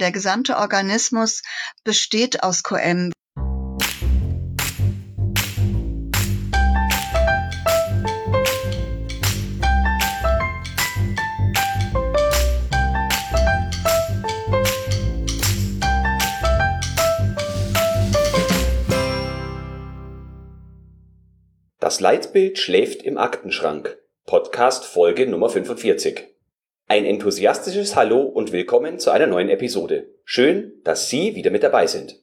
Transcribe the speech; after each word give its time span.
Der 0.00 0.12
gesamte 0.12 0.56
Organismus 0.56 1.42
besteht 1.84 2.42
aus 2.42 2.62
QM. 2.62 3.12
Das 21.78 22.00
Leitbild 22.00 22.58
schläft 22.58 23.02
im 23.02 23.18
Aktenschrank. 23.18 23.98
Podcast 24.24 24.86
Folge 24.86 25.26
Nummer 25.26 25.50
45. 25.50 26.39
Ein 26.90 27.04
enthusiastisches 27.04 27.94
Hallo 27.94 28.22
und 28.22 28.50
willkommen 28.50 28.98
zu 28.98 29.12
einer 29.12 29.28
neuen 29.28 29.48
Episode. 29.48 30.08
Schön, 30.24 30.72
dass 30.82 31.08
Sie 31.08 31.36
wieder 31.36 31.52
mit 31.52 31.62
dabei 31.62 31.86
sind. 31.86 32.20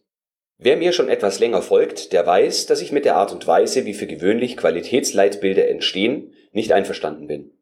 Wer 0.58 0.76
mir 0.76 0.92
schon 0.92 1.08
etwas 1.08 1.40
länger 1.40 1.62
folgt, 1.62 2.12
der 2.12 2.28
weiß, 2.28 2.66
dass 2.66 2.82
ich 2.82 2.92
mit 2.92 3.06
der 3.06 3.16
Art 3.16 3.32
und 3.32 3.48
Weise, 3.48 3.86
wie 3.86 3.94
für 3.94 4.08
gewöhnlich 4.08 4.58
Qualitätsleitbilder 4.58 5.70
entstehen, 5.70 6.34
nicht 6.52 6.74
einverstanden 6.74 7.28
bin. 7.28 7.58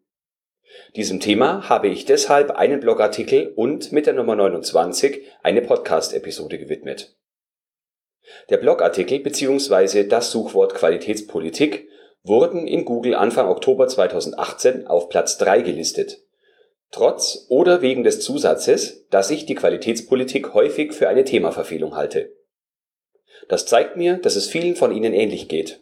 Diesem 0.96 1.20
Thema 1.20 1.70
habe 1.70 1.90
ich 1.90 2.06
deshalb 2.06 2.50
einen 2.50 2.80
Blogartikel 2.80 3.54
und 3.56 3.92
mit 3.92 4.08
der 4.08 4.16
Nummer 4.16 4.36
29 4.36 5.28
eine 5.44 5.62
Podcast-Episode 5.62 6.58
gewidmet. 6.58 7.16
Der 8.50 8.58
Blogartikel 8.58 9.20
bzw. 9.20 10.08
das 10.08 10.32
Suchwort 10.32 10.74
Qualitätspolitik 10.74 11.88
wurden 12.24 12.66
in 12.66 12.84
Google 12.84 13.14
Anfang 13.14 13.48
Oktober 13.48 13.88
2018 13.88 14.88
auf 14.88 15.10
Platz 15.10 15.38
3 15.38 15.62
gelistet 15.62 16.26
trotz 16.96 17.46
oder 17.50 17.82
wegen 17.82 18.06
des 18.06 18.22
Zusatzes, 18.22 19.06
dass 19.10 19.30
ich 19.30 19.46
die 19.46 19.56
Qualitätspolitik 19.56 20.54
häufig 20.54 20.94
für 20.94 21.10
eine 21.10 21.26
Themaverfehlung 21.26 21.96
halte. 21.96 22.32
Das 23.50 23.66
zeigt 23.66 23.98
mir, 23.98 24.18
dass 24.18 24.38
es 24.38 24.48
vielen 24.48 24.78
von 24.78 24.96
Ihnen 24.96 25.14
ähnlich 25.14 25.50
geht. 25.50 25.82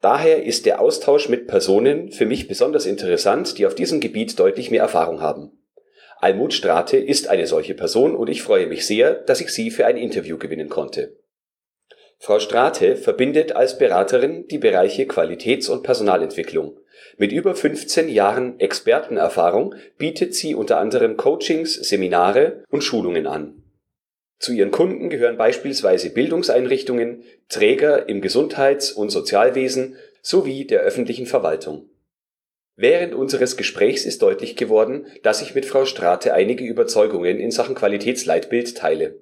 Daher 0.00 0.44
ist 0.44 0.64
der 0.64 0.80
Austausch 0.80 1.28
mit 1.28 1.48
Personen 1.48 2.12
für 2.12 2.26
mich 2.26 2.46
besonders 2.46 2.86
interessant, 2.86 3.58
die 3.58 3.66
auf 3.66 3.74
diesem 3.74 4.00
Gebiet 4.00 4.38
deutlich 4.38 4.70
mehr 4.70 4.82
Erfahrung 4.82 5.20
haben. 5.20 5.50
Almut 6.18 6.54
Strate 6.54 6.96
ist 6.96 7.28
eine 7.28 7.48
solche 7.48 7.74
Person 7.74 8.14
und 8.14 8.30
ich 8.30 8.42
freue 8.42 8.68
mich 8.68 8.86
sehr, 8.86 9.14
dass 9.14 9.40
ich 9.40 9.50
sie 9.50 9.72
für 9.72 9.86
ein 9.86 9.96
Interview 9.96 10.38
gewinnen 10.38 10.68
konnte. 10.68 11.16
Frau 12.18 12.38
Strate 12.38 12.94
verbindet 12.94 13.56
als 13.56 13.78
Beraterin 13.78 14.46
die 14.46 14.58
Bereiche 14.58 15.06
Qualitäts- 15.06 15.68
und 15.68 15.82
Personalentwicklung 15.82 16.78
mit 17.18 17.32
über 17.32 17.54
15 17.54 18.08
Jahren 18.08 18.58
Expertenerfahrung 18.60 19.74
bietet 19.98 20.34
sie 20.34 20.54
unter 20.54 20.78
anderem 20.78 21.16
Coachings, 21.16 21.74
Seminare 21.74 22.64
und 22.70 22.82
Schulungen 22.82 23.26
an. 23.26 23.62
Zu 24.38 24.52
ihren 24.52 24.70
Kunden 24.70 25.08
gehören 25.08 25.36
beispielsweise 25.36 26.10
Bildungseinrichtungen, 26.10 27.22
Träger 27.48 28.08
im 28.08 28.20
Gesundheits- 28.20 28.92
und 28.92 29.10
Sozialwesen 29.10 29.96
sowie 30.20 30.66
der 30.66 30.80
öffentlichen 30.80 31.26
Verwaltung. 31.26 31.88
Während 32.74 33.14
unseres 33.14 33.56
Gesprächs 33.56 34.04
ist 34.04 34.22
deutlich 34.22 34.56
geworden, 34.56 35.06
dass 35.22 35.42
ich 35.42 35.54
mit 35.54 35.66
Frau 35.66 35.84
Strate 35.84 36.34
einige 36.34 36.64
Überzeugungen 36.64 37.38
in 37.38 37.50
Sachen 37.50 37.74
Qualitätsleitbild 37.74 38.76
teile 38.76 39.20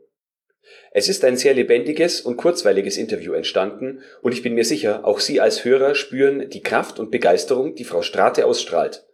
es 0.92 1.08
ist 1.08 1.24
ein 1.24 1.36
sehr 1.36 1.54
lebendiges 1.54 2.20
und 2.20 2.36
kurzweiliges 2.36 2.96
Interview 2.96 3.32
entstanden 3.32 4.02
und 4.22 4.32
ich 4.32 4.42
bin 4.42 4.54
mir 4.54 4.64
sicher, 4.64 5.04
auch 5.04 5.20
Sie 5.20 5.40
als 5.40 5.64
Hörer 5.64 5.94
spüren 5.94 6.50
die 6.50 6.62
Kraft 6.62 6.98
und 6.98 7.10
Begeisterung, 7.10 7.76
die 7.76 7.84
Frau 7.84 8.02
Strate 8.02 8.44
ausstrahlt. 8.44 9.04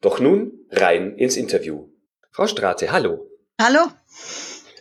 Doch 0.00 0.20
nun 0.20 0.52
rein 0.70 1.16
ins 1.16 1.36
Interview. 1.36 1.88
Frau 2.30 2.46
Strate, 2.46 2.92
hallo. 2.92 3.28
Hallo. 3.60 3.80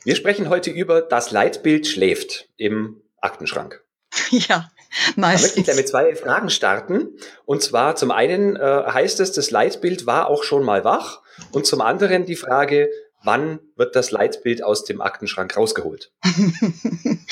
Wir 0.03 0.15
sprechen 0.15 0.47
heute 0.47 0.69
über 0.69 1.01
das 1.01 1.31
Leitbild 1.31 1.85
schläft 1.85 2.49
im 2.55 3.01
Aktenschrank. 3.19 3.83
Ja, 4.31 4.71
meistens. 5.15 5.53
Da 5.53 5.57
möchte 5.57 5.71
ich 5.71 5.77
mit 5.77 5.87
zwei 5.87 6.15
Fragen 6.15 6.49
starten. 6.49 7.09
Und 7.45 7.61
zwar 7.61 7.95
zum 7.95 8.11
einen 8.11 8.55
äh, 8.55 8.59
heißt 8.59 9.19
es, 9.19 9.31
das 9.31 9.51
Leitbild 9.51 10.05
war 10.05 10.27
auch 10.27 10.43
schon 10.43 10.63
mal 10.63 10.83
wach. 10.83 11.21
Und 11.51 11.65
zum 11.65 11.81
anderen 11.81 12.25
die 12.25 12.35
Frage, 12.35 12.89
wann 13.23 13.59
wird 13.75 13.95
das 13.95 14.11
Leitbild 14.11 14.63
aus 14.63 14.85
dem 14.85 15.01
Aktenschrank 15.01 15.55
rausgeholt? 15.55 16.11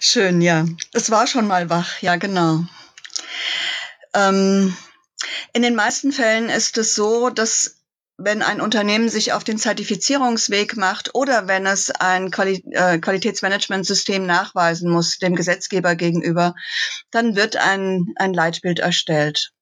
Schön, 0.00 0.40
ja. 0.40 0.66
Es 0.92 1.10
war 1.10 1.26
schon 1.26 1.46
mal 1.46 1.70
wach, 1.70 2.00
ja, 2.02 2.16
genau. 2.16 2.64
Ähm, 4.14 4.76
in 5.52 5.62
den 5.62 5.74
meisten 5.74 6.12
Fällen 6.12 6.48
ist 6.48 6.78
es 6.78 6.94
so, 6.94 7.30
dass 7.30 7.76
wenn 8.16 8.42
ein 8.42 8.60
Unternehmen 8.60 9.08
sich 9.08 9.32
auf 9.32 9.42
den 9.42 9.58
Zertifizierungsweg 9.58 10.76
macht 10.76 11.14
oder 11.14 11.48
wenn 11.48 11.66
es 11.66 11.90
ein 11.90 12.30
Quali 12.30 12.62
äh, 12.70 12.98
Qualitätsmanagementsystem 12.98 14.24
nachweisen 14.24 14.90
muss 14.90 15.18
dem 15.18 15.34
Gesetzgeber 15.34 15.96
gegenüber, 15.96 16.54
dann 17.10 17.34
wird 17.34 17.56
ein, 17.56 18.14
ein 18.16 18.32
Leitbild 18.32 18.78
erstellt. 18.78 19.53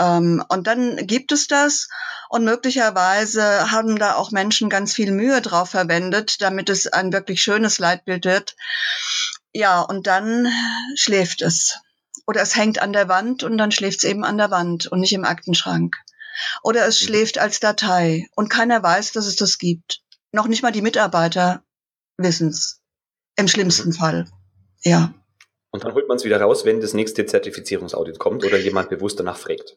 Ähm, 0.00 0.42
und 0.48 0.66
dann 0.66 0.96
gibt 1.06 1.30
es 1.30 1.46
das 1.46 1.88
und 2.30 2.44
möglicherweise 2.44 3.70
haben 3.70 3.98
da 3.98 4.14
auch 4.14 4.30
Menschen 4.30 4.70
ganz 4.70 4.94
viel 4.94 5.12
Mühe 5.12 5.42
drauf 5.42 5.70
verwendet, 5.70 6.40
damit 6.40 6.70
es 6.70 6.86
ein 6.86 7.12
wirklich 7.12 7.42
schönes 7.42 7.78
Leitbild 7.78 8.24
wird. 8.24 8.56
Ja, 9.52 9.80
und 9.80 10.06
dann 10.06 10.48
schläft 10.94 11.42
es. 11.42 11.78
Oder 12.26 12.40
es 12.40 12.56
hängt 12.56 12.80
an 12.80 12.92
der 12.92 13.08
Wand 13.08 13.42
und 13.42 13.58
dann 13.58 13.72
schläft 13.72 13.98
es 13.98 14.04
eben 14.04 14.24
an 14.24 14.38
der 14.38 14.50
Wand 14.50 14.86
und 14.86 15.00
nicht 15.00 15.12
im 15.12 15.24
Aktenschrank. 15.24 15.96
Oder 16.62 16.86
es 16.86 17.00
mhm. 17.02 17.06
schläft 17.06 17.38
als 17.38 17.60
Datei 17.60 18.28
und 18.34 18.48
keiner 18.48 18.82
weiß, 18.82 19.12
dass 19.12 19.26
es 19.26 19.36
das 19.36 19.58
gibt. 19.58 20.00
Noch 20.32 20.46
nicht 20.46 20.62
mal 20.62 20.72
die 20.72 20.82
Mitarbeiter 20.82 21.62
wissen 22.16 22.48
es. 22.48 22.80
Im 23.36 23.48
schlimmsten 23.48 23.90
mhm. 23.90 23.94
Fall. 23.94 24.26
Ja. 24.82 25.12
Und 25.72 25.84
dann 25.84 25.94
holt 25.94 26.08
man 26.08 26.16
es 26.16 26.24
wieder 26.24 26.40
raus, 26.40 26.64
wenn 26.64 26.80
das 26.80 26.94
nächste 26.94 27.26
Zertifizierungsaudit 27.26 28.18
kommt 28.18 28.44
oder 28.44 28.58
jemand 28.58 28.88
bewusst 28.88 29.18
danach 29.20 29.36
fragt. 29.36 29.76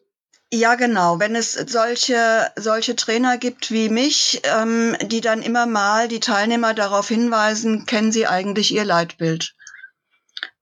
Ja, 0.56 0.76
genau. 0.76 1.18
Wenn 1.18 1.34
es 1.34 1.54
solche, 1.54 2.48
solche 2.54 2.94
Trainer 2.94 3.38
gibt 3.38 3.72
wie 3.72 3.88
mich, 3.88 4.40
ähm, 4.44 4.96
die 5.02 5.20
dann 5.20 5.42
immer 5.42 5.66
mal 5.66 6.06
die 6.06 6.20
Teilnehmer 6.20 6.74
darauf 6.74 7.08
hinweisen, 7.08 7.86
kennen 7.86 8.12
sie 8.12 8.28
eigentlich 8.28 8.72
ihr 8.72 8.84
Leitbild. 8.84 9.56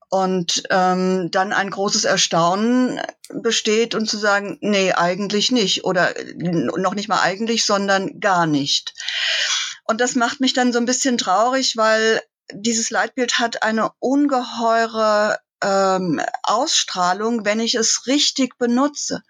Und 0.08 0.62
ähm, 0.70 1.30
dann 1.30 1.52
ein 1.52 1.68
großes 1.68 2.06
Erstaunen 2.06 3.02
besteht 3.34 3.94
und 3.94 4.08
zu 4.08 4.16
sagen, 4.16 4.56
nee, 4.62 4.92
eigentlich 4.92 5.50
nicht. 5.52 5.84
Oder 5.84 6.14
noch 6.36 6.94
nicht 6.94 7.10
mal 7.10 7.20
eigentlich, 7.20 7.66
sondern 7.66 8.18
gar 8.18 8.46
nicht. 8.46 8.94
Und 9.84 10.00
das 10.00 10.14
macht 10.14 10.40
mich 10.40 10.54
dann 10.54 10.72
so 10.72 10.78
ein 10.78 10.86
bisschen 10.86 11.18
traurig, 11.18 11.76
weil 11.76 12.22
dieses 12.50 12.88
Leitbild 12.88 13.38
hat 13.38 13.62
eine 13.62 13.90
ungeheure 13.98 15.38
ähm, 15.62 16.18
Ausstrahlung, 16.44 17.44
wenn 17.44 17.60
ich 17.60 17.74
es 17.74 18.06
richtig 18.06 18.56
benutze. 18.56 19.22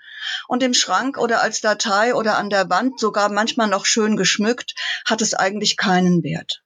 Und 0.49 0.63
im 0.63 0.75
Schrank 0.75 1.19
oder 1.19 1.43
als 1.43 1.61
Datei 1.61 2.15
oder 2.15 2.39
an 2.39 2.51
der 2.51 2.71
Wand, 2.71 3.01
sogar 3.01 3.31
manchmal 3.31 3.69
noch 3.69 3.87
schön 3.87 4.17
geschmückt, 4.17 4.75
hat 5.05 5.23
es 5.23 5.35
eigentlich 5.35 5.77
keinen 5.77 6.23
Wert. 6.23 6.63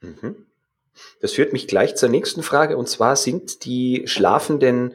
Mhm. 0.00 0.46
Das 1.20 1.32
führt 1.32 1.52
mich 1.52 1.68
gleich 1.68 1.94
zur 1.94 2.08
nächsten 2.08 2.42
Frage, 2.42 2.76
und 2.76 2.88
zwar 2.88 3.16
sind 3.16 3.64
die 3.64 4.02
schlafenden 4.06 4.94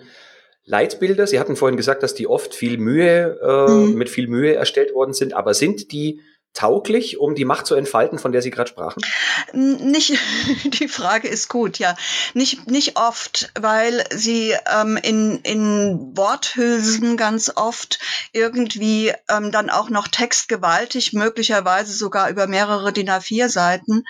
Leitbilder, 0.65 1.25
Sie 1.27 1.39
hatten 1.39 1.55
vorhin 1.55 1.77
gesagt, 1.77 2.03
dass 2.03 2.13
die 2.13 2.27
oft 2.27 2.53
viel 2.53 2.77
Mühe, 2.77 3.39
äh, 3.41 3.71
mhm. 3.71 3.93
mit 3.93 4.09
viel 4.09 4.27
Mühe 4.27 4.53
erstellt 4.53 4.93
worden 4.93 5.13
sind, 5.13 5.33
aber 5.33 5.53
sind 5.53 5.93
die 5.93 6.19
tauglich, 6.57 7.19
um 7.19 7.35
die 7.35 7.45
Macht 7.45 7.67
zu 7.67 7.75
entfalten, 7.75 8.17
von 8.17 8.31
der 8.31 8.41
Sie 8.41 8.49
gerade 8.49 8.69
sprachen? 8.69 9.01
Nicht, 9.53 10.17
die 10.63 10.87
Frage 10.87 11.27
ist 11.27 11.49
gut, 11.49 11.77
ja. 11.77 11.95
Nicht, 12.33 12.69
nicht 12.69 12.97
oft, 12.97 13.51
weil 13.59 14.03
sie 14.11 14.55
ähm, 14.73 14.97
in, 14.97 15.39
in 15.41 16.17
Worthülsen 16.17 17.15
ganz 17.15 17.51
oft 17.55 17.99
irgendwie 18.33 19.13
ähm, 19.29 19.51
dann 19.51 19.69
auch 19.69 19.89
noch 19.89 20.07
textgewaltig, 20.07 21.13
möglicherweise 21.13 21.93
sogar 21.93 22.29
über 22.29 22.47
mehrere 22.47 22.91
DIN 22.91 23.09
A4 23.09 23.49
Seiten 23.49 24.03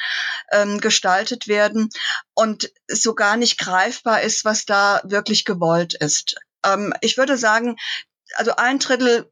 ähm, 0.51 0.79
gestaltet 0.79 1.49
werden 1.49 1.89
und 2.33 2.71
so 2.87 3.13
gar 3.13 3.35
nicht 3.35 3.57
greifbar 3.59 4.21
ist, 4.21 4.45
was 4.45 4.65
da 4.65 5.01
wirklich 5.03 5.43
gewollt 5.43 5.95
ist 5.95 6.35
ähm, 6.65 6.93
ich 7.01 7.17
würde 7.17 7.37
sagen, 7.37 7.77
also 8.37 8.55
ein 8.55 8.79
Drittel 8.79 9.29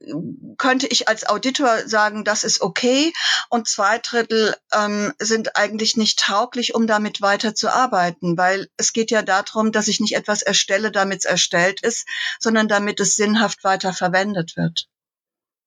könnte 0.58 0.88
ich 0.88 1.08
als 1.08 1.28
Auditor 1.28 1.88
sagen, 1.88 2.24
das 2.24 2.44
ist 2.44 2.62
okay 2.62 3.14
und 3.50 3.68
zwei 3.68 4.00
Drittel 4.00 4.56
ähm, 4.74 5.14
sind 5.20 5.56
eigentlich 5.56 5.96
nicht 5.96 6.20
tauglich, 6.20 6.74
um 6.74 6.88
damit 6.88 7.22
weiter 7.22 7.54
zu 7.54 7.70
arbeiten, 7.70 8.38
weil 8.38 8.68
es 8.78 8.94
geht 8.94 9.12
ja 9.12 9.22
darum, 9.22 9.72
dass 9.72 9.88
ich 9.88 10.00
nicht 10.00 10.16
etwas 10.16 10.42
erstelle, 10.42 10.92
damit 10.92 11.20
es 11.20 11.26
erstellt 11.26 11.82
ist, 11.82 12.08
sondern 12.40 12.68
damit 12.68 13.00
es 13.00 13.16
sinnhaft 13.16 13.64
weiter 13.64 13.94
verwendet 13.94 14.58
wird. 14.58 14.88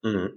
Mhm. 0.03 0.33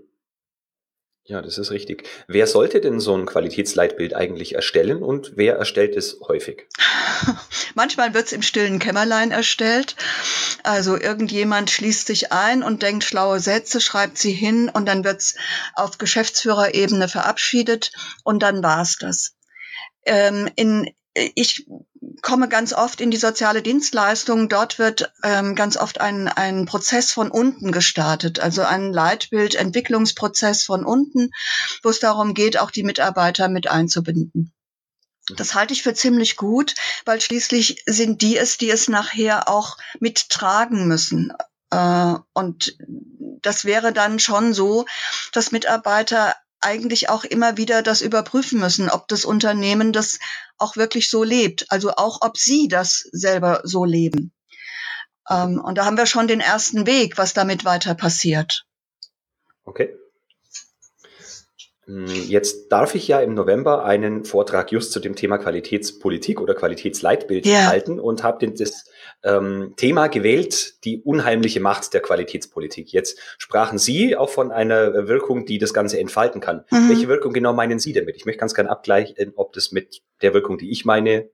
Ja, 1.32 1.42
das 1.42 1.58
ist 1.58 1.72
richtig. 1.72 2.10
Wer 2.28 2.46
sollte 2.46 2.82
denn 2.82 3.00
so 3.00 3.16
ein 3.16 3.26
Qualitätsleitbild 3.26 4.14
eigentlich 4.14 4.56
erstellen 4.56 5.02
und 5.02 5.32
wer 5.38 5.56
erstellt 5.56 5.96
es 5.96 6.18
häufig? 6.28 6.68
Manchmal 7.74 8.14
wird 8.14 8.26
es 8.26 8.34
im 8.34 8.42
stillen 8.42 8.80
Kämmerlein 8.80 9.32
erstellt. 9.32 9.96
Also 10.64 11.00
irgendjemand 11.00 11.70
schließt 11.70 12.06
sich 12.06 12.34
ein 12.34 12.64
und 12.64 12.82
denkt 12.84 13.06
schlaue 13.06 13.40
Sätze, 13.40 13.80
schreibt 13.80 14.18
sie 14.18 14.34
hin 14.34 14.68
und 14.68 14.86
dann 14.88 15.06
wird 15.06 15.22
es 15.22 15.36
auf 15.74 15.98
Geschäftsführerebene 15.98 17.08
verabschiedet 17.08 17.94
und 18.26 18.44
dann 18.44 18.62
war's 18.62 18.98
das. 19.00 19.32
Ähm, 20.06 20.50
in, 20.58 20.94
ich 21.14 21.66
komme 22.22 22.48
ganz 22.48 22.74
oft 22.74 23.02
in 23.02 23.12
die 23.12 23.18
soziale 23.18 23.62
Dienstleistung. 23.62 24.50
Dort 24.50 24.80
wird 24.80 25.12
ähm, 25.24 25.56
ganz 25.56 25.78
oft 25.78 26.00
ein, 26.00 26.28
ein 26.28 26.66
Prozess 26.66 27.12
von 27.12 27.32
unten 27.32 27.72
gestartet, 27.72 28.40
also 28.40 28.64
ein 28.64 28.94
Leitbild-Entwicklungsprozess 28.94 30.64
von 30.64 30.86
unten, 30.86 31.32
wo 31.84 31.90
es 31.90 32.00
darum 32.00 32.34
geht, 32.34 32.60
auch 32.60 32.72
die 32.72 32.84
Mitarbeiter 32.84 33.50
mit 33.50 33.70
einzubinden. 33.70 34.54
Das 35.36 35.54
halte 35.54 35.74
ich 35.74 35.84
für 35.84 35.94
ziemlich 35.94 36.36
gut, 36.36 36.76
weil 37.06 37.22
schließlich 37.22 37.84
sind 37.86 38.22
die 38.22 38.38
es, 38.38 38.58
die 38.58 38.70
es 38.70 38.88
nachher 38.88 39.50
auch 39.50 39.78
mittragen 40.00 40.88
müssen. 40.88 41.34
Äh, 41.72 42.16
und 42.34 42.78
das 43.42 43.66
wäre 43.66 43.94
dann 43.94 44.20
schon 44.20 44.54
so, 44.54 44.86
dass 45.32 45.52
Mitarbeiter 45.52 46.36
eigentlich 46.62 47.10
auch 47.10 47.24
immer 47.24 47.58
wieder 47.58 47.82
das 47.82 48.02
überprüfen 48.02 48.60
müssen, 48.60 48.90
ob 48.90 49.08
das 49.08 49.26
Unternehmen 49.26 49.94
das 49.94 50.20
auch 50.58 50.76
wirklich 50.76 51.10
so 51.10 51.24
lebt. 51.24 51.66
Also 51.70 51.92
auch, 51.92 52.20
ob 52.22 52.38
sie 52.38 52.68
das 52.68 53.08
selber 53.12 53.62
so 53.64 53.86
leben. 53.86 54.32
Ähm, 55.30 55.60
und 55.60 55.78
da 55.78 55.86
haben 55.86 55.98
wir 55.98 56.06
schon 56.06 56.28
den 56.28 56.40
ersten 56.40 56.86
Weg, 56.86 57.18
was 57.18 57.34
damit 57.34 57.66
weiter 57.66 57.96
passiert. 57.96 58.66
Okay. 59.66 59.96
Hm, 61.92 62.06
jetzt 62.08 62.72
darf 62.72 62.96
ich 62.96 63.08
ja 63.10 63.20
im 63.20 63.34
November 63.34 63.84
einen 63.84 64.24
Vortrag 64.24 64.72
just 64.72 64.94
zu 64.94 65.02
dem 65.02 65.16
Thema 65.16 65.38
Qualitätspolitik 65.38 66.40
oder 66.40 66.54
Qualitätsleitbild 66.54 67.46
ja. 67.46 67.68
halten 67.68 68.00
und 68.00 68.24
habe 68.24 68.48
das 68.48 68.86
ähm, 69.24 69.74
Thema 69.76 70.08
gewählt, 70.08 70.86
die 70.86 71.02
unheimliche 71.02 71.60
Macht 71.60 71.94
der 71.94 72.02
Qualitätspolitik. 72.02 72.94
Jetzt 72.94 73.20
sprachen 73.38 73.78
Sie 73.78 74.16
auch 74.16 74.30
von 74.30 74.54
einer 74.54 75.08
Wirkung, 75.10 75.46
die 75.46 75.58
das 75.58 75.74
Ganze 75.74 76.00
entfalten 76.00 76.40
kann. 76.40 76.64
Mhm. 76.72 76.90
Welche 76.90 77.08
Wirkung 77.10 77.34
genau 77.34 77.52
meinen 77.52 77.80
Sie 77.80 77.92
damit? 77.92 78.16
Ich 78.16 78.26
möchte 78.26 78.40
ganz 78.40 78.54
gerne 78.54 78.70
abgleichen, 78.70 79.34
ob 79.36 79.52
das 79.52 79.74
mit 79.74 80.02
der 80.22 80.34
Wirkung, 80.34 80.58
die 80.58 80.72
ich 80.72 80.86
meine, 80.86 81.30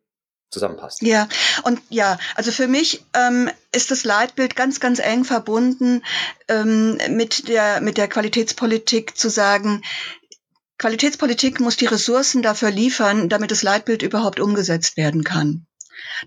zusammenpasst. 0.50 1.02
Ja, 1.02 1.28
und 1.64 1.82
ja, 1.90 2.18
also 2.36 2.52
für 2.52 2.68
mich 2.68 3.04
ähm, 3.14 3.50
ist 3.74 3.92
das 3.92 4.06
Leitbild 4.06 4.56
ganz, 4.56 4.80
ganz 4.80 5.00
eng 5.00 5.26
verbunden 5.26 6.04
ähm, 6.48 6.98
mit 7.10 7.50
der 7.50 7.82
mit 7.82 7.98
der 7.98 8.08
Qualitätspolitik 8.08 9.18
zu 9.18 9.30
sagen, 9.30 9.84
Qualitätspolitik 10.78 11.60
muss 11.60 11.76
die 11.78 11.88
Ressourcen 11.88 12.42
dafür 12.42 12.70
liefern, 12.70 13.30
damit 13.30 13.52
das 13.52 13.64
Leitbild 13.64 14.04
überhaupt 14.04 14.40
umgesetzt 14.40 14.96
werden 14.96 15.24
kann. 15.24 15.66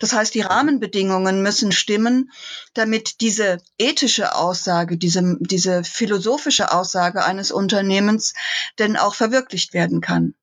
Das 0.01 0.13
heißt, 0.13 0.35
die 0.35 0.41
Rahmenbedingungen 0.41 1.43
müssen 1.43 1.71
stimmen, 1.71 2.33
damit 2.75 3.21
diese 3.21 3.59
ethische 3.79 4.35
Aussage, 4.35 4.99
diese, 4.99 5.37
diese 5.41 5.85
philosophische 5.85 6.73
Aussage 6.73 7.25
eines 7.25 7.53
Unternehmens 7.53 8.35
denn 8.79 8.97
auch 8.97 9.15
verwirklicht 9.15 9.73
werden 9.73 10.01
kann. 10.01 10.35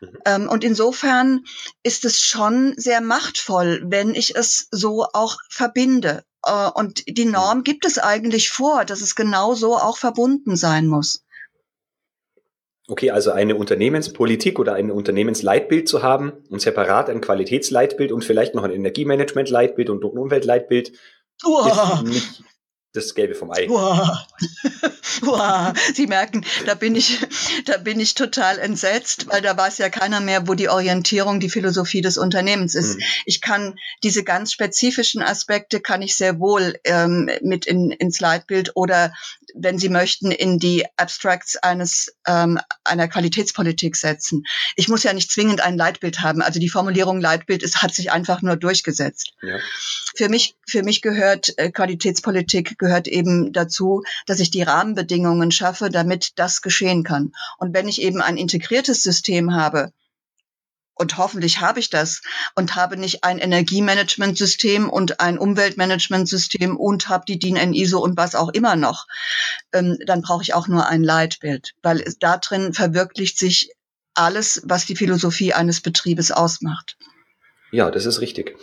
Mhm. 0.00 0.18
Ähm, 0.24 0.48
und 0.48 0.62
insofern 0.64 1.44
ist 1.82 2.04
es 2.04 2.20
schon 2.20 2.74
sehr 2.76 3.00
machtvoll, 3.00 3.82
wenn 3.86 4.14
ich 4.14 4.36
es 4.36 4.68
so 4.70 5.06
auch 5.12 5.38
verbinde. 5.48 6.24
Äh, 6.44 6.68
und 6.68 7.04
die 7.06 7.24
Norm 7.24 7.58
mhm. 7.58 7.64
gibt 7.64 7.84
es 7.84 7.98
eigentlich 7.98 8.50
vor, 8.50 8.84
dass 8.84 9.00
es 9.00 9.16
genau 9.16 9.54
so 9.54 9.76
auch 9.76 9.96
verbunden 9.96 10.56
sein 10.56 10.86
muss. 10.86 11.23
Okay, 12.86 13.10
also 13.10 13.30
eine 13.30 13.56
Unternehmenspolitik 13.56 14.58
oder 14.58 14.74
ein 14.74 14.90
Unternehmensleitbild 14.90 15.88
zu 15.88 16.02
haben 16.02 16.32
und 16.50 16.60
separat 16.60 17.08
ein 17.08 17.22
Qualitätsleitbild 17.22 18.12
und 18.12 18.24
vielleicht 18.24 18.54
noch 18.54 18.62
ein 18.62 18.72
Energiemanagement-Leitbild 18.72 19.88
und 19.88 20.04
ein 20.04 20.18
Umweltleitbild 20.18 20.92
Uah. 21.44 22.02
ist 22.04 22.12
nicht 22.12 22.44
das 22.94 23.14
Gelbe 23.14 23.34
vom 23.34 23.50
Ei. 23.50 23.68
Uah. 23.68 24.26
Uah. 25.22 25.74
Sie 25.94 26.06
merken, 26.06 26.44
da 26.64 26.74
bin 26.74 26.94
ich, 26.94 27.18
da 27.64 27.76
bin 27.76 27.98
ich 27.98 28.14
total 28.14 28.58
entsetzt, 28.58 29.26
weil 29.28 29.42
da 29.42 29.56
weiß 29.56 29.78
ja 29.78 29.88
keiner 29.90 30.20
mehr, 30.20 30.46
wo 30.46 30.54
die 30.54 30.68
Orientierung, 30.68 31.40
die 31.40 31.50
Philosophie 31.50 32.02
des 32.02 32.18
Unternehmens 32.18 32.74
ist. 32.76 32.94
Hm. 32.94 33.02
Ich 33.26 33.40
kann 33.40 33.74
diese 34.04 34.22
ganz 34.22 34.52
spezifischen 34.52 35.22
Aspekte 35.22 35.80
kann 35.80 36.02
ich 36.02 36.16
sehr 36.16 36.38
wohl 36.38 36.78
ähm, 36.84 37.28
mit 37.42 37.66
in, 37.66 37.90
ins 37.90 38.20
Leitbild 38.20 38.72
oder 38.76 39.12
wenn 39.54 39.78
Sie 39.78 39.88
möchten, 39.88 40.30
in 40.30 40.58
die 40.58 40.84
Abstracts 40.96 41.56
eines 41.56 42.14
ähm, 42.26 42.58
einer 42.82 43.08
Qualitätspolitik 43.08 43.96
setzen. 43.96 44.44
Ich 44.76 44.88
muss 44.88 45.04
ja 45.04 45.12
nicht 45.12 45.30
zwingend 45.30 45.60
ein 45.60 45.78
Leitbild 45.78 46.20
haben. 46.20 46.42
Also 46.42 46.58
die 46.60 46.68
Formulierung 46.68 47.20
Leitbild 47.20 47.62
ist, 47.62 47.82
hat 47.82 47.94
sich 47.94 48.10
einfach 48.10 48.42
nur 48.42 48.56
durchgesetzt. 48.56 49.32
Ja. 49.42 49.58
Für 50.16 50.28
mich, 50.28 50.56
für 50.66 50.82
mich 50.82 51.02
gehört 51.02 51.56
äh, 51.56 51.70
Qualitätspolitik 51.70 52.78
gehört 52.78 53.08
eben 53.08 53.52
dazu, 53.52 54.02
dass 54.26 54.40
ich 54.40 54.50
die 54.50 54.62
Rahmenbedingungen 54.62 55.52
schaffe, 55.52 55.88
damit 55.88 56.32
das 56.36 56.60
geschehen 56.60 57.04
kann. 57.04 57.32
Und 57.58 57.74
wenn 57.74 57.88
ich 57.88 58.02
eben 58.02 58.20
ein 58.20 58.36
integriertes 58.36 59.02
System 59.02 59.54
habe, 59.54 59.92
und 60.94 61.18
hoffentlich 61.18 61.60
habe 61.60 61.80
ich 61.80 61.90
das 61.90 62.22
und 62.54 62.76
habe 62.76 62.96
nicht 62.96 63.24
ein 63.24 63.38
Energiemanagementsystem 63.38 64.88
und 64.88 65.20
ein 65.20 65.38
Umweltmanagementsystem 65.38 66.76
und 66.76 67.08
habe 67.08 67.24
die 67.26 67.38
DIN 67.38 67.56
N 67.56 67.74
ISO 67.74 67.98
und 67.98 68.16
was 68.16 68.34
auch 68.34 68.50
immer 68.50 68.76
noch, 68.76 69.06
ähm, 69.72 69.98
dann 70.06 70.22
brauche 70.22 70.42
ich 70.42 70.54
auch 70.54 70.68
nur 70.68 70.86
ein 70.86 71.02
Leitbild, 71.02 71.74
weil 71.82 72.04
da 72.20 72.36
drin 72.36 72.72
verwirklicht 72.72 73.38
sich 73.38 73.70
alles, 74.14 74.62
was 74.64 74.86
die 74.86 74.96
Philosophie 74.96 75.52
eines 75.52 75.80
Betriebes 75.80 76.30
ausmacht. 76.30 76.96
Ja, 77.72 77.90
das 77.90 78.06
ist 78.06 78.20
richtig. 78.20 78.56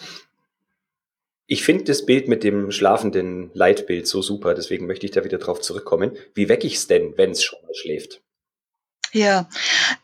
Ich 1.47 1.63
finde 1.63 1.83
das 1.83 2.05
Bild 2.05 2.29
mit 2.29 2.45
dem 2.45 2.71
schlafenden 2.71 3.51
Leitbild 3.53 4.07
so 4.07 4.21
super, 4.21 4.53
deswegen 4.53 4.87
möchte 4.87 5.05
ich 5.05 5.11
da 5.11 5.25
wieder 5.25 5.37
drauf 5.37 5.59
zurückkommen. 5.59 6.15
Wie 6.33 6.47
wecke 6.47 6.65
ich 6.65 6.75
es 6.75 6.87
denn, 6.87 7.17
wenn 7.17 7.31
es 7.31 7.43
schon 7.43 7.61
mal 7.61 7.75
schläft? 7.75 8.21
Ja, 9.13 9.49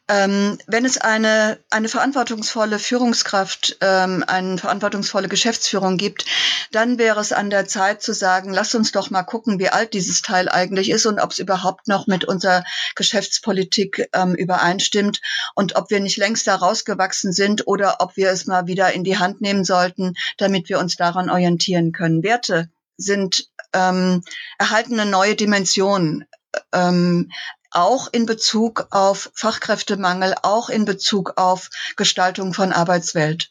ähm, 0.09 0.57
wenn 0.67 0.83
es 0.83 0.97
eine, 0.97 1.59
eine 1.69 1.87
verantwortungsvolle 1.87 2.77
Führungskraft, 2.77 3.77
ähm, 3.79 4.23
eine 4.27 4.57
verantwortungsvolle 4.57 5.29
Geschäftsführung 5.29 5.97
gibt, 5.97 6.25
dann 6.71 6.97
wäre 6.97 7.21
es 7.21 7.31
an 7.31 7.49
der 7.49 7.67
Zeit 7.67 8.01
zu 8.01 8.13
sagen, 8.13 8.51
lass 8.51 8.75
uns 8.75 8.91
doch 8.91 9.09
mal 9.09 9.23
gucken, 9.23 9.59
wie 9.59 9.69
alt 9.69 9.93
dieses 9.93 10.21
Teil 10.21 10.49
eigentlich 10.49 10.89
ist 10.89 11.05
und 11.05 11.19
ob 11.19 11.31
es 11.31 11.39
überhaupt 11.39 11.87
noch 11.87 12.07
mit 12.07 12.25
unserer 12.25 12.65
Geschäftspolitik 12.95 14.09
ähm, 14.11 14.35
übereinstimmt 14.35 15.21
und 15.55 15.77
ob 15.77 15.89
wir 15.89 16.01
nicht 16.01 16.17
längst 16.17 16.45
da 16.47 16.55
rausgewachsen 16.55 17.31
sind 17.31 17.65
oder 17.65 17.97
ob 17.99 18.17
wir 18.17 18.29
es 18.31 18.45
mal 18.45 18.67
wieder 18.67 18.91
in 18.91 19.05
die 19.05 19.17
Hand 19.17 19.39
nehmen 19.39 19.63
sollten, 19.63 20.15
damit 20.37 20.67
wir 20.67 20.79
uns 20.79 20.97
daran 20.97 21.29
orientieren 21.29 21.93
können. 21.93 22.23
Werte 22.23 22.69
sind 22.97 23.47
ähm, 23.73 24.23
erhalten 24.57 24.99
eine 24.99 25.09
neue 25.09 25.35
Dimension. 25.35 26.25
Ähm, 26.73 27.29
auch 27.71 28.07
in 28.11 28.25
Bezug 28.25 28.87
auf 28.91 29.31
Fachkräftemangel, 29.33 30.35
auch 30.41 30.69
in 30.69 30.85
Bezug 30.85 31.33
auf 31.37 31.69
Gestaltung 31.95 32.53
von 32.53 32.71
Arbeitswelt. 32.71 33.49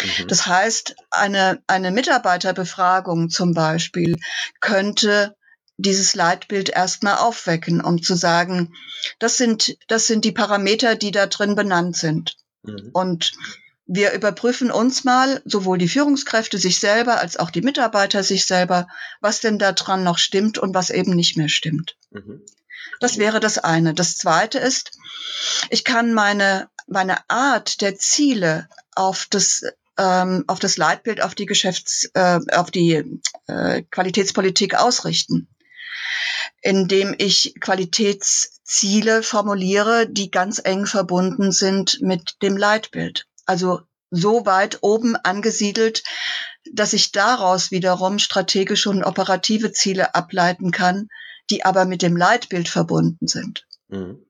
Mhm. 0.00 0.28
Das 0.28 0.46
heißt, 0.46 0.94
eine, 1.10 1.62
eine 1.66 1.90
Mitarbeiterbefragung 1.90 3.30
zum 3.30 3.54
Beispiel 3.54 4.16
könnte 4.60 5.36
dieses 5.76 6.14
Leitbild 6.14 6.68
erstmal 6.70 7.16
aufwecken, 7.16 7.80
um 7.80 8.02
zu 8.02 8.14
sagen, 8.14 8.74
das 9.18 9.36
sind, 9.36 9.76
das 9.88 10.06
sind 10.06 10.24
die 10.24 10.32
Parameter, 10.32 10.94
die 10.94 11.10
da 11.10 11.26
drin 11.26 11.54
benannt 11.54 11.96
sind. 11.96 12.36
Mhm. 12.62 12.90
Und 12.92 13.32
wir 13.86 14.12
überprüfen 14.12 14.70
uns 14.70 15.04
mal, 15.04 15.42
sowohl 15.44 15.78
die 15.78 15.88
Führungskräfte 15.88 16.56
sich 16.56 16.78
selber 16.78 17.18
als 17.18 17.36
auch 17.36 17.50
die 17.50 17.62
Mitarbeiter 17.62 18.22
sich 18.22 18.46
selber, 18.46 18.86
was 19.20 19.40
denn 19.40 19.58
da 19.58 19.72
dran 19.72 20.04
noch 20.04 20.18
stimmt 20.18 20.56
und 20.56 20.74
was 20.74 20.90
eben 20.90 21.14
nicht 21.14 21.36
mehr 21.36 21.48
stimmt. 21.48 21.96
Mhm. 22.10 22.42
Das 23.00 23.18
wäre 23.18 23.40
das 23.40 23.58
eine. 23.58 23.94
Das 23.94 24.16
zweite 24.16 24.58
ist, 24.58 24.92
ich 25.70 25.84
kann 25.84 26.14
meine, 26.14 26.68
meine 26.86 27.28
Art 27.28 27.80
der 27.80 27.96
Ziele 27.96 28.68
auf 28.94 29.26
das 29.30 29.62
ähm, 29.98 30.44
auf 30.46 30.58
das 30.58 30.76
Leitbild, 30.76 31.22
auf 31.22 31.34
die 31.34 31.46
Geschäfts, 31.46 32.10
äh, 32.14 32.40
auf 32.52 32.70
die 32.70 33.20
äh, 33.46 33.82
Qualitätspolitik 33.90 34.74
ausrichten, 34.74 35.48
indem 36.62 37.14
ich 37.18 37.54
Qualitätsziele 37.60 39.22
formuliere, 39.22 40.08
die 40.08 40.30
ganz 40.30 40.60
eng 40.64 40.86
verbunden 40.86 41.52
sind 41.52 42.00
mit 42.00 42.36
dem 42.42 42.56
Leitbild. 42.56 43.26
Also 43.44 43.82
so 44.10 44.46
weit 44.46 44.78
oben 44.82 45.16
angesiedelt, 45.16 46.02
dass 46.72 46.92
ich 46.92 47.12
daraus 47.12 47.70
wiederum 47.70 48.18
strategische 48.18 48.90
und 48.90 49.04
operative 49.04 49.72
Ziele 49.72 50.14
ableiten 50.14 50.70
kann, 50.70 51.08
die 51.52 51.66
aber 51.66 51.84
mit 51.84 52.00
dem 52.00 52.16
Leitbild 52.16 52.66
verbunden 52.66 53.26
sind. 53.26 53.66
Mhm. 53.88 54.24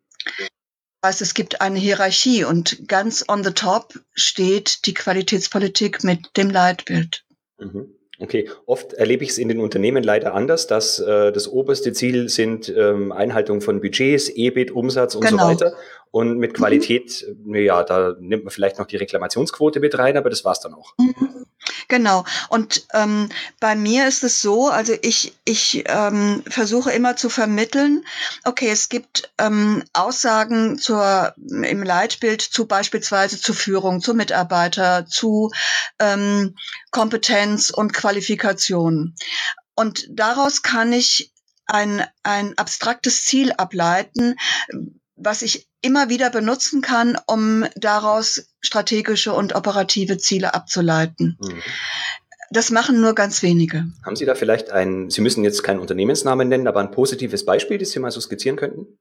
Das 1.01 1.15
heißt, 1.15 1.23
es 1.23 1.35
gibt 1.35 1.61
eine 1.61 1.79
Hierarchie 1.79 2.43
und 2.43 2.89
ganz 2.89 3.25
on 3.29 3.45
the 3.45 3.53
top 3.53 3.95
steht 4.13 4.87
die 4.87 4.95
Qualitätspolitik 4.95 6.03
mit 6.03 6.37
dem 6.37 6.51
Leitbild. 6.51 7.25
Mhm. 7.59 7.95
Okay, 8.19 8.51
oft 8.67 8.93
erlebe 8.93 9.23
ich 9.23 9.31
es 9.31 9.39
in 9.39 9.49
den 9.49 9.61
Unternehmen 9.61 10.03
leider 10.03 10.35
anders, 10.35 10.67
dass 10.67 10.99
äh, 10.99 11.33
das 11.33 11.49
oberste 11.49 11.93
Ziel 11.93 12.29
sind 12.29 12.69
ähm, 12.69 13.13
Einhaltung 13.13 13.61
von 13.61 13.81
Budgets, 13.81 14.29
EBIT, 14.29 14.73
Umsatz 14.73 15.15
und 15.15 15.25
genau. 15.25 15.45
so 15.45 15.51
weiter. 15.51 15.77
Und 16.13 16.39
mit 16.39 16.53
Qualität, 16.53 17.27
mhm. 17.43 17.55
ja, 17.55 17.83
da 17.83 18.15
nimmt 18.21 18.45
man 18.45 18.51
vielleicht 18.51 18.79
noch 18.79 18.87
die 18.87 18.99
Reklamationsquote 18.99 19.81
mit 19.81 19.99
rein, 19.99 20.19
aber 20.19 20.29
das 20.29 20.45
war's 20.45 20.61
dann 20.61 20.75
auch. 20.75 20.93
Mhm. 20.99 21.47
Genau. 21.89 22.25
Und 22.51 22.87
ähm, 22.93 23.31
bei 23.61 23.75
mir 23.75 24.07
ist 24.07 24.23
es 24.23 24.43
so, 24.43 24.69
also 24.69 24.95
ich, 25.01 25.35
ich 25.45 25.85
ähm, 25.87 26.43
versuche 26.47 26.93
immer 26.93 27.17
zu 27.17 27.31
vermitteln, 27.31 28.05
okay, 28.45 28.69
es 28.71 28.91
gibt 28.91 29.33
ähm, 29.39 29.85
Aussagen 29.95 30.79
zur, 30.79 31.35
im 31.39 31.83
Leitbild 31.83 32.43
zu 32.43 32.67
beispielsweise 32.67 33.41
zu 33.41 33.55
Führung, 33.55 34.03
zu 34.03 34.13
Mitarbeiter, 34.13 35.07
zu 35.07 35.51
ähm, 35.99 36.57
Kompetenz 36.91 37.71
und 37.71 37.95
Qualifikation. 37.95 39.15
Und 39.75 40.07
daraus 40.11 40.63
kann 40.63 40.93
ich 40.93 41.33
ein, 41.67 42.05
ein 42.23 42.57
abstraktes 42.59 43.25
Ziel 43.25 43.53
ableiten, 43.53 44.37
was 45.25 45.43
ich 45.43 45.69
immer 45.81 46.09
wieder 46.09 46.31
benutzen 46.31 46.81
kann, 46.81 47.19
um 47.27 47.65
daraus 47.77 48.49
strategische 48.61 49.33
und 49.33 49.55
operative 49.55 50.19
Ziele 50.19 50.55
abzuleiten. 50.55 51.39
Mhm. 51.41 51.63
Das 52.51 52.71
machen 52.71 53.01
nur 53.01 53.15
ganz 53.15 53.43
wenige. 53.43 53.87
Haben 54.05 54.17
Sie 54.17 54.27
da 54.27 54.35
vielleicht 54.35 54.71
ein, 54.71 55.09
Sie 55.11 55.23
müssen 55.23 55.43
jetzt 55.43 55.63
keinen 55.63 55.81
Unternehmensnamen 55.81 56.49
nennen, 56.49 56.69
aber 56.69 56.81
ein 56.81 56.91
positives 56.91 57.47
Beispiel, 57.47 57.79
das 57.79 57.91
Sie 57.91 57.99
mal 57.99 58.11
so 58.11 58.21
skizzieren 58.21 58.57
könnten? 58.57 58.99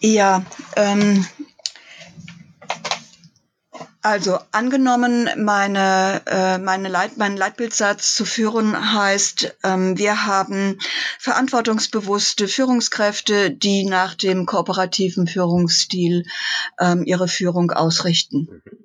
Ja, 0.00 0.44
ähm, 0.76 1.24
also 4.04 4.38
angenommen, 4.52 5.30
meine, 5.42 6.20
äh, 6.26 6.58
meine 6.58 6.88
Leit, 6.88 7.16
mein 7.16 7.38
Leitbildsatz 7.38 8.14
zu 8.14 8.26
führen 8.26 8.92
heißt, 8.92 9.56
ähm, 9.64 9.96
wir 9.96 10.26
haben 10.26 10.78
verantwortungsbewusste 11.18 12.46
Führungskräfte, 12.46 13.50
die 13.50 13.86
nach 13.86 14.14
dem 14.14 14.44
kooperativen 14.44 15.26
Führungsstil 15.26 16.26
ähm, 16.78 17.04
ihre 17.04 17.28
Führung 17.28 17.70
ausrichten. 17.70 18.62
Mhm. 18.62 18.84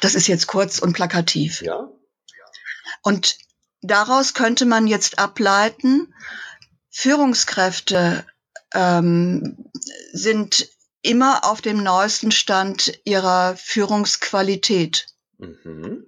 Das 0.00 0.14
ist 0.14 0.28
jetzt 0.28 0.46
kurz 0.46 0.78
und 0.78 0.92
plakativ. 0.92 1.60
Ja. 1.62 1.88
Und 3.02 3.38
daraus 3.82 4.34
könnte 4.34 4.66
man 4.66 4.86
jetzt 4.86 5.18
ableiten, 5.18 6.14
Führungskräfte 6.90 8.24
ähm, 8.72 9.64
sind 10.12 10.68
immer 11.02 11.44
auf 11.44 11.60
dem 11.60 11.82
neuesten 11.82 12.30
Stand 12.30 13.00
ihrer 13.04 13.56
Führungsqualität. 13.56 15.06
Mhm. 15.38 16.06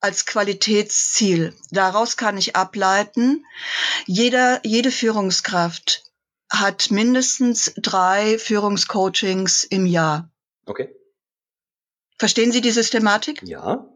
Als 0.00 0.26
Qualitätsziel. 0.26 1.54
Daraus 1.70 2.16
kann 2.16 2.36
ich 2.36 2.56
ableiten, 2.56 3.44
jeder, 4.06 4.60
jede 4.64 4.90
Führungskraft 4.90 6.04
hat 6.50 6.90
mindestens 6.90 7.72
drei 7.76 8.38
Führungscoachings 8.38 9.64
im 9.64 9.86
Jahr. 9.86 10.30
Okay. 10.66 10.94
Verstehen 12.18 12.52
Sie 12.52 12.60
die 12.60 12.70
Systematik? 12.70 13.42
Ja. 13.44 13.88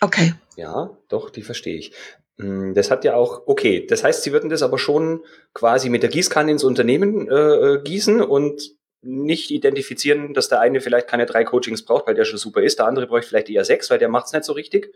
Okay. 0.00 0.34
Ja, 0.56 0.96
doch, 1.08 1.30
die 1.30 1.42
verstehe 1.42 1.76
ich. 1.76 1.92
Hm, 2.38 2.74
das 2.74 2.90
hat 2.90 3.04
ja 3.04 3.14
auch, 3.14 3.42
okay, 3.46 3.86
das 3.86 4.02
heißt, 4.02 4.22
Sie 4.22 4.32
würden 4.32 4.50
das 4.50 4.62
aber 4.62 4.78
schon 4.78 5.24
quasi 5.54 5.88
mit 5.88 6.02
der 6.02 6.10
Gießkanne 6.10 6.50
ins 6.50 6.64
Unternehmen 6.64 7.28
äh, 7.28 7.34
äh 7.34 7.82
gießen 7.82 8.20
und 8.20 8.77
nicht 9.02 9.50
identifizieren, 9.50 10.34
dass 10.34 10.48
der 10.48 10.60
eine 10.60 10.80
vielleicht 10.80 11.08
keine 11.08 11.26
drei 11.26 11.44
Coachings 11.44 11.84
braucht, 11.84 12.06
weil 12.06 12.14
der 12.14 12.24
schon 12.24 12.38
super 12.38 12.62
ist, 12.62 12.78
der 12.78 12.86
andere 12.86 13.06
bräuchte 13.06 13.30
vielleicht 13.30 13.48
eher 13.48 13.64
sechs, 13.64 13.90
weil 13.90 13.98
der 13.98 14.08
macht 14.08 14.26
es 14.26 14.32
nicht 14.32 14.44
so 14.44 14.52
richtig. 14.52 14.92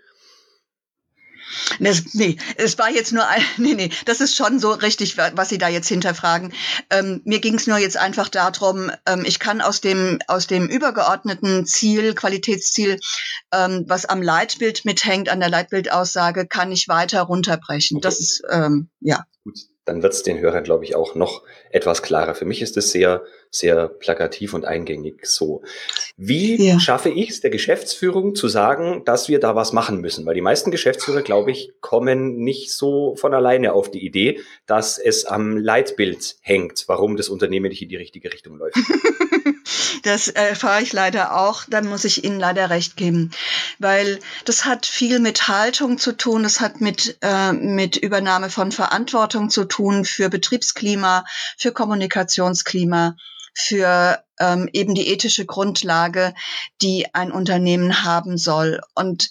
Das, 1.78 2.14
nee, 2.14 2.36
es 2.56 2.78
war 2.78 2.90
jetzt 2.90 3.12
nur 3.12 3.26
ein, 3.26 3.42
nee, 3.56 3.74
nee, 3.74 3.90
das 4.06 4.20
ist 4.20 4.36
schon 4.36 4.58
so 4.58 4.72
richtig, 4.72 5.16
was 5.16 5.48
Sie 5.48 5.58
da 5.58 5.68
jetzt 5.68 5.88
hinterfragen. 5.88 6.52
Ähm, 6.90 7.20
mir 7.24 7.40
ging 7.40 7.54
es 7.54 7.66
nur 7.66 7.78
jetzt 7.78 7.96
einfach 7.96 8.28
darum, 8.28 8.90
ähm, 9.06 9.24
ich 9.24 9.38
kann 9.38 9.60
aus 9.60 9.80
dem, 9.80 10.18
aus 10.26 10.46
dem 10.46 10.68
übergeordneten 10.68 11.66
Ziel, 11.66 12.14
Qualitätsziel, 12.14 12.98
ähm, 13.52 13.84
was 13.86 14.06
am 14.06 14.22
Leitbild 14.22 14.84
mithängt, 14.84 15.28
an 15.28 15.40
der 15.40 15.50
Leitbildaussage, 15.50 16.46
kann 16.46 16.72
ich 16.72 16.88
weiter 16.88 17.22
runterbrechen. 17.22 17.98
Okay. 17.98 18.02
Das 18.02 18.20
ist, 18.20 18.42
ähm, 18.50 18.90
ja. 19.00 19.24
Gut 19.44 19.71
dann 19.84 20.02
wird 20.02 20.12
es 20.12 20.22
den 20.22 20.38
Hörern, 20.38 20.62
glaube 20.62 20.84
ich, 20.84 20.94
auch 20.94 21.14
noch 21.14 21.42
etwas 21.70 22.02
klarer. 22.02 22.34
Für 22.34 22.44
mich 22.44 22.62
ist 22.62 22.76
es 22.76 22.92
sehr, 22.92 23.22
sehr 23.50 23.88
plakativ 23.88 24.54
und 24.54 24.64
eingängig 24.64 25.26
so. 25.26 25.62
Wie 26.16 26.68
ja. 26.68 26.78
schaffe 26.78 27.08
ich 27.08 27.30
es 27.30 27.40
der 27.40 27.50
Geschäftsführung 27.50 28.34
zu 28.34 28.48
sagen, 28.48 29.02
dass 29.04 29.28
wir 29.28 29.40
da 29.40 29.56
was 29.56 29.72
machen 29.72 30.00
müssen? 30.00 30.24
Weil 30.24 30.34
die 30.34 30.40
meisten 30.40 30.70
Geschäftsführer, 30.70 31.22
glaube 31.22 31.50
ich, 31.50 31.72
kommen 31.80 32.36
nicht 32.36 32.72
so 32.72 33.16
von 33.16 33.34
alleine 33.34 33.72
auf 33.72 33.90
die 33.90 34.04
Idee, 34.04 34.40
dass 34.66 34.98
es 34.98 35.24
am 35.24 35.56
Leitbild 35.56 36.36
hängt, 36.42 36.84
warum 36.86 37.16
das 37.16 37.28
Unternehmen 37.28 37.68
nicht 37.68 37.82
in 37.82 37.88
die 37.88 37.96
richtige 37.96 38.32
Richtung 38.32 38.56
läuft. 38.58 38.76
Das 40.02 40.28
erfahre 40.28 40.82
ich 40.82 40.92
leider 40.92 41.36
auch. 41.36 41.64
Dann 41.68 41.86
muss 41.86 42.04
ich 42.04 42.24
Ihnen 42.24 42.40
leider 42.40 42.70
recht 42.70 42.96
geben, 42.96 43.30
weil 43.78 44.18
das 44.44 44.64
hat 44.64 44.86
viel 44.86 45.18
mit 45.18 45.48
Haltung 45.48 45.98
zu 45.98 46.12
tun. 46.12 46.42
Das 46.42 46.60
hat 46.60 46.80
mit 46.80 47.18
äh, 47.22 47.52
mit 47.52 47.96
Übernahme 47.96 48.50
von 48.50 48.72
Verantwortung 48.72 49.50
zu 49.50 49.64
tun 49.64 50.04
für 50.04 50.28
Betriebsklima, 50.28 51.24
für 51.58 51.72
Kommunikationsklima, 51.72 53.16
für 53.54 54.22
ähm, 54.38 54.68
eben 54.72 54.94
die 54.94 55.08
ethische 55.08 55.46
Grundlage, 55.46 56.34
die 56.80 57.06
ein 57.14 57.32
Unternehmen 57.32 58.04
haben 58.04 58.38
soll. 58.38 58.80
Und 58.94 59.30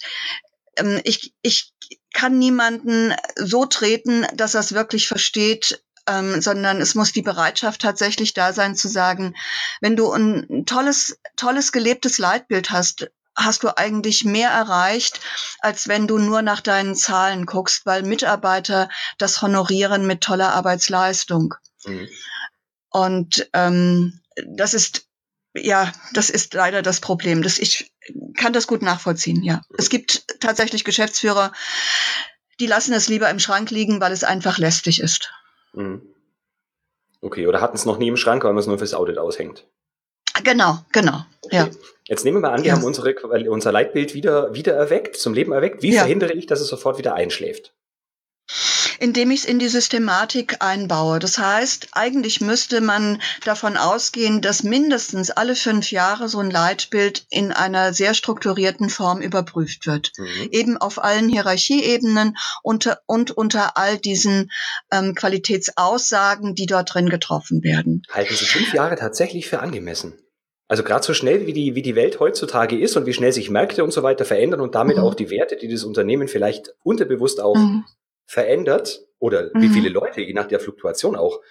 ähm, 0.77 1.01
ich 1.03 1.33
ich 1.41 1.73
kann 2.13 2.37
niemanden 2.37 3.13
so 3.35 3.65
treten, 3.65 4.25
dass 4.33 4.53
er 4.53 4.59
es 4.61 4.73
wirklich 4.73 5.07
versteht, 5.07 5.81
ähm, 6.07 6.41
sondern 6.41 6.81
es 6.81 6.95
muss 6.95 7.11
die 7.11 7.21
Bereitschaft 7.21 7.81
tatsächlich 7.81 8.33
da 8.33 8.53
sein 8.53 8.75
zu 8.75 8.87
sagen, 8.87 9.35
wenn 9.81 9.95
du 9.95 10.11
ein 10.11 10.65
tolles, 10.65 11.19
tolles 11.35 11.71
gelebtes 11.71 12.17
Leitbild 12.17 12.71
hast, 12.71 13.11
hast 13.35 13.63
du 13.63 13.77
eigentlich 13.77 14.25
mehr 14.25 14.49
erreicht, 14.49 15.21
als 15.59 15.87
wenn 15.87 16.07
du 16.07 16.17
nur 16.17 16.41
nach 16.41 16.61
deinen 16.61 16.95
Zahlen 16.95 17.45
guckst, 17.45 17.85
weil 17.85 18.03
Mitarbeiter 18.03 18.89
das 19.17 19.41
honorieren 19.41 20.05
mit 20.05 20.21
toller 20.21 20.53
Arbeitsleistung. 20.53 21.55
Mhm. 21.85 22.09
Und 22.89 23.49
ähm, 23.53 24.19
das 24.47 24.73
ist 24.73 25.07
ja, 25.53 25.91
das 26.13 26.29
ist 26.29 26.53
leider 26.53 26.81
das 26.81 27.01
Problem. 27.01 27.43
Das, 27.43 27.59
ich 27.59 27.91
kann 28.37 28.53
das 28.53 28.67
gut 28.67 28.81
nachvollziehen, 28.81 29.43
ja. 29.43 29.61
Es 29.77 29.89
gibt 29.89 30.39
tatsächlich 30.39 30.83
Geschäftsführer, 30.83 31.51
die 32.59 32.67
lassen 32.67 32.93
es 32.93 33.09
lieber 33.09 33.29
im 33.29 33.39
Schrank 33.39 33.69
liegen, 33.71 33.99
weil 33.99 34.11
es 34.11 34.23
einfach 34.23 34.57
lästig 34.57 35.01
ist. 35.01 35.33
Mhm. 35.73 36.01
Okay, 37.21 37.47
oder 37.47 37.61
hatten 37.61 37.75
es 37.75 37.85
noch 37.85 37.97
nie 37.97 38.07
im 38.07 38.17
Schrank, 38.17 38.43
weil 38.43 38.53
man 38.53 38.59
es 38.59 38.67
nur 38.67 38.79
fürs 38.79 38.93
Audit 38.93 39.17
aushängt? 39.17 39.67
Genau, 40.43 40.79
genau. 40.91 41.25
Okay. 41.41 41.55
Ja. 41.55 41.69
Jetzt 42.07 42.25
nehmen 42.25 42.37
wir 42.37 42.41
mal 42.41 42.53
an, 42.53 42.63
wir 42.63 42.69
ja. 42.69 42.75
haben 42.75 42.83
unsere, 42.83 43.13
unser 43.49 43.71
Leitbild 43.71 44.13
wieder, 44.13 44.53
wieder 44.53 44.73
erweckt, 44.73 45.15
zum 45.17 45.33
Leben 45.33 45.51
erweckt. 45.51 45.83
Wie 45.83 45.93
ja. 45.93 46.01
verhindere 46.01 46.33
ich, 46.33 46.47
dass 46.47 46.61
es 46.61 46.67
sofort 46.67 46.97
wieder 46.97 47.13
einschläft? 47.13 47.73
Indem 48.99 49.31
ich 49.31 49.41
es 49.41 49.45
in 49.45 49.59
die 49.59 49.67
Systematik 49.67 50.57
einbaue. 50.59 51.19
Das 51.19 51.37
heißt, 51.37 51.89
eigentlich 51.91 52.41
müsste 52.41 52.81
man 52.81 53.21
davon 53.43 53.77
ausgehen, 53.77 54.41
dass 54.41 54.63
mindestens 54.63 55.31
alle 55.31 55.55
fünf 55.55 55.91
Jahre 55.91 56.29
so 56.29 56.39
ein 56.39 56.51
Leitbild 56.51 57.25
in 57.29 57.51
einer 57.51 57.93
sehr 57.93 58.13
strukturierten 58.13 58.89
Form 58.89 59.21
überprüft 59.21 59.87
wird. 59.87 60.11
Mhm. 60.17 60.49
Eben 60.51 60.77
auf 60.77 61.03
allen 61.03 61.29
Hierarchieebenen 61.29 62.37
unter, 62.63 62.99
und 63.05 63.31
unter 63.31 63.77
all 63.77 63.97
diesen 63.97 64.51
ähm, 64.91 65.15
Qualitätsaussagen, 65.15 66.55
die 66.55 66.65
dort 66.65 66.93
drin 66.93 67.09
getroffen 67.09 67.63
werden. 67.63 68.03
Halten 68.11 68.35
Sie 68.35 68.45
fünf 68.45 68.73
Jahre 68.73 68.95
tatsächlich 68.95 69.47
für 69.47 69.59
angemessen? 69.59 70.13
Also 70.67 70.83
gerade 70.83 71.03
so 71.03 71.13
schnell, 71.13 71.47
wie 71.47 71.53
die, 71.53 71.75
wie 71.75 71.81
die 71.81 71.95
Welt 71.95 72.21
heutzutage 72.21 72.79
ist 72.79 72.95
und 72.95 73.05
wie 73.05 73.13
schnell 73.13 73.33
sich 73.33 73.49
Märkte 73.49 73.83
und 73.83 73.91
so 73.91 74.03
weiter 74.03 74.23
verändern 74.23 74.61
und 74.61 74.73
damit 74.73 74.97
mhm. 74.97 75.03
auch 75.03 75.15
die 75.15 75.29
Werte, 75.29 75.57
die 75.57 75.67
das 75.67 75.83
Unternehmen 75.83 76.29
vielleicht 76.29 76.73
unterbewusst 76.83 77.41
auch 77.41 77.55
mhm 77.57 77.83
verändert 78.25 79.05
oder 79.19 79.51
mhm. 79.53 79.61
wie 79.61 79.69
viele 79.69 79.89
Leute, 79.89 80.21
je 80.21 80.33
nach 80.33 80.47
der 80.47 80.59
Fluktuation 80.59 81.15
auch, 81.15 81.41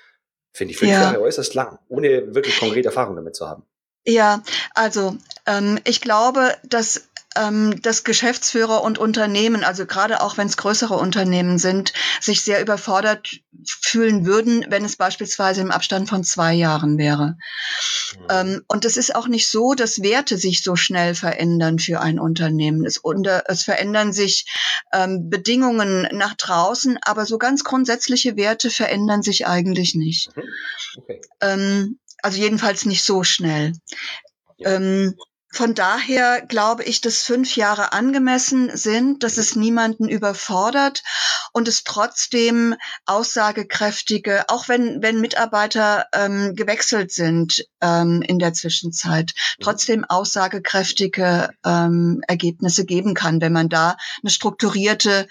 finde 0.52 0.72
ich 0.72 0.78
fünf 0.78 0.92
ja. 0.92 1.02
Jahre 1.02 1.20
äußerst 1.20 1.54
lang, 1.54 1.78
ohne 1.88 2.34
wirklich 2.34 2.58
konkrete 2.58 2.88
Erfahrung 2.88 3.16
damit 3.16 3.36
zu 3.36 3.48
haben. 3.48 3.64
Ja, 4.06 4.42
also 4.74 5.16
ähm, 5.46 5.78
ich 5.84 6.00
glaube, 6.00 6.56
dass 6.64 7.09
ähm, 7.36 7.80
dass 7.82 8.02
Geschäftsführer 8.02 8.82
und 8.82 8.98
Unternehmen, 8.98 9.62
also 9.62 9.86
gerade 9.86 10.20
auch 10.20 10.36
wenn 10.36 10.48
es 10.48 10.56
größere 10.56 10.94
Unternehmen 10.94 11.58
sind, 11.58 11.92
sich 12.20 12.42
sehr 12.42 12.60
überfordert 12.60 13.28
fühlen 13.64 14.26
würden, 14.26 14.66
wenn 14.68 14.84
es 14.84 14.96
beispielsweise 14.96 15.60
im 15.60 15.70
Abstand 15.70 16.08
von 16.08 16.24
zwei 16.24 16.54
Jahren 16.54 16.98
wäre. 16.98 17.36
Mhm. 18.18 18.26
Ähm, 18.30 18.64
und 18.66 18.84
es 18.84 18.96
ist 18.96 19.14
auch 19.14 19.28
nicht 19.28 19.48
so, 19.48 19.74
dass 19.74 20.02
Werte 20.02 20.38
sich 20.38 20.62
so 20.62 20.74
schnell 20.74 21.14
verändern 21.14 21.78
für 21.78 22.00
ein 22.00 22.18
Unternehmen. 22.18 22.84
Es, 22.84 22.98
unter, 22.98 23.44
es 23.46 23.62
verändern 23.62 24.12
sich 24.12 24.46
ähm, 24.92 25.30
Bedingungen 25.30 26.08
nach 26.12 26.34
draußen, 26.34 26.98
aber 27.02 27.26
so 27.26 27.38
ganz 27.38 27.62
grundsätzliche 27.62 28.36
Werte 28.36 28.70
verändern 28.70 29.22
sich 29.22 29.46
eigentlich 29.46 29.94
nicht. 29.94 30.34
Mhm. 30.36 30.42
Okay. 30.98 31.20
Ähm, 31.40 31.98
also 32.22 32.38
jedenfalls 32.38 32.86
nicht 32.86 33.04
so 33.04 33.22
schnell. 33.22 33.72
Ja. 34.58 34.74
Ähm, 34.74 35.14
von 35.52 35.74
daher 35.74 36.42
glaube 36.42 36.84
ich, 36.84 37.00
dass 37.00 37.22
fünf 37.22 37.56
Jahre 37.56 37.92
angemessen 37.92 38.76
sind, 38.76 39.24
dass 39.24 39.36
es 39.36 39.56
niemanden 39.56 40.08
überfordert 40.08 41.02
und 41.52 41.66
es 41.66 41.82
trotzdem 41.82 42.76
aussagekräftige, 43.06 44.48
auch 44.48 44.68
wenn, 44.68 45.02
wenn 45.02 45.20
Mitarbeiter 45.20 46.06
ähm, 46.14 46.54
gewechselt 46.54 47.10
sind 47.10 47.66
ähm, 47.80 48.22
in 48.22 48.38
der 48.38 48.52
Zwischenzeit, 48.52 49.32
mhm. 49.58 49.64
trotzdem 49.64 50.04
aussagekräftige 50.04 51.50
ähm, 51.64 52.22
Ergebnisse 52.28 52.84
geben 52.84 53.14
kann, 53.14 53.40
wenn 53.40 53.52
man 53.52 53.68
da 53.68 53.96
eine 54.22 54.30
strukturierte, 54.30 55.26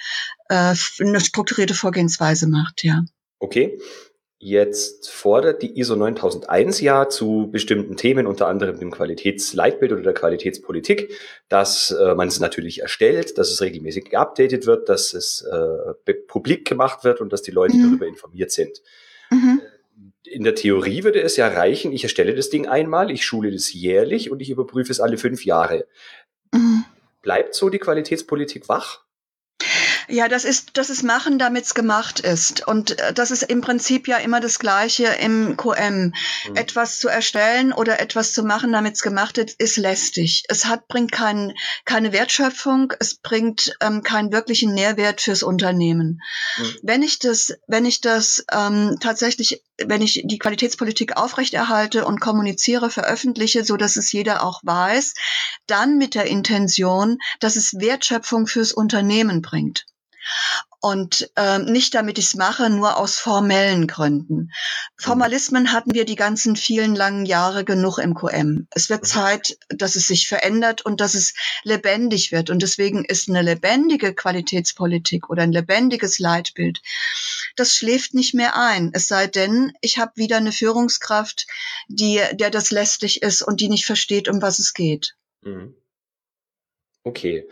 äh, 0.50 0.76
eine 1.00 1.22
strukturierte 1.22 1.74
Vorgehensweise 1.74 2.48
macht, 2.48 2.84
ja. 2.84 3.04
Okay. 3.40 3.80
Jetzt 4.42 5.12
fordert 5.12 5.62
die 5.62 5.78
ISO 5.78 5.98
9001 5.98 6.80
ja 6.80 7.10
zu 7.10 7.50
bestimmten 7.52 7.98
Themen, 7.98 8.26
unter 8.26 8.48
anderem 8.48 8.80
dem 8.80 8.90
Qualitätsleitbild 8.90 9.92
oder 9.92 10.02
der 10.02 10.14
Qualitätspolitik, 10.14 11.14
dass 11.50 11.92
äh, 11.92 12.16
man 12.16 12.30
es 12.30 12.40
natürlich 12.40 12.80
erstellt, 12.80 13.38
dass 13.38 13.52
es 13.52 13.60
regelmäßig 13.60 14.06
geupdatet 14.06 14.66
wird, 14.66 14.88
dass 14.88 15.14
es 15.14 15.42
äh, 15.42 16.14
publik 16.28 16.66
gemacht 16.66 17.04
wird 17.04 17.20
und 17.20 17.34
dass 17.34 17.42
die 17.42 17.52
Leute 17.52 17.76
mhm. 17.76 17.84
darüber 17.84 18.08
informiert 18.08 18.52
sind. 18.52 18.82
Mhm. 19.30 19.62
In 20.24 20.46
der 20.46 20.56
Theorie 20.56 21.04
würde 21.04 21.22
es 21.22 21.36
ja 21.36 21.50
reichen, 21.50 21.92
ich 21.92 22.04
erstelle 22.04 22.34
das 22.34 22.50
Ding 22.50 22.66
einmal, 22.66 23.12
ich 23.12 23.26
schule 23.26 23.52
das 23.52 23.74
jährlich 23.74 24.32
und 24.32 24.42
ich 24.42 24.50
überprüfe 24.50 24.94
es 24.94 25.02
alle 25.02 25.18
fünf 25.18 25.44
Jahre. 25.44 25.86
Mhm. 26.54 26.86
Bleibt 27.22 27.56
so 27.56 27.70
die 27.70 27.80
Qualitätspolitik 27.80 28.70
wach? 28.70 29.04
Ja, 30.12 30.28
das 30.28 30.44
ist, 30.44 30.72
das 30.74 30.90
ist 30.90 31.04
machen, 31.04 31.38
damit 31.38 31.66
es 31.66 31.76
gemacht 31.76 32.20
ist. 32.20 32.66
Und 32.68 33.00
äh, 33.00 33.14
das 33.14 33.30
ist 33.30 33.44
im 33.44 33.62
Prinzip 33.62 34.08
ja 34.08 34.18
immer 34.18 34.40
das 34.40 34.58
Gleiche 34.58 35.06
im 35.06 35.56
QM. 35.56 36.14
Mhm. 36.48 36.56
Etwas 36.56 37.00
zu 37.00 37.10
erstellen 37.10 37.72
oder 37.72 38.00
etwas 38.00 38.34
zu 38.34 38.42
machen, 38.42 38.72
damit 38.72 38.96
es 38.96 39.04
gemacht 39.04 39.38
ist, 39.38 39.60
ist 39.60 39.78
lästig. 39.78 40.46
Es 40.50 40.66
hat, 40.66 40.88
bringt 40.88 41.12
kein, 41.12 41.54
keine 41.86 42.12
Wertschöpfung, 42.12 42.92
es 43.00 43.16
bringt 43.16 43.76
ähm, 43.82 44.02
keinen 44.02 44.32
wirklichen 44.32 44.74
Nährwert 44.74 45.22
fürs 45.22 45.44
Unternehmen. 45.44 46.22
Mhm. 46.58 46.76
Wenn 46.82 47.04
ich 47.04 47.20
das, 47.20 47.54
wenn 47.68 47.86
ich 47.86 48.02
das 48.02 48.44
ähm, 48.52 48.98
tatsächlich, 49.00 49.64
wenn 49.78 50.02
ich 50.02 50.24
die 50.26 50.40
Qualitätspolitik 50.40 51.18
aufrechterhalte 51.18 52.06
und 52.06 52.20
kommuniziere, 52.20 52.90
veröffentliche, 52.90 53.64
so 53.64 53.78
dass 53.78 53.96
es 53.96 54.12
jeder 54.12 54.44
auch 54.44 54.62
weiß, 54.64 55.14
dann 55.68 56.00
mit 56.00 56.16
der 56.16 56.26
Intention, 56.26 57.20
dass 57.40 57.56
es 57.56 57.76
Wertschöpfung 57.80 58.48
fürs 58.48 58.74
Unternehmen 58.74 59.44
bringt 59.44 59.86
und 60.82 61.30
ähm, 61.36 61.66
nicht 61.66 61.94
damit 61.94 62.18
ich 62.18 62.28
es 62.28 62.36
mache, 62.36 62.70
nur 62.70 62.98
aus 62.98 63.18
formellen 63.18 63.86
Gründen. 63.86 64.52
Formalismen 64.98 65.74
hatten 65.74 65.94
wir 65.94 66.06
die 66.06 66.16
ganzen 66.16 66.56
vielen 66.56 66.96
langen 66.96 67.26
Jahre 67.26 67.66
genug 67.66 67.98
im 67.98 68.14
QM. 68.14 68.68
Es 68.72 68.90
wird 68.90 69.02
mhm. 69.02 69.08
Zeit, 69.08 69.58
dass 69.68 69.96
es 69.96 70.08
sich 70.08 70.28
verändert 70.28 70.82
und 70.82 71.02
dass 71.02 71.16
es 71.16 71.34
lebendig 71.64 72.32
wird. 72.32 72.50
Und 72.50 72.62
deswegen 72.62 73.04
ist 73.04 73.28
eine 73.28 73.42
lebendige 73.42 74.14
Qualitätspolitik 74.14 75.30
oder 75.30 75.44
ein 75.44 75.52
lebendiges 75.52 76.20
Leitbild, 76.20 76.82
das 77.58 77.76
schläft 77.76 78.14
nicht 78.14 78.34
mehr 78.34 78.56
ein. 78.56 78.92
Es 78.94 79.08
sei 79.08 79.28
denn, 79.28 79.74
ich 79.82 79.98
habe 79.98 80.14
wieder 80.16 80.38
eine 80.38 80.54
Führungskraft, 80.54 81.46
die, 81.90 82.22
der 82.34 82.52
das 82.52 82.72
lästig 82.72 83.22
ist 83.22 83.42
und 83.42 83.60
die 83.60 83.70
nicht 83.70 83.86
versteht, 83.86 84.30
um 84.30 84.42
was 84.42 84.60
es 84.60 84.74
geht. 84.74 85.16
Mhm. 85.42 85.76
Okay. 87.04 87.48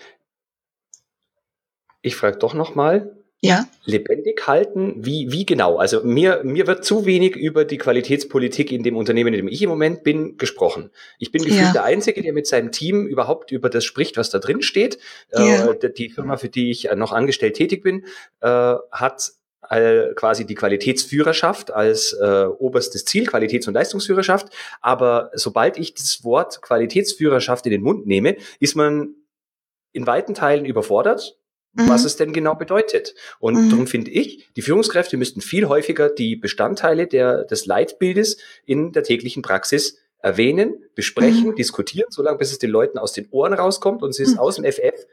Ich 2.07 2.15
frage 2.15 2.37
doch 2.37 2.53
nochmal. 2.53 3.17
Ja. 3.41 3.67
Lebendig 3.85 4.47
halten, 4.47 4.95
wie, 5.05 5.31
wie 5.31 5.45
genau? 5.45 5.77
Also 5.77 6.03
mir, 6.03 6.41
mir 6.43 6.65
wird 6.65 6.83
zu 6.83 7.05
wenig 7.05 7.35
über 7.35 7.65
die 7.65 7.77
Qualitätspolitik 7.77 8.71
in 8.71 8.81
dem 8.81 8.97
Unternehmen, 8.97 9.31
in 9.33 9.41
dem 9.41 9.47
ich 9.47 9.61
im 9.61 9.69
Moment 9.69 10.03
bin, 10.03 10.37
gesprochen. 10.37 10.89
Ich 11.19 11.31
bin 11.31 11.43
gefühlt 11.43 11.61
ja. 11.61 11.73
der 11.73 11.83
Einzige, 11.83 12.23
der 12.23 12.33
mit 12.33 12.47
seinem 12.47 12.71
Team 12.71 13.05
überhaupt 13.05 13.51
über 13.51 13.69
das 13.69 13.85
spricht, 13.85 14.17
was 14.17 14.31
da 14.31 14.39
drin 14.39 14.63
steht. 14.63 14.97
Ja. 15.31 15.69
Äh, 15.69 15.93
die 15.93 16.09
Firma, 16.09 16.37
für 16.37 16.49
die 16.49 16.71
ich 16.71 16.89
noch 16.95 17.11
angestellt 17.11 17.55
tätig 17.55 17.83
bin, 17.83 18.05
äh, 18.41 18.75
hat 18.91 19.33
äh, 19.69 20.13
quasi 20.15 20.45
die 20.45 20.55
Qualitätsführerschaft 20.55 21.71
als 21.71 22.13
äh, 22.13 22.45
oberstes 22.45 23.05
Ziel, 23.05 23.27
Qualitäts- 23.27 23.67
und 23.67 23.75
Leistungsführerschaft. 23.75 24.47
Aber 24.81 25.29
sobald 25.33 25.77
ich 25.77 25.93
das 25.93 26.23
Wort 26.23 26.61
Qualitätsführerschaft 26.63 27.67
in 27.67 27.71
den 27.71 27.81
Mund 27.83 28.07
nehme, 28.07 28.37
ist 28.59 28.75
man 28.75 29.13
in 29.91 30.07
weiten 30.07 30.33
Teilen 30.33 30.65
überfordert 30.65 31.37
mhm. 31.77 31.89
was 31.89 32.05
es 32.05 32.15
denn 32.15 32.33
genau 32.33 32.55
bedeutet. 32.55 33.15
Und 33.39 33.55
mhm. 33.55 33.69
darum 33.69 33.87
finde 33.87 34.11
ich, 34.11 34.49
die 34.55 34.61
Führungskräfte 34.61 35.17
müssten 35.17 35.41
viel 35.41 35.67
häufiger 35.67 36.09
die 36.09 36.35
Bestandteile 36.35 37.07
der, 37.07 37.43
des 37.43 37.65
Leitbildes 37.65 38.37
in 38.65 38.91
der 38.91 39.03
täglichen 39.03 39.41
Praxis 39.41 39.97
erwähnen, 40.19 40.83
besprechen, 40.95 41.51
mhm. 41.51 41.55
diskutieren, 41.55 42.07
solange 42.09 42.39
bis 42.39 42.51
es 42.51 42.59
den 42.59 42.71
Leuten 42.71 42.97
aus 42.97 43.13
den 43.13 43.27
Ohren 43.31 43.53
rauskommt 43.53 44.03
und 44.03 44.13
sie 44.13 44.23
es 44.23 44.33
mhm. 44.33 44.39
aus 44.39 44.55
dem 44.55 44.65
FF 44.65 45.05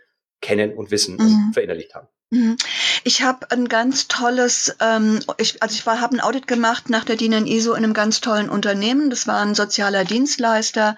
kennen 0.45 0.75
und 0.75 0.91
wissen 0.91 1.17
und 1.17 1.27
mhm. 1.27 1.53
verinnerlicht 1.55 1.95
haben. 1.95 2.07
Mhm. 2.31 2.57
Ich 3.03 3.23
habe 3.23 3.51
ein 3.51 3.69
ganz 3.69 4.09
tolles, 4.09 4.77
ähm, 4.81 5.21
ich, 5.39 5.63
also 5.63 5.75
ich 5.75 5.87
habe 5.87 6.15
ein 6.15 6.21
Audit 6.21 6.47
gemacht 6.47 6.91
nach 6.91 7.05
der 7.05 7.17
DIN 7.17 7.47
ISO 7.47 7.73
in 7.73 7.85
einem 7.85 7.95
ganz 7.95 8.21
tollen 8.21 8.51
Unternehmen. 8.51 9.09
Das 9.09 9.27
war 9.27 9.41
ein 9.41 9.55
sozialer 9.55 10.05
Dienstleister, 10.05 10.97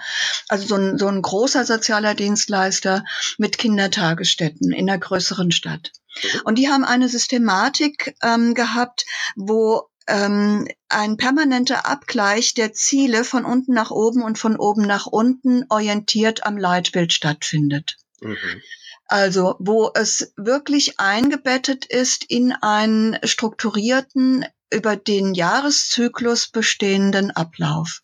also 0.49 0.67
so 0.67 0.75
ein, 0.75 0.99
so 0.99 1.07
ein 1.07 1.23
großer 1.23 1.65
sozialer 1.65 2.15
Dienstleister 2.15 3.05
mit 3.39 3.59
Kindertagesstätten 3.59 4.73
in 4.73 4.91
einer 4.91 4.99
größeren 4.99 5.53
Stadt. 5.53 5.93
Mhm. 6.23 6.41
Und 6.45 6.59
die 6.59 6.69
haben 6.69 6.85
eine 6.85 7.09
Systematik 7.09 8.17
ähm, 8.23 8.55
gehabt, 8.55 9.07
wo 9.37 9.89
ähm, 10.09 10.67
ein 10.89 11.17
permanenter 11.17 11.87
Abgleich 11.87 12.55
der 12.55 12.73
Ziele 12.73 13.25
von 13.25 13.45
unten 13.45 13.75
nach 13.75 13.91
oben 13.91 14.23
und 14.23 14.39
von 14.39 14.57
oben 14.57 14.83
nach 14.83 15.07
unten 15.07 15.65
orientiert 15.69 16.45
am 16.47 16.57
Leitbild 16.57 17.13
stattfindet. 17.13 17.97
Mhm. 18.21 18.63
Also 19.09 19.57
wo 19.59 19.91
es 19.95 20.33
wirklich 20.37 20.99
eingebettet 20.99 21.87
ist 21.87 22.25
in 22.25 22.53
einen 22.53 23.19
strukturierten, 23.25 24.45
über 24.73 24.97
den 24.97 25.35
Jahreszyklus 25.35 26.49
bestehenden 26.49 27.31
Ablauf. 27.31 28.01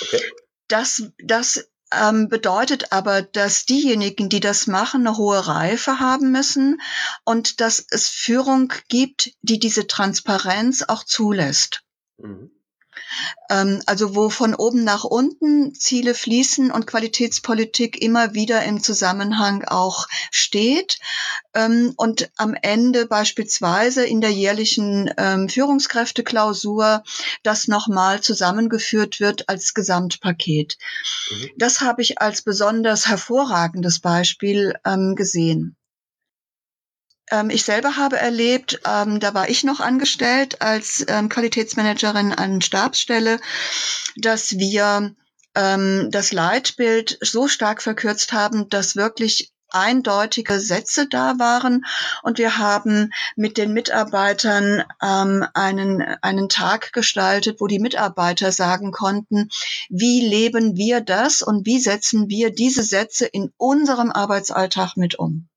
Okay. 0.00 0.20
Das, 0.66 1.04
das 1.18 1.68
ähm, 1.92 2.28
bedeutet 2.28 2.92
aber, 2.92 3.22
dass 3.22 3.66
diejenigen, 3.66 4.28
die 4.28 4.40
das 4.40 4.66
machen, 4.66 5.06
eine 5.06 5.16
hohe 5.16 5.46
Reife 5.46 6.00
haben 6.00 6.32
müssen 6.32 6.80
und 7.24 7.60
dass 7.60 7.84
es 7.90 8.08
Führung 8.08 8.72
gibt, 8.88 9.32
die 9.42 9.58
diese 9.58 9.86
Transparenz 9.86 10.82
auch 10.82 11.04
zulässt. 11.04 11.82
Mhm. 12.18 12.50
Ähm, 13.50 13.82
also 13.86 14.14
wo 14.14 14.28
von 14.28 14.54
oben 14.54 14.84
nach 14.84 15.04
unten 15.04 15.74
Ziele 15.74 16.14
fließen 16.14 16.70
und 16.70 16.86
Qualitätspolitik 16.86 18.00
immer 18.00 18.34
wieder 18.34 18.62
im 18.64 18.82
Zusammenhang 18.82 19.64
auch 19.64 20.08
steht. 20.30 20.98
Ähm, 21.54 21.94
und 21.96 22.30
am 22.36 22.54
Ende 22.60 23.06
beispielsweise 23.06 24.04
in 24.04 24.20
der 24.20 24.30
jährlichen 24.30 25.10
ähm, 25.16 25.48
Führungskräfteklausur 25.48 27.02
das 27.42 27.68
nochmal 27.68 28.20
zusammengeführt 28.20 29.20
wird 29.20 29.48
als 29.48 29.74
Gesamtpaket. 29.74 30.78
Mhm. 31.30 31.50
Das 31.58 31.80
habe 31.80 32.02
ich 32.02 32.20
als 32.20 32.42
besonders 32.42 33.06
hervorragendes 33.06 34.00
Beispiel 34.00 34.74
gesehen. 35.14 35.76
Ähm, 37.32 37.48
ich 37.50 37.64
selber 37.64 37.96
habe 37.96 38.18
erlebt, 38.18 38.80
ähm, 38.86 39.18
da 39.18 39.32
war 39.34 39.48
ich 39.48 39.64
noch 39.64 39.80
angestellt 39.80 40.60
als 40.60 41.04
ähm, 41.08 41.30
Qualitätsmanagerin 41.30 42.32
an 42.32 42.60
Stabsstelle, 42.60 43.40
dass 44.16 44.58
wir 44.58 45.14
ähm, 45.54 46.08
das 46.10 46.32
Leitbild 46.32 47.18
so 47.22 47.48
stark 47.48 47.82
verkürzt 47.82 48.32
haben, 48.32 48.68
dass 48.68 48.96
wirklich 48.96 49.50
eindeutige 49.70 50.60
Sätze 50.60 51.08
da 51.08 51.38
waren 51.38 51.86
und 52.22 52.36
wir 52.36 52.58
haben 52.58 53.10
mit 53.36 53.56
den 53.56 53.72
Mitarbeitern 53.72 54.84
ähm, 55.02 55.46
einen, 55.54 56.02
einen 56.20 56.50
Tag 56.50 56.92
gestaltet, 56.92 57.58
wo 57.58 57.66
die 57.66 57.78
Mitarbeiter 57.78 58.52
sagen 58.52 58.92
konnten, 58.92 59.48
wie 59.88 60.20
leben 60.20 60.76
wir 60.76 61.00
das 61.00 61.40
und 61.40 61.64
wie 61.64 61.80
setzen 61.80 62.28
wir 62.28 62.52
diese 62.52 62.82
Sätze 62.82 63.24
in 63.24 63.50
unserem 63.56 64.10
Arbeitsalltag 64.10 64.98
mit 64.98 65.18
um. 65.18 65.48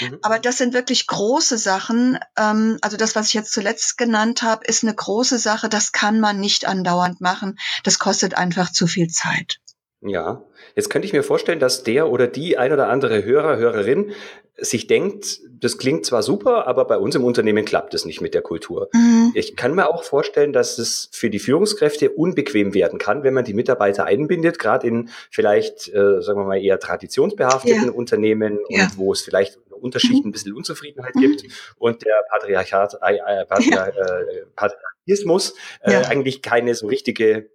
Mhm. 0.00 0.18
Aber 0.22 0.38
das 0.38 0.58
sind 0.58 0.74
wirklich 0.74 1.06
große 1.06 1.58
Sachen. 1.58 2.18
Ähm, 2.36 2.78
also 2.82 2.96
das, 2.96 3.14
was 3.14 3.28
ich 3.28 3.34
jetzt 3.34 3.52
zuletzt 3.52 3.98
genannt 3.98 4.42
habe, 4.42 4.64
ist 4.66 4.84
eine 4.84 4.94
große 4.94 5.38
Sache. 5.38 5.68
Das 5.68 5.92
kann 5.92 6.20
man 6.20 6.40
nicht 6.40 6.66
andauernd 6.66 7.20
machen. 7.20 7.58
Das 7.84 7.98
kostet 7.98 8.34
einfach 8.34 8.72
zu 8.72 8.86
viel 8.86 9.08
Zeit. 9.08 9.60
Ja, 10.00 10.44
jetzt 10.76 10.90
könnte 10.90 11.06
ich 11.06 11.12
mir 11.12 11.24
vorstellen, 11.24 11.58
dass 11.58 11.82
der 11.82 12.08
oder 12.08 12.28
die 12.28 12.56
ein 12.56 12.72
oder 12.72 12.88
andere 12.88 13.24
Hörer, 13.24 13.56
Hörerin 13.56 14.12
sich 14.60 14.86
denkt, 14.86 15.40
das 15.60 15.78
klingt 15.78 16.04
zwar 16.04 16.22
super, 16.22 16.66
aber 16.66 16.84
bei 16.84 16.98
uns 16.98 17.14
im 17.14 17.24
Unternehmen 17.24 17.64
klappt 17.64 17.94
es 17.94 18.04
nicht 18.04 18.20
mit 18.20 18.34
der 18.34 18.42
Kultur. 18.42 18.88
Mhm. 18.92 19.32
Ich 19.34 19.56
kann 19.56 19.74
mir 19.74 19.88
auch 19.88 20.02
vorstellen, 20.02 20.52
dass 20.52 20.78
es 20.78 21.08
für 21.12 21.30
die 21.30 21.38
Führungskräfte 21.38 22.10
unbequem 22.10 22.74
werden 22.74 22.98
kann, 22.98 23.22
wenn 23.22 23.34
man 23.34 23.44
die 23.44 23.54
Mitarbeiter 23.54 24.04
einbindet, 24.04 24.58
gerade 24.58 24.86
in 24.86 25.10
vielleicht, 25.30 25.88
äh, 25.88 26.20
sagen 26.20 26.40
wir 26.40 26.44
mal, 26.44 26.62
eher 26.62 26.78
traditionsbehafteten 26.80 27.86
ja. 27.86 27.90
Unternehmen 27.90 28.58
ja. 28.68 28.84
und 28.84 28.98
wo 28.98 29.12
es 29.12 29.22
vielleicht 29.22 29.58
Unterschicht 29.70 30.24
mhm. 30.24 30.30
ein 30.30 30.32
bisschen 30.32 30.54
Unzufriedenheit 30.54 31.14
mhm. 31.14 31.20
gibt 31.20 31.44
und 31.78 32.04
der 32.04 32.14
Patriarchat, 32.30 32.94
äh, 33.00 33.46
Patriar, 33.46 33.94
ja. 33.96 34.18
äh, 34.20 34.44
Patriarchismus 34.56 35.54
äh, 35.80 36.04
eigentlich 36.04 36.42
keine 36.42 36.74
so 36.74 36.88
richtige 36.88 37.48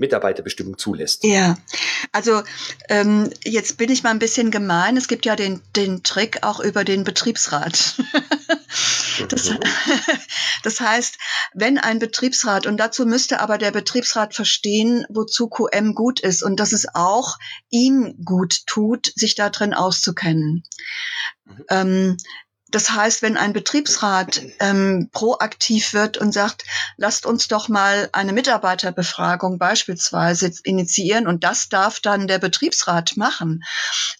Mitarbeiterbestimmung 0.00 0.78
zulässt. 0.78 1.22
Ja, 1.24 1.58
also 2.10 2.42
ähm, 2.88 3.30
jetzt 3.44 3.76
bin 3.76 3.90
ich 3.90 4.02
mal 4.02 4.10
ein 4.10 4.18
bisschen 4.18 4.50
gemein. 4.50 4.96
Es 4.96 5.06
gibt 5.06 5.26
ja 5.26 5.36
den, 5.36 5.60
den 5.76 6.02
Trick 6.02 6.42
auch 6.42 6.58
über 6.58 6.84
den 6.84 7.04
Betriebsrat. 7.04 8.02
das, 9.28 9.50
mhm. 9.50 9.60
das 10.64 10.80
heißt, 10.80 11.18
wenn 11.54 11.78
ein 11.78 11.98
Betriebsrat, 11.98 12.66
und 12.66 12.78
dazu 12.78 13.06
müsste 13.06 13.40
aber 13.40 13.58
der 13.58 13.70
Betriebsrat 13.70 14.34
verstehen, 14.34 15.04
wozu 15.08 15.48
QM 15.48 15.94
gut 15.94 16.20
ist 16.20 16.42
und 16.42 16.58
dass 16.58 16.72
es 16.72 16.86
auch 16.94 17.38
ihm 17.68 18.16
gut 18.24 18.66
tut, 18.66 19.12
sich 19.14 19.34
da 19.34 19.50
drin 19.50 19.74
auszukennen. 19.74 20.64
Mhm. 21.44 21.64
Ähm, 21.68 22.16
das 22.70 22.90
heißt, 22.90 23.22
wenn 23.22 23.36
ein 23.36 23.52
Betriebsrat 23.52 24.42
ähm, 24.60 25.08
proaktiv 25.12 25.92
wird 25.92 26.18
und 26.18 26.32
sagt, 26.32 26.64
lasst 26.96 27.26
uns 27.26 27.48
doch 27.48 27.68
mal 27.68 28.08
eine 28.12 28.32
Mitarbeiterbefragung 28.32 29.58
beispielsweise 29.58 30.52
initiieren 30.64 31.26
und 31.26 31.44
das 31.44 31.68
darf 31.68 32.00
dann 32.00 32.26
der 32.26 32.38
Betriebsrat 32.38 33.16
machen 33.16 33.64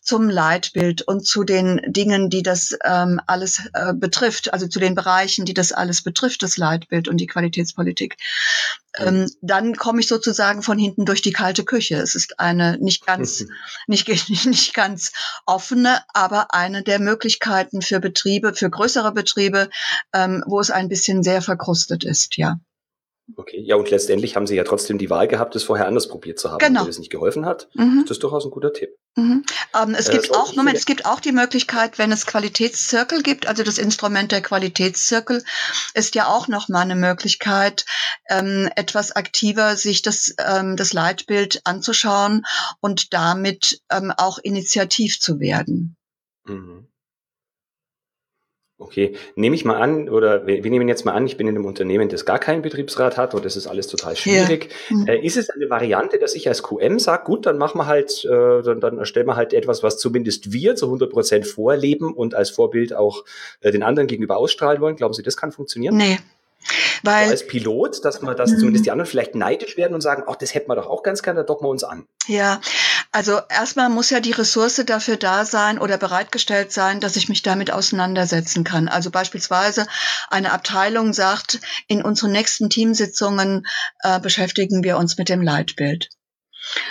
zum 0.02 0.28
Leitbild 0.28 1.02
und 1.02 1.26
zu 1.26 1.44
den 1.44 1.80
Dingen, 1.86 2.30
die 2.30 2.42
das 2.42 2.76
ähm, 2.84 3.20
alles 3.26 3.62
äh, 3.74 3.92
betrifft, 3.94 4.52
also 4.52 4.66
zu 4.66 4.80
den 4.80 4.94
Bereichen, 4.94 5.44
die 5.44 5.54
das 5.54 5.72
alles 5.72 6.02
betrifft, 6.02 6.42
das 6.42 6.56
Leitbild 6.56 7.08
und 7.08 7.18
die 7.18 7.26
Qualitätspolitik, 7.26 8.16
ähm, 8.98 9.30
dann 9.40 9.76
komme 9.76 10.00
ich 10.00 10.08
sozusagen 10.08 10.62
von 10.62 10.78
hinten 10.78 11.04
durch 11.04 11.22
die 11.22 11.32
kalte 11.32 11.64
Küche. 11.64 11.96
Es 11.96 12.14
ist 12.14 12.40
eine 12.40 12.78
nicht 12.78 13.06
ganz, 13.06 13.46
nicht, 13.86 14.08
nicht 14.46 14.74
ganz 14.74 15.12
offene, 15.46 16.02
aber 16.12 16.54
eine 16.54 16.82
der 16.82 16.98
Möglichkeiten 16.98 17.82
für 17.82 18.00
Betriebe, 18.00 18.54
für 18.54 18.70
größere 18.70 19.12
Betriebe, 19.12 19.70
ähm, 20.12 20.42
wo 20.46 20.60
es 20.60 20.70
ein 20.70 20.88
bisschen 20.88 21.22
sehr 21.22 21.42
verkrustet 21.42 22.04
ist, 22.04 22.36
ja. 22.36 22.58
Okay, 23.36 23.60
ja, 23.60 23.76
und 23.76 23.90
letztendlich 23.90 24.36
haben 24.36 24.46
Sie 24.46 24.56
ja 24.56 24.64
trotzdem 24.64 24.98
die 24.98 25.10
Wahl 25.10 25.28
gehabt, 25.28 25.54
es 25.56 25.62
vorher 25.62 25.86
anders 25.86 26.08
probiert 26.08 26.38
zu 26.38 26.50
haben. 26.50 26.58
Genau. 26.58 26.82
wenn 26.82 26.90
es 26.90 26.98
nicht 26.98 27.10
geholfen 27.10 27.46
hat, 27.46 27.68
mhm. 27.74 28.00
ist 28.00 28.10
das 28.10 28.18
durchaus 28.18 28.44
ein 28.44 28.50
guter 28.50 28.72
Tipp. 28.72 28.90
Mhm. 29.16 29.44
Ähm, 29.80 29.94
es 29.94 30.08
äh, 30.08 30.12
gibt 30.12 30.34
auch, 30.34 30.54
Moment, 30.56 30.76
es 30.76 30.86
gibt 30.86 31.06
auch 31.06 31.20
die 31.20 31.32
Möglichkeit, 31.32 31.98
wenn 31.98 32.12
es 32.12 32.26
Qualitätszirkel 32.26 33.22
gibt, 33.22 33.46
also 33.46 33.62
das 33.62 33.78
Instrument 33.78 34.32
der 34.32 34.42
Qualitätszirkel 34.42 35.42
ist 35.94 36.14
ja 36.14 36.26
auch 36.26 36.48
nochmal 36.48 36.82
eine 36.82 36.96
Möglichkeit, 36.96 37.84
ähm, 38.28 38.68
etwas 38.76 39.12
aktiver 39.12 39.76
sich 39.76 40.02
das, 40.02 40.34
ähm, 40.38 40.76
das 40.76 40.92
Leitbild 40.92 41.60
anzuschauen 41.64 42.44
und 42.80 43.12
damit 43.12 43.80
ähm, 43.90 44.12
auch 44.16 44.38
initiativ 44.38 45.20
zu 45.20 45.40
werden. 45.40 45.96
Mhm. 46.44 46.89
Okay, 48.80 49.14
nehme 49.34 49.54
ich 49.54 49.64
mal 49.64 49.76
an, 49.76 50.08
oder 50.08 50.46
wir, 50.46 50.64
wir, 50.64 50.70
nehmen 50.70 50.88
jetzt 50.88 51.04
mal 51.04 51.12
an, 51.12 51.26
ich 51.26 51.36
bin 51.36 51.46
in 51.46 51.54
einem 51.54 51.66
Unternehmen, 51.66 52.08
das 52.08 52.24
gar 52.24 52.38
keinen 52.38 52.62
Betriebsrat 52.62 53.18
hat 53.18 53.34
und 53.34 53.44
das 53.44 53.56
ist 53.56 53.66
alles 53.66 53.88
total 53.88 54.16
schwierig. 54.16 54.70
Ja. 54.88 54.96
Mhm. 54.96 55.06
Äh, 55.06 55.18
ist 55.18 55.36
es 55.36 55.50
eine 55.50 55.68
Variante, 55.68 56.18
dass 56.18 56.34
ich 56.34 56.48
als 56.48 56.62
QM 56.62 56.98
sage, 56.98 57.24
gut, 57.24 57.44
dann 57.44 57.58
machen 57.58 57.78
wir 57.78 57.86
halt, 57.86 58.24
äh, 58.24 58.62
dann, 58.62 58.80
dann 58.80 58.98
erstellen 58.98 59.26
wir 59.26 59.36
halt 59.36 59.52
etwas, 59.52 59.82
was 59.82 59.98
zumindest 59.98 60.52
wir 60.52 60.76
zu 60.76 60.86
100 60.86 61.10
Prozent 61.10 61.46
vorleben 61.46 62.14
und 62.14 62.34
als 62.34 62.50
Vorbild 62.50 62.94
auch 62.94 63.24
äh, 63.60 63.70
den 63.70 63.82
anderen 63.82 64.06
gegenüber 64.06 64.38
ausstrahlen 64.38 64.80
wollen? 64.80 64.96
Glauben 64.96 65.12
Sie, 65.12 65.22
das 65.22 65.36
kann 65.36 65.52
funktionieren? 65.52 65.96
Nee, 65.96 66.18
weil, 67.02 67.26
so 67.26 67.30
als 67.30 67.46
Pilot, 67.46 68.04
dass 68.04 68.20
man, 68.22 68.36
dass 68.36 68.50
zumindest 68.56 68.84
die 68.84 68.90
anderen 68.90 69.08
vielleicht 69.08 69.34
neidisch 69.34 69.76
werden 69.76 69.94
und 69.94 70.00
sagen, 70.00 70.24
ach, 70.26 70.36
das 70.36 70.54
hätten 70.54 70.70
wir 70.70 70.76
doch 70.76 70.86
auch 70.86 71.02
ganz 71.02 71.22
gerne, 71.22 71.40
da 71.40 71.44
docken 71.44 71.64
wir 71.64 71.70
uns 71.70 71.84
an. 71.84 72.06
Ja, 72.26 72.60
also 73.12 73.40
erstmal 73.48 73.88
muss 73.88 74.10
ja 74.10 74.20
die 74.20 74.32
Ressource 74.32 74.82
dafür 74.86 75.16
da 75.16 75.44
sein 75.44 75.78
oder 75.78 75.98
bereitgestellt 75.98 76.72
sein, 76.72 77.00
dass 77.00 77.16
ich 77.16 77.28
mich 77.28 77.42
damit 77.42 77.72
auseinandersetzen 77.72 78.62
kann. 78.62 78.88
Also 78.88 79.10
beispielsweise 79.10 79.86
eine 80.28 80.52
Abteilung 80.52 81.12
sagt, 81.12 81.60
in 81.88 82.02
unseren 82.02 82.32
nächsten 82.32 82.70
Teamsitzungen 82.70 83.66
äh, 84.02 84.20
beschäftigen 84.20 84.84
wir 84.84 84.96
uns 84.96 85.18
mit 85.18 85.28
dem 85.28 85.42
Leitbild. 85.42 86.08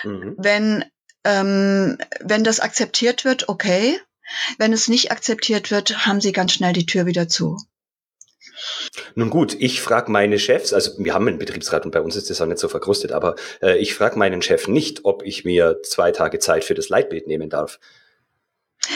Mhm. 0.03 0.35
Wenn, 0.37 0.85
ähm, 1.23 1.97
wenn 2.19 2.43
das 2.43 2.59
akzeptiert 2.59 3.23
wird, 3.23 3.47
okay. 3.47 3.99
Wenn 4.57 4.73
es 4.73 4.89
nicht 4.89 5.11
akzeptiert 5.11 5.71
wird, 5.71 6.05
haben 6.05 6.21
sie 6.21 6.33
ganz 6.33 6.51
schnell 6.53 6.73
die 6.73 6.85
Tür 6.85 7.05
wieder 7.05 7.27
zu. 7.27 7.57
Nun 9.15 9.29
gut, 9.29 9.55
ich 9.59 9.81
frage 9.81 10.11
meine 10.11 10.39
Chefs, 10.39 10.73
also 10.73 10.91
wir 10.97 11.13
haben 11.13 11.27
einen 11.27 11.39
Betriebsrat 11.39 11.85
und 11.85 11.91
bei 11.91 12.01
uns 12.01 12.15
ist 12.15 12.29
das 12.29 12.41
auch 12.41 12.45
nicht 12.45 12.59
so 12.59 12.67
verkrustet, 12.67 13.11
aber 13.11 13.35
äh, 13.61 13.77
ich 13.77 13.93
frage 13.95 14.17
meinen 14.17 14.41
Chef 14.41 14.67
nicht, 14.67 15.05
ob 15.05 15.23
ich 15.23 15.45
mir 15.45 15.81
zwei 15.83 16.11
Tage 16.11 16.39
Zeit 16.39 16.63
für 16.63 16.73
das 16.73 16.89
Leitbild 16.89 17.27
nehmen 17.27 17.49
darf. 17.49 17.79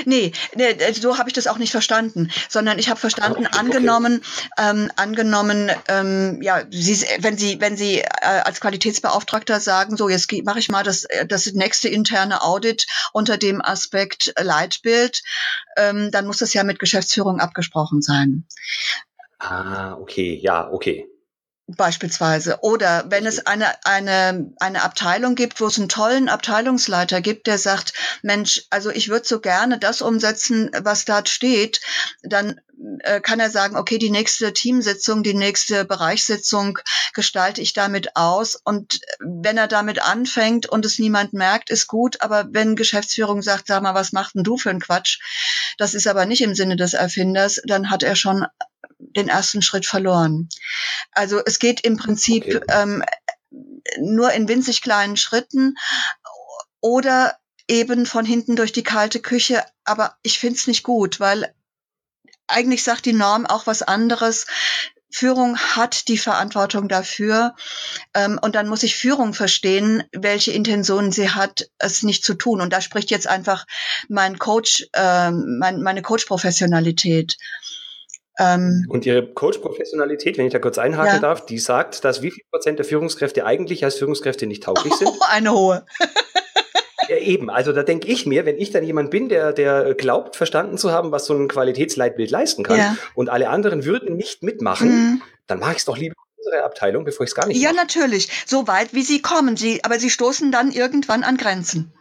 Nee, 0.05 0.31
nee 0.55 0.75
so 0.93 1.17
habe 1.17 1.29
ich 1.29 1.33
das 1.33 1.47
auch 1.47 1.57
nicht 1.57 1.71
verstanden, 1.71 2.31
sondern 2.49 2.79
ich 2.79 2.89
habe 2.89 2.99
verstanden, 2.99 3.45
okay, 3.45 3.59
angenommen, 3.59 4.23
okay. 4.57 4.69
ähm, 4.69 4.91
angenommen, 4.95 5.71
ähm, 5.87 6.41
ja, 6.41 6.63
Sie, 6.71 7.05
wenn 7.19 7.37
Sie, 7.37 7.59
wenn 7.59 7.77
Sie 7.77 7.99
äh, 7.99 8.05
als 8.21 8.59
Qualitätsbeauftragter 8.61 9.59
sagen, 9.59 9.97
so 9.97 10.09
jetzt 10.09 10.31
mache 10.45 10.59
ich 10.59 10.69
mal 10.69 10.83
das, 10.83 11.03
äh, 11.03 11.25
das 11.27 11.51
nächste 11.53 11.89
interne 11.89 12.41
Audit 12.43 12.87
unter 13.11 13.37
dem 13.37 13.61
Aspekt 13.61 14.33
Leitbild, 14.39 15.21
ähm, 15.77 16.11
dann 16.11 16.25
muss 16.25 16.37
das 16.37 16.53
ja 16.53 16.63
mit 16.63 16.79
Geschäftsführung 16.79 17.39
abgesprochen 17.39 18.01
sein. 18.01 18.45
Ah, 19.43 19.97
okay, 19.99 20.39
ja, 20.41 20.71
okay. 20.71 21.05
Beispielsweise. 21.67 22.59
Oder 22.61 23.05
wenn 23.09 23.25
es 23.25 23.45
eine, 23.45 23.67
eine, 23.85 24.53
eine 24.59 24.83
Abteilung 24.83 25.35
gibt, 25.35 25.59
wo 25.59 25.67
es 25.67 25.77
einen 25.77 25.89
tollen 25.89 26.29
Abteilungsleiter 26.29 27.19
gibt, 27.19 27.47
der 27.47 27.57
sagt, 27.57 27.93
Mensch, 28.21 28.63
also 28.69 28.89
ich 28.89 29.09
würde 29.09 29.25
so 29.25 29.41
gerne 29.41 29.79
das 29.79 30.01
umsetzen, 30.01 30.71
was 30.81 31.05
da 31.05 31.25
steht, 31.25 31.81
dann 32.21 32.59
äh, 32.99 33.19
kann 33.21 33.39
er 33.39 33.49
sagen, 33.49 33.75
okay, 33.75 33.97
die 33.97 34.09
nächste 34.09 34.53
Teamsitzung, 34.53 35.23
die 35.23 35.33
nächste 35.33 35.83
Bereichssitzung 35.83 36.79
gestalte 37.13 37.61
ich 37.61 37.73
damit 37.73 38.15
aus. 38.15 38.55
Und 38.63 39.01
wenn 39.19 39.57
er 39.57 39.67
damit 39.67 40.01
anfängt 40.01 40.67
und 40.67 40.85
es 40.85 40.99
niemand 40.99 41.33
merkt, 41.33 41.69
ist 41.69 41.87
gut. 41.87 42.21
Aber 42.21 42.47
wenn 42.51 42.75
Geschäftsführung 42.75 43.41
sagt, 43.41 43.67
sag 43.67 43.83
mal, 43.83 43.95
was 43.95 44.13
machst 44.13 44.35
denn 44.35 44.43
du 44.43 44.57
für 44.57 44.69
einen 44.69 44.81
Quatsch? 44.81 45.19
Das 45.77 45.93
ist 45.93 46.07
aber 46.07 46.25
nicht 46.25 46.41
im 46.41 46.55
Sinne 46.55 46.75
des 46.75 46.93
Erfinders, 46.93 47.61
dann 47.65 47.89
hat 47.89 48.03
er 48.03 48.15
schon 48.15 48.45
den 48.97 49.29
ersten 49.29 49.61
Schritt 49.61 49.85
verloren. 49.85 50.49
Also 51.11 51.41
es 51.45 51.59
geht 51.59 51.81
im 51.81 51.97
Prinzip 51.97 52.45
okay. 52.45 52.61
ähm, 52.69 53.03
nur 53.99 54.31
in 54.31 54.47
winzig 54.47 54.81
kleinen 54.81 55.17
Schritten 55.17 55.75
oder 56.81 57.37
eben 57.67 58.05
von 58.05 58.25
hinten 58.25 58.55
durch 58.55 58.71
die 58.71 58.83
kalte 58.83 59.19
Küche. 59.19 59.63
Aber 59.83 60.17
ich 60.23 60.39
finde 60.39 60.55
es 60.55 60.67
nicht 60.67 60.83
gut, 60.83 61.19
weil 61.19 61.53
eigentlich 62.47 62.83
sagt 62.83 63.05
die 63.05 63.13
Norm 63.13 63.45
auch 63.45 63.67
was 63.67 63.81
anderes. 63.81 64.45
Führung 65.13 65.57
hat 65.57 66.07
die 66.07 66.17
Verantwortung 66.17 66.89
dafür. 66.89 67.55
Ähm, 68.15 68.39
und 68.41 68.55
dann 68.55 68.67
muss 68.67 68.83
ich 68.83 68.95
Führung 68.95 69.33
verstehen, 69.33 70.03
welche 70.11 70.51
Intentionen 70.51 71.11
sie 71.11 71.29
hat, 71.29 71.69
es 71.77 72.01
nicht 72.01 72.25
zu 72.25 72.33
tun. 72.33 72.61
Und 72.61 72.73
da 72.73 72.81
spricht 72.81 73.11
jetzt 73.11 73.27
einfach 73.27 73.65
mein 74.09 74.39
Coach, 74.39 74.87
äh, 74.93 75.31
mein, 75.31 75.81
meine 75.83 76.01
Coach-Professionalität. 76.01 77.37
Ähm, 78.39 78.85
und 78.89 79.05
Ihre 79.05 79.31
Coach-Professionalität, 79.33 80.37
wenn 80.37 80.47
ich 80.47 80.53
da 80.53 80.59
kurz 80.59 80.77
einhaken 80.77 81.15
ja. 81.15 81.19
darf, 81.19 81.45
die 81.45 81.59
sagt, 81.59 82.03
dass 82.03 82.21
wie 82.21 82.31
viel 82.31 82.43
Prozent 82.49 82.79
der 82.79 82.85
Führungskräfte 82.85 83.45
eigentlich 83.45 83.83
als 83.83 83.95
Führungskräfte 83.95 84.47
nicht 84.47 84.63
tauglich 84.63 84.93
sind? 84.95 85.07
Oh, 85.07 85.19
eine 85.29 85.53
hohe. 85.53 85.85
ja, 87.09 87.17
eben, 87.17 87.49
also 87.49 87.73
da 87.73 87.83
denke 87.83 88.07
ich 88.07 88.25
mir, 88.25 88.45
wenn 88.45 88.57
ich 88.57 88.71
dann 88.71 88.83
jemand 88.83 89.11
bin, 89.11 89.29
der, 89.29 89.53
der 89.53 89.93
glaubt, 89.93 90.35
verstanden 90.35 90.77
zu 90.77 90.91
haben, 90.91 91.11
was 91.11 91.25
so 91.25 91.35
ein 91.35 91.47
Qualitätsleitbild 91.47 92.31
leisten 92.31 92.63
kann, 92.63 92.77
ja. 92.77 92.97
und 93.13 93.29
alle 93.29 93.49
anderen 93.49 93.85
würden 93.85 94.15
nicht 94.15 94.41
mitmachen, 94.41 94.89
mhm. 94.89 95.21
dann 95.45 95.59
mache 95.59 95.73
ich 95.73 95.79
es 95.79 95.85
doch 95.85 95.97
lieber 95.97 96.15
unsere 96.37 96.63
Abteilung, 96.63 97.05
bevor 97.05 97.25
ich 97.25 97.29
es 97.29 97.35
gar 97.35 97.45
nicht 97.45 97.61
Ja, 97.61 97.69
mache. 97.69 97.81
natürlich, 97.81 98.29
so 98.47 98.67
weit 98.67 98.93
wie 98.93 99.03
sie 99.03 99.21
kommen, 99.21 99.57
sie, 99.57 99.83
aber 99.83 99.99
sie 99.99 100.09
stoßen 100.09 100.51
dann 100.51 100.71
irgendwann 100.71 101.23
an 101.23 101.37
Grenzen. 101.37 101.93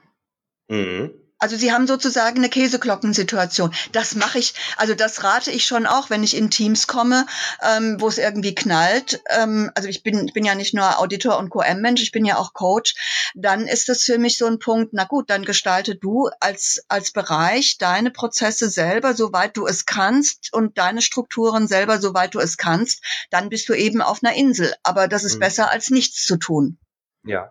Mhm. 0.69 1.11
Also 1.43 1.57
sie 1.57 1.73
haben 1.73 1.89
sozusagen 1.89 2.37
eine 2.37 2.49
Käseglockensituation. 2.49 3.75
Das 3.91 4.15
mache 4.15 4.39
ich, 4.39 4.55
also 4.77 4.95
das 4.95 5.25
rate 5.25 5.51
ich 5.51 5.67
schon 5.67 5.87
auch, 5.87 6.09
wenn 6.09 6.23
ich 6.23 6.37
in 6.37 6.51
Teams 6.53 6.87
komme, 6.87 7.27
ähm, 7.61 7.97
wo 7.99 8.07
es 8.07 8.19
irgendwie 8.19 8.55
knallt. 8.55 9.21
Ähm, 9.29 9.69
also 9.75 9.89
ich 9.89 10.05
bin, 10.05 10.29
ich 10.29 10.35
bin 10.35 10.45
ja 10.45 10.55
nicht 10.55 10.73
nur 10.73 11.01
Auditor 11.01 11.39
und 11.39 11.51
QM-Mensch, 11.51 12.01
ich 12.01 12.13
bin 12.13 12.25
ja 12.25 12.37
auch 12.37 12.53
Coach. 12.53 12.95
Dann 13.35 13.67
ist 13.67 13.89
das 13.89 14.05
für 14.05 14.19
mich 14.19 14.39
so 14.39 14.47
ein 14.47 14.61
Punkt, 14.61 14.93
na 14.93 15.03
gut, 15.03 15.31
dann 15.31 15.45
gestalte 15.45 15.97
du 15.97 16.31
als, 16.39 16.85
als 16.87 17.11
Bereich 17.11 17.77
deine 17.77 18.13
Prozesse 18.13 18.71
selber, 18.71 19.13
soweit 19.15 19.57
du 19.57 19.67
es 19.67 19.85
kannst 19.85 20.53
und 20.53 20.79
deine 20.79 21.03
Strukturen 21.03 21.67
selber, 21.67 21.99
soweit 21.99 22.37
du 22.37 22.39
es 22.39 22.57
kannst. 22.57 23.03
Dann 23.31 23.49
bist 23.49 23.69
du 23.69 23.75
eben 23.75 24.01
auf 24.01 24.23
einer 24.23 24.37
Insel. 24.37 24.73
Aber 24.85 25.09
das 25.09 25.25
ist 25.25 25.35
mhm. 25.35 25.41
besser 25.41 25.73
als 25.73 25.91
nichts 25.91 26.25
zu 26.25 26.37
tun. 26.37 26.79
Ja. 27.25 27.51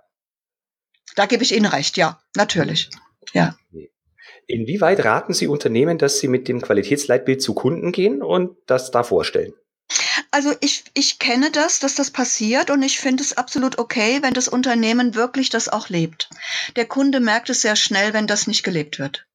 Da 1.18 1.26
gebe 1.26 1.44
ich 1.44 1.54
Ihnen 1.54 1.66
recht, 1.66 1.98
ja, 1.98 2.22
natürlich. 2.38 2.90
Mhm. 3.34 3.39
Ja. 3.39 3.56
Inwieweit 4.48 5.04
raten 5.06 5.34
Sie 5.34 5.48
Unternehmen, 5.48 5.98
dass 5.98 6.20
sie 6.20 6.28
mit 6.28 6.48
dem 6.48 6.62
Qualitätsleitbild 6.62 7.41
zu 7.41 7.54
Kunden 7.54 7.91
gehen 7.91 8.22
und 8.22 8.58
das 8.65 8.91
da 8.91 9.04
vorstellen? 9.04 9.54
Also 10.32 10.54
ich, 10.62 10.86
ich 10.94 11.20
kenne 11.20 11.52
das, 11.52 11.80
dass 11.80 11.96
das 11.96 12.12
passiert 12.12 12.70
und 12.70 12.82
ich 12.84 13.00
finde 13.00 13.24
es 13.24 13.38
absolut 13.38 13.78
okay, 13.78 14.20
wenn 14.22 14.34
das 14.34 14.48
Unternehmen 14.48 15.15
wirklich 15.15 15.50
das 15.50 15.67
auch 15.67 15.89
lebt. 15.89 16.30
Der 16.76 16.86
Kunde 16.86 17.20
merkt 17.20 17.50
es 17.50 17.62
sehr 17.62 17.76
schnell, 17.76 18.13
wenn 18.13 18.28
das 18.28 18.48
nicht 18.48 18.63
gelebt 18.63 19.00
wird. 19.00 19.26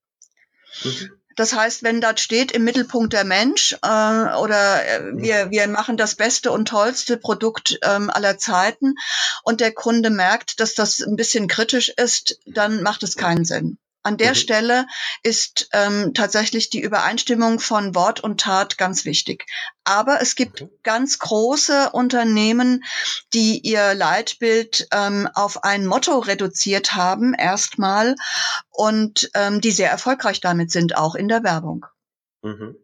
Mhm. 0.85 1.11
Das 1.37 1.54
heißt, 1.54 1.82
wenn 1.82 2.00
dort 2.00 2.18
steht 2.18 2.50
im 2.52 2.64
Mittelpunkt 2.64 3.12
der 3.12 3.24
Mensch 3.24 3.74
äh, 3.82 4.37
oder 4.38 4.87
äh, 4.87 5.12
wir, 5.16 5.50
wir 5.50 5.68
machen 5.68 5.98
das 5.98 6.14
beste 6.14 6.50
und 6.50 6.68
tollste 6.68 7.18
Produkt 7.18 7.78
ähm, 7.82 8.09
aller 8.09 8.38
Zeiten 8.38 8.94
und 9.42 9.61
der 9.61 9.72
Kunde 9.72 10.09
merkt, 10.09 10.61
dass 10.61 10.74
das 10.74 11.00
ein 11.00 11.16
bisschen 11.16 11.46
kritisch 11.46 11.90
ist, 11.90 12.40
dann 12.46 12.82
macht 12.82 13.02
es 13.02 13.16
keinen 13.16 13.44
Sinn. 13.44 13.78
An 14.07 14.19
der 14.19 14.31
mhm. 14.31 14.35
Stelle 14.37 14.87
ist 15.25 15.69
ähm, 15.73 16.14
tatsächlich 16.14 16.71
die 16.71 16.81
Übereinstimmung 16.81 17.59
von 17.59 17.97
Wort 17.97 18.21
und 18.21 18.40
Tat 18.40 18.79
ganz 18.79 19.05
wichtig. 19.05 19.47
Aber 19.83 20.21
es 20.23 20.37
gibt 20.37 20.62
okay. 20.62 20.73
ganz 20.85 21.19
große 21.19 21.90
Unternehmen, 21.90 22.85
die 23.33 23.59
ihr 23.59 23.95
Leitbild 23.95 24.87
ähm, 24.92 25.29
auf 25.35 25.64
ein 25.64 25.87
Motto 25.87 26.21
reduziert 26.21 26.95
haben, 26.95 27.35
erstmal, 27.35 28.14
und 28.71 29.29
ähm, 29.35 29.61
die 29.61 29.73
sehr 29.73 29.90
erfolgreich 29.90 30.40
damit 30.40 30.71
sind, 30.71 30.97
auch 30.97 31.16
in 31.16 31.27
der 31.27 31.42
Werbung. 31.42 31.85
Mhm. 32.42 32.77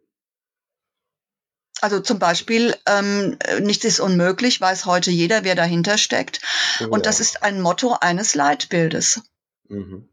Also 1.79 2.01
zum 2.01 2.19
Beispiel, 2.19 2.75
ähm, 2.85 3.37
nichts 3.61 3.85
ist 3.85 4.01
unmöglich, 4.01 4.59
weiß 4.59 4.85
heute 4.85 5.09
jeder, 5.09 5.45
wer 5.45 5.55
dahinter 5.55 5.97
steckt. 5.97 6.41
Ja. 6.81 6.87
Und 6.87 7.05
das 7.05 7.21
ist 7.21 7.43
ein 7.43 7.61
Motto 7.61 7.95
eines 8.01 8.35
Leitbildes. 8.35 9.21
Mhm. 9.69 10.09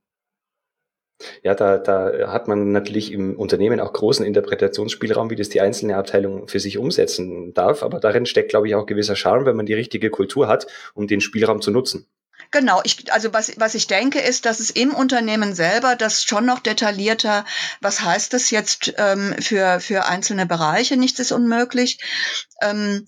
Ja, 1.42 1.54
da, 1.54 1.78
da 1.78 2.32
hat 2.32 2.48
man 2.48 2.72
natürlich 2.72 3.12
im 3.12 3.38
Unternehmen 3.38 3.80
auch 3.80 3.92
großen 3.92 4.24
Interpretationsspielraum, 4.24 5.30
wie 5.30 5.36
das 5.36 5.48
die 5.48 5.60
einzelne 5.60 5.96
Abteilung 5.96 6.48
für 6.48 6.60
sich 6.60 6.78
umsetzen 6.78 7.52
darf. 7.54 7.82
Aber 7.82 8.00
darin 8.00 8.26
steckt, 8.26 8.50
glaube 8.50 8.68
ich, 8.68 8.74
auch 8.74 8.86
gewisser 8.86 9.16
Charme, 9.16 9.46
wenn 9.46 9.56
man 9.56 9.66
die 9.66 9.74
richtige 9.74 10.10
Kultur 10.10 10.48
hat, 10.48 10.66
um 10.94 11.06
den 11.06 11.20
Spielraum 11.20 11.60
zu 11.60 11.70
nutzen. 11.70 12.06
Genau, 12.52 12.80
ich, 12.82 13.12
also 13.12 13.32
was, 13.32 13.52
was 13.60 13.74
ich 13.74 13.86
denke, 13.86 14.18
ist, 14.18 14.44
dass 14.44 14.58
es 14.58 14.70
im 14.70 14.92
Unternehmen 14.92 15.54
selber 15.54 15.94
das 15.94 16.24
schon 16.24 16.46
noch 16.46 16.58
detaillierter, 16.58 17.44
was 17.80 18.00
heißt 18.00 18.32
das 18.32 18.50
jetzt 18.50 18.94
ähm, 18.96 19.36
für, 19.40 19.78
für 19.78 20.06
einzelne 20.06 20.46
Bereiche, 20.46 20.96
nichts 20.96 21.20
ist 21.20 21.30
unmöglich, 21.30 22.00
ähm, 22.60 23.04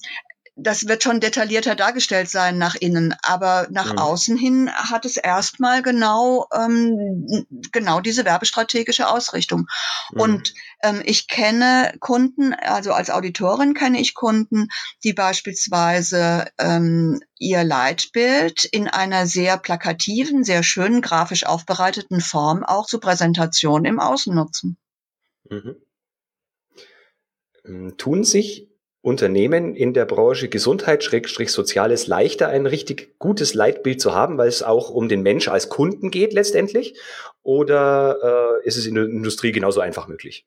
das 0.54 0.86
wird 0.86 1.02
schon 1.02 1.20
detaillierter 1.20 1.74
dargestellt 1.74 2.28
sein 2.28 2.58
nach 2.58 2.74
innen, 2.74 3.14
aber 3.22 3.68
nach 3.70 3.92
mhm. 3.92 3.98
außen 3.98 4.36
hin 4.36 4.70
hat 4.70 5.06
es 5.06 5.16
erstmal 5.16 5.82
genau 5.82 6.46
ähm, 6.54 7.46
genau 7.72 8.00
diese 8.00 8.26
werbestrategische 8.26 9.08
Ausrichtung. 9.08 9.66
Mhm. 10.12 10.20
Und 10.20 10.54
ähm, 10.82 11.00
ich 11.04 11.26
kenne 11.26 11.94
Kunden, 12.00 12.52
also 12.52 12.92
als 12.92 13.08
Auditorin 13.08 13.72
kenne 13.72 13.98
ich 13.98 14.14
Kunden, 14.14 14.68
die 15.04 15.14
beispielsweise 15.14 16.46
ähm, 16.58 17.20
ihr 17.38 17.64
Leitbild 17.64 18.64
in 18.64 18.88
einer 18.88 19.26
sehr 19.26 19.56
plakativen, 19.56 20.44
sehr 20.44 20.62
schönen 20.62 21.00
grafisch 21.00 21.46
aufbereiteten 21.46 22.20
Form 22.20 22.62
auch 22.62 22.86
zur 22.86 23.00
Präsentation 23.00 23.86
im 23.86 23.98
Außen 23.98 24.34
nutzen. 24.34 24.76
Mhm. 25.48 25.76
Ähm, 27.64 27.94
tun 27.96 28.24
sich 28.24 28.71
Unternehmen 29.02 29.74
in 29.74 29.94
der 29.94 30.04
Branche 30.04 30.48
Gesundheit, 30.48 31.02
Schrägstrich 31.02 31.50
Soziales 31.50 32.06
leichter, 32.06 32.48
ein 32.48 32.66
richtig 32.66 33.18
gutes 33.18 33.52
Leitbild 33.52 34.00
zu 34.00 34.14
haben, 34.14 34.38
weil 34.38 34.48
es 34.48 34.62
auch 34.62 34.90
um 34.90 35.08
den 35.08 35.22
Mensch 35.22 35.48
als 35.48 35.68
Kunden 35.68 36.12
geht 36.12 36.32
letztendlich? 36.32 36.96
Oder 37.42 38.60
äh, 38.62 38.66
ist 38.66 38.76
es 38.76 38.86
in 38.86 38.94
der 38.94 39.04
Industrie 39.04 39.50
genauso 39.50 39.80
einfach 39.80 40.06
möglich? 40.06 40.46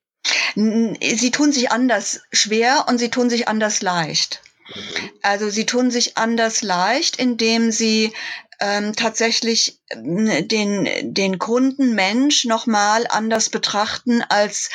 Sie 0.54 1.30
tun 1.30 1.52
sich 1.52 1.70
anders 1.70 2.22
schwer 2.32 2.86
und 2.88 2.96
sie 2.96 3.10
tun 3.10 3.28
sich 3.28 3.46
anders 3.46 3.82
leicht. 3.82 4.40
Mhm. 4.74 5.10
Also 5.20 5.50
sie 5.50 5.66
tun 5.66 5.90
sich 5.90 6.16
anders 6.16 6.62
leicht, 6.62 7.16
indem 7.16 7.70
sie 7.70 8.14
ähm, 8.58 8.96
tatsächlich 8.96 9.80
den, 9.94 10.88
den 11.12 11.38
Kunden 11.38 11.94
Mensch 11.94 12.46
nochmal 12.46 13.06
anders 13.10 13.50
betrachten 13.50 14.22
als 14.30 14.70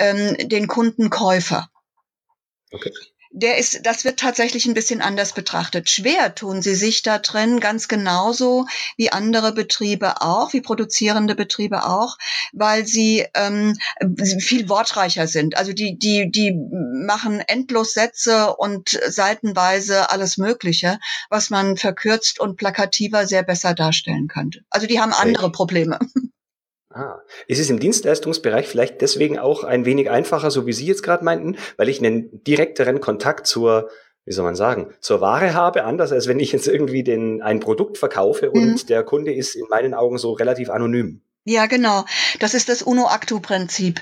ähm, 0.00 0.36
den 0.48 0.66
Kundenkäufer. 0.66 1.70
Okay 2.72 2.90
der 3.32 3.58
ist, 3.58 3.86
das 3.86 4.04
wird 4.04 4.18
tatsächlich 4.18 4.66
ein 4.66 4.74
bisschen 4.74 5.00
anders 5.00 5.32
betrachtet. 5.32 5.88
Schwer 5.88 6.34
tun 6.34 6.62
sie 6.62 6.74
sich 6.74 7.02
da 7.02 7.18
drin, 7.18 7.60
ganz 7.60 7.86
genauso 7.86 8.66
wie 8.96 9.12
andere 9.12 9.52
Betriebe 9.52 10.20
auch, 10.20 10.52
wie 10.52 10.60
produzierende 10.60 11.36
Betriebe 11.36 11.84
auch, 11.84 12.18
weil 12.52 12.86
sie 12.86 13.24
ähm, 13.34 13.76
viel 14.40 14.68
wortreicher 14.68 15.28
sind. 15.28 15.56
Also 15.56 15.72
die, 15.72 15.96
die, 15.96 16.30
die 16.30 16.52
machen 17.06 17.40
endlos 17.40 17.92
Sätze 17.92 18.56
und 18.56 18.98
seitenweise 19.08 20.10
alles 20.10 20.36
Mögliche, 20.36 20.98
was 21.28 21.50
man 21.50 21.76
verkürzt 21.76 22.40
und 22.40 22.56
plakativer 22.56 23.28
sehr 23.28 23.44
besser 23.44 23.74
darstellen 23.74 24.26
könnte. 24.26 24.60
Also 24.70 24.88
die 24.88 25.00
haben 25.00 25.12
andere 25.12 25.52
Probleme. 25.52 26.00
Ah. 26.92 27.20
Ist 27.46 27.60
es 27.60 27.70
im 27.70 27.78
Dienstleistungsbereich 27.78 28.66
vielleicht 28.66 29.00
deswegen 29.00 29.38
auch 29.38 29.62
ein 29.62 29.84
wenig 29.84 30.10
einfacher, 30.10 30.50
so 30.50 30.66
wie 30.66 30.72
Sie 30.72 30.86
jetzt 30.86 31.04
gerade 31.04 31.24
meinten, 31.24 31.56
weil 31.76 31.88
ich 31.88 32.00
einen 32.00 32.42
direkteren 32.42 33.00
Kontakt 33.00 33.46
zur, 33.46 33.90
wie 34.24 34.32
soll 34.32 34.44
man 34.44 34.56
sagen, 34.56 34.92
zur 35.00 35.20
Ware 35.20 35.54
habe, 35.54 35.84
anders 35.84 36.10
als 36.10 36.26
wenn 36.26 36.40
ich 36.40 36.50
jetzt 36.50 36.66
irgendwie 36.66 37.04
den, 37.04 37.42
ein 37.42 37.60
Produkt 37.60 37.96
verkaufe 37.96 38.50
und 38.50 38.82
mhm. 38.82 38.86
der 38.88 39.04
Kunde 39.04 39.32
ist 39.32 39.54
in 39.54 39.66
meinen 39.70 39.94
Augen 39.94 40.18
so 40.18 40.32
relativ 40.32 40.68
anonym. 40.68 41.22
Ja, 41.44 41.66
genau. 41.66 42.04
Das 42.40 42.54
ist 42.54 42.68
das 42.68 42.82
UNO-Actu-Prinzip, 42.82 44.00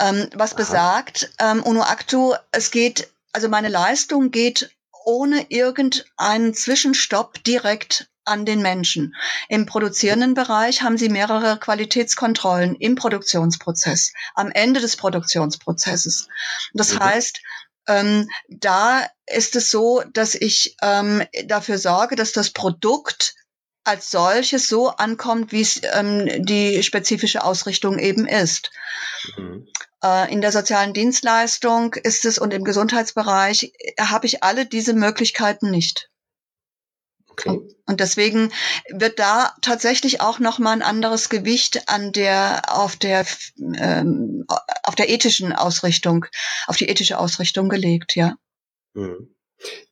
ähm, 0.00 0.28
was 0.34 0.52
Aha. 0.52 0.56
besagt, 0.56 1.30
ähm, 1.40 1.62
UNO-Actu, 1.62 2.34
es 2.50 2.70
geht, 2.70 3.08
also 3.32 3.48
meine 3.48 3.68
Leistung 3.68 4.32
geht 4.32 4.70
ohne 5.04 5.46
irgendeinen 5.50 6.54
Zwischenstopp 6.54 7.42
direkt 7.44 8.08
an 8.24 8.44
den 8.46 8.62
Menschen. 8.62 9.14
Im 9.48 9.66
produzierenden 9.66 10.34
Bereich 10.34 10.82
haben 10.82 10.98
sie 10.98 11.08
mehrere 11.08 11.58
Qualitätskontrollen 11.58 12.76
im 12.76 12.94
Produktionsprozess, 12.94 14.12
am 14.34 14.50
Ende 14.50 14.80
des 14.80 14.96
Produktionsprozesses. 14.96 16.28
Das 16.72 16.94
mhm. 16.94 17.00
heißt, 17.00 17.40
ähm, 17.86 18.28
da 18.48 19.06
ist 19.26 19.56
es 19.56 19.70
so, 19.70 20.02
dass 20.12 20.34
ich 20.34 20.76
ähm, 20.82 21.22
dafür 21.46 21.78
sorge, 21.78 22.16
dass 22.16 22.32
das 22.32 22.50
Produkt 22.50 23.34
als 23.84 24.10
solches 24.10 24.68
so 24.68 24.88
ankommt, 24.88 25.52
wie 25.52 25.60
es 25.60 25.80
ähm, 25.92 26.44
die 26.44 26.82
spezifische 26.82 27.44
Ausrichtung 27.44 27.98
eben 27.98 28.26
ist. 28.26 28.70
Mhm. 29.36 29.68
Äh, 30.02 30.32
in 30.32 30.40
der 30.40 30.52
sozialen 30.52 30.94
Dienstleistung 30.94 31.94
ist 31.94 32.24
es 32.24 32.38
und 32.38 32.52
im 32.54 32.64
Gesundheitsbereich 32.64 33.72
äh, 33.78 34.02
habe 34.02 34.26
ich 34.26 34.42
alle 34.42 34.66
diese 34.66 34.94
Möglichkeiten 34.94 35.70
nicht. 35.70 36.10
Okay. 37.34 37.60
Und 37.86 38.00
deswegen 38.00 38.52
wird 38.90 39.18
da 39.18 39.54
tatsächlich 39.60 40.20
auch 40.20 40.38
noch 40.38 40.58
mal 40.58 40.72
ein 40.72 40.82
anderes 40.82 41.28
Gewicht 41.28 41.88
an 41.88 42.12
der 42.12 42.62
auf 42.68 42.96
der 42.96 43.26
ähm, 43.76 44.44
auf 44.84 44.94
der 44.94 45.08
ethischen 45.08 45.52
Ausrichtung, 45.52 46.26
auf 46.66 46.76
die 46.76 46.88
ethische 46.88 47.18
Ausrichtung 47.18 47.68
gelegt, 47.68 48.14
ja. 48.14 48.36
Mhm. 48.94 49.34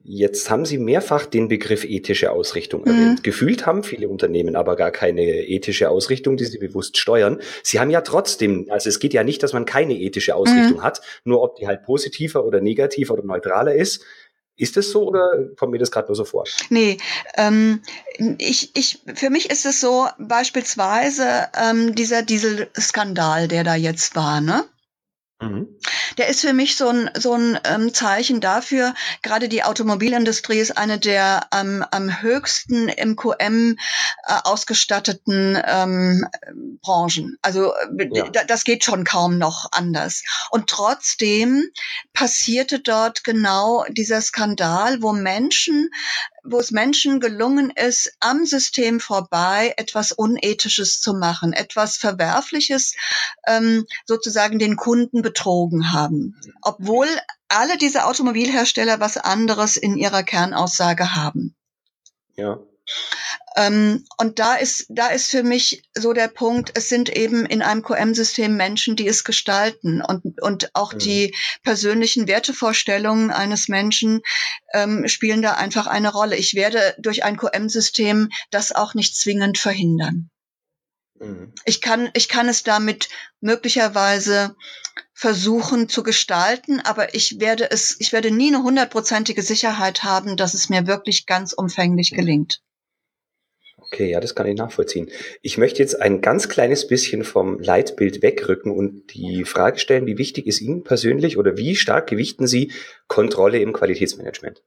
Jetzt 0.05 0.51
haben 0.51 0.67
Sie 0.67 0.79
mehrfach 0.79 1.27
den 1.27 1.49
Begriff 1.49 1.85
ethische 1.85 2.33
Ausrichtung 2.33 2.85
erwähnt. 2.85 3.21
Mhm. 3.21 3.23
Gefühlt 3.23 3.65
haben 3.65 3.85
viele 3.85 4.09
Unternehmen 4.09 4.57
aber 4.57 4.77
gar 4.77 4.91
keine 4.91 5.23
ethische 5.23 5.89
Ausrichtung, 5.89 6.37
die 6.37 6.45
sie 6.45 6.59
bewusst 6.59 6.99
steuern. 6.99 7.41
Sie 7.63 7.79
haben 7.79 7.91
ja 7.91 8.01
trotzdem, 8.01 8.67
also 8.69 8.89
es 8.89 8.99
geht 8.99 9.15
ja 9.15 9.23
nicht, 9.23 9.43
dass 9.43 9.53
man 9.53 9.65
keine 9.65 9.95
ethische 9.95 10.35
Ausrichtung 10.35 10.79
mhm. 10.79 10.83
hat, 10.83 11.01
nur 11.25 11.43
ob 11.43 11.57
die 11.57 11.67
halt 11.67 11.85
positiver 11.85 12.45
oder 12.45 12.61
negativer 12.61 13.15
oder 13.15 13.25
neutraler 13.25 13.75
ist. 13.75 14.05
Ist 14.57 14.77
es 14.77 14.91
so 14.91 15.05
oder 15.09 15.31
kommt 15.57 15.73
mir 15.73 15.79
das 15.79 15.91
gerade 15.91 16.09
nur 16.09 16.17
so 16.17 16.25
vor? 16.25 16.45
Nee, 16.69 16.99
ähm, 17.37 17.81
ich, 18.39 18.77
ich, 18.77 19.01
für 19.15 19.31
mich 19.31 19.51
ist 19.51 19.65
es 19.65 19.81
so, 19.81 20.07
beispielsweise 20.19 21.49
ähm, 21.57 21.95
dieser 21.95 22.23
Dieselskandal, 22.23 23.49
der 23.49 23.65
da 23.65 23.75
jetzt 23.75 24.15
war, 24.15 24.41
ne? 24.41 24.65
Mhm. 25.43 25.79
Der 26.19 26.29
ist 26.29 26.43
für 26.43 26.53
mich 26.53 26.77
so 26.77 26.89
ein, 26.89 27.11
so 27.15 27.35
ein 27.35 27.59
ähm, 27.65 27.95
Zeichen 27.95 28.41
dafür, 28.41 28.95
gerade 29.23 29.49
die 29.49 29.65
Automobilindustrie 29.65 30.59
ist 30.59 30.77
eine 30.77 30.99
der 30.99 31.49
ähm, 31.55 31.85
am 31.91 32.23
höchsten 32.23 32.87
MQM 32.87 33.77
äh, 34.27 34.35
ausgestatteten 34.45 35.61
ähm, 35.67 36.27
Branchen. 36.83 37.39
Also 37.43 37.73
äh, 37.75 38.09
ja. 38.13 38.45
das 38.47 38.65
geht 38.65 38.85
schon 38.85 39.05
kaum 39.05 39.39
noch 39.39 39.69
anders. 39.73 40.23
Und 40.51 40.69
trotzdem 40.69 41.65
passierte 42.13 42.81
dort 42.81 43.25
genau 43.25 43.85
dieser 43.89 44.21
Skandal, 44.21 45.03
wo 45.03 45.13
Menschen 45.13 45.91
wo 46.45 46.59
es 46.59 46.71
Menschen 46.71 47.21
gelungen 47.21 47.71
ist, 47.71 48.13
am 48.21 48.45
System 48.47 49.01
vorbei 49.01 49.75
etwas 49.77 50.13
Unethisches 50.13 51.01
zu 51.01 51.15
machen, 51.15 51.53
etwas 51.53 51.97
Verwerfliches, 51.97 52.95
ähm, 53.47 53.87
sozusagen 54.07 54.59
den 54.59 54.77
Kunden 54.77 55.23
betrogen 55.23 55.93
haben. 55.93 56.41
Obwohl 56.63 57.09
alle 57.49 57.77
diese 57.79 58.07
Automobilhersteller 58.07 59.01
was 59.01 59.17
anderes 59.17 59.77
in 59.77 59.97
ihrer 59.97 60.23
Kernaussage 60.23 61.15
haben. 61.15 61.55
Ja. 62.37 62.59
Ähm, 63.57 64.05
und 64.17 64.39
da 64.39 64.55
ist, 64.55 64.87
da 64.89 65.09
ist 65.09 65.31
für 65.31 65.43
mich 65.43 65.83
so 65.95 66.13
der 66.13 66.29
Punkt, 66.29 66.73
es 66.75 66.89
sind 66.89 67.09
eben 67.11 67.45
in 67.45 67.63
einem 67.63 67.83
QM-System 67.83 68.57
Menschen, 68.57 68.97
die 68.97 69.07
es 69.07 69.25
gestalten 69.25 70.03
und, 70.03 70.41
und 70.41 70.75
auch 70.75 70.95
mhm. 70.95 70.99
die 70.99 71.35
persönlichen 71.63 72.27
Wertevorstellungen 72.27 73.31
eines 73.31 73.69
Menschen 73.69 74.23
ähm, 74.73 75.07
spielen 75.07 75.43
da 75.43 75.55
einfach 75.55 75.87
eine 75.87 76.13
Rolle. 76.13 76.37
Ich 76.37 76.55
werde 76.55 76.95
durch 76.99 77.25
ein 77.25 77.37
QM-System 77.37 78.31
das 78.51 78.73
auch 78.73 78.95
nicht 78.95 79.17
zwingend 79.17 79.59
verhindern. 79.59 80.31
Mhm. 81.19 81.53
Ich 81.65 81.83
kann, 81.83 82.11
ich 82.15 82.29
kann 82.29 82.49
es 82.49 82.63
damit 82.63 83.09
möglicherweise 83.41 84.57
versuchen 85.13 85.89
zu 85.89 86.03
gestalten, 86.03 86.81
aber 86.81 87.15
ich 87.15 87.39
werde 87.39 87.71
es, 87.71 87.97
ich 88.01 88.13
werde 88.13 88.31
nie 88.31 88.49
eine 88.49 88.63
hundertprozentige 88.63 89.43
Sicherheit 89.43 90.05
haben, 90.05 90.37
dass 90.37 90.55
es 90.55 90.69
mir 90.69 90.87
wirklich 90.87 91.27
ganz 91.27 91.53
umfänglich 91.53 92.11
gelingt. 92.11 92.61
Okay, 93.93 94.11
ja, 94.11 94.21
das 94.21 94.35
kann 94.35 94.47
ich 94.47 94.57
nachvollziehen. 94.57 95.11
Ich 95.43 95.59
möchte 95.59 95.81
jetzt 95.81 96.01
ein 96.01 96.23
ganz 96.23 96.49
kleines 96.49 96.87
bisschen 96.89 97.25
vom 97.25 97.61
Leitbild 97.61 98.23
wegrücken 98.23 98.73
und 98.73 99.13
die 99.13 99.45
Frage 99.45 99.79
stellen, 99.79 100.07
wie 100.07 100.17
wichtig 100.17 100.47
ist 100.47 100.63
Ihnen 100.63 100.83
persönlich 100.83 101.37
oder 101.37 101.59
wie 101.59 101.77
stark 101.77 102.07
gewichten 102.07 102.47
Sie 102.47 102.73
Kontrolle 103.07 103.59
im 103.59 103.75
Qualitätsmanagement? 103.75 104.63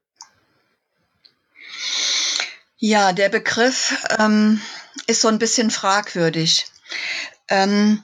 Ja, 2.78 3.14
der 3.14 3.30
Begriff 3.30 3.98
ähm, 4.20 4.62
ist 5.08 5.22
so 5.22 5.28
ein 5.28 5.40
bisschen 5.40 5.72
fragwürdig. 5.72 6.68
Ähm, 7.50 8.04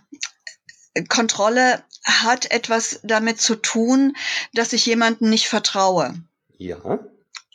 Kontrolle 1.07 1.83
hat 2.03 2.49
etwas 2.49 2.99
damit 3.03 3.39
zu 3.39 3.57
tun, 3.57 4.17
dass 4.55 4.73
ich 4.73 4.87
jemandem 4.87 5.29
nicht 5.29 5.49
vertraue. 5.49 6.15
Ja. 6.57 6.97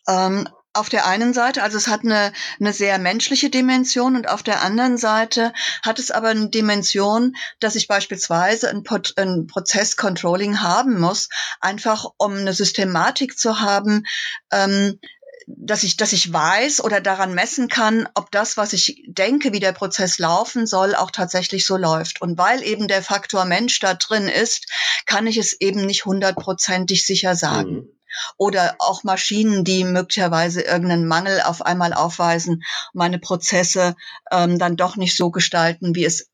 Ähm, 0.07 0.48
auf 0.76 0.88
der 0.88 1.06
einen 1.06 1.34
Seite, 1.34 1.62
also 1.62 1.76
es 1.76 1.88
hat 1.88 2.04
eine, 2.04 2.32
eine 2.60 2.72
sehr 2.72 2.98
menschliche 2.98 3.50
Dimension 3.50 4.16
und 4.16 4.28
auf 4.28 4.42
der 4.42 4.62
anderen 4.62 4.98
Seite 4.98 5.52
hat 5.82 5.98
es 5.98 6.10
aber 6.10 6.28
eine 6.28 6.50
Dimension, 6.50 7.36
dass 7.60 7.74
ich 7.74 7.88
beispielsweise 7.88 8.70
ein, 8.70 8.84
ein 9.16 9.46
Prozesscontrolling 9.46 10.60
haben 10.60 11.00
muss, 11.00 11.28
einfach 11.60 12.06
um 12.18 12.34
eine 12.34 12.52
Systematik 12.52 13.38
zu 13.38 13.60
haben, 13.60 14.04
ähm, 14.52 14.98
dass 15.46 15.84
ich, 15.84 15.96
dass 15.96 16.12
ich 16.12 16.32
weiß 16.32 16.82
oder 16.82 17.00
daran 17.00 17.34
messen 17.34 17.68
kann, 17.68 18.08
ob 18.14 18.30
das, 18.32 18.56
was 18.56 18.72
ich 18.72 19.04
denke, 19.06 19.52
wie 19.52 19.60
der 19.60 19.72
Prozess 19.72 20.18
laufen 20.18 20.66
soll, 20.66 20.94
auch 20.94 21.12
tatsächlich 21.12 21.64
so 21.64 21.76
läuft. 21.76 22.20
Und 22.20 22.36
weil 22.36 22.62
eben 22.64 22.88
der 22.88 23.02
Faktor 23.02 23.44
Mensch 23.44 23.78
da 23.78 23.94
drin 23.94 24.28
ist, 24.28 24.66
kann 25.06 25.26
ich 25.26 25.36
es 25.36 25.60
eben 25.60 25.86
nicht 25.86 26.04
hundertprozentig 26.04 27.06
sicher 27.06 27.36
sagen. 27.36 27.70
Mhm. 27.70 27.95
Oder 28.37 28.76
auch 28.79 29.05
Maschinen, 29.05 29.64
die 29.64 29.85
möglicherweise 29.85 30.62
irgendeinen 30.62 31.07
Mangel 31.07 31.40
auf 31.42 31.62
einmal 31.62 31.92
aufweisen, 31.92 32.62
meine 32.92 33.18
Prozesse 33.18 33.94
ähm, 34.31 34.59
dann 34.59 34.76
doch 34.76 34.96
nicht 34.96 35.16
so 35.16 35.31
gestalten, 35.31 35.94
wie 35.94 36.05
es 36.05 36.31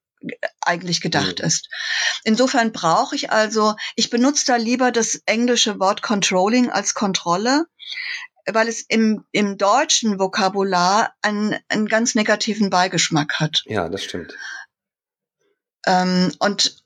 eigentlich 0.60 1.00
gedacht 1.00 1.40
mhm. 1.40 1.46
ist. 1.46 1.68
Insofern 2.24 2.72
brauche 2.72 3.16
ich 3.16 3.30
also, 3.30 3.74
ich 3.96 4.10
benutze 4.10 4.46
da 4.46 4.56
lieber 4.56 4.92
das 4.92 5.20
englische 5.26 5.80
Wort 5.80 6.02
Controlling 6.02 6.70
als 6.70 6.94
Kontrolle, 6.94 7.66
weil 8.46 8.68
es 8.68 8.82
im, 8.82 9.24
im 9.32 9.56
deutschen 9.58 10.18
Vokabular 10.18 11.14
einen, 11.22 11.58
einen 11.68 11.86
ganz 11.86 12.14
negativen 12.14 12.70
Beigeschmack 12.70 13.34
hat. 13.40 13.62
Ja, 13.66 13.88
das 13.88 14.04
stimmt. 14.04 14.34
Ähm, 15.86 16.32
und, 16.38 16.81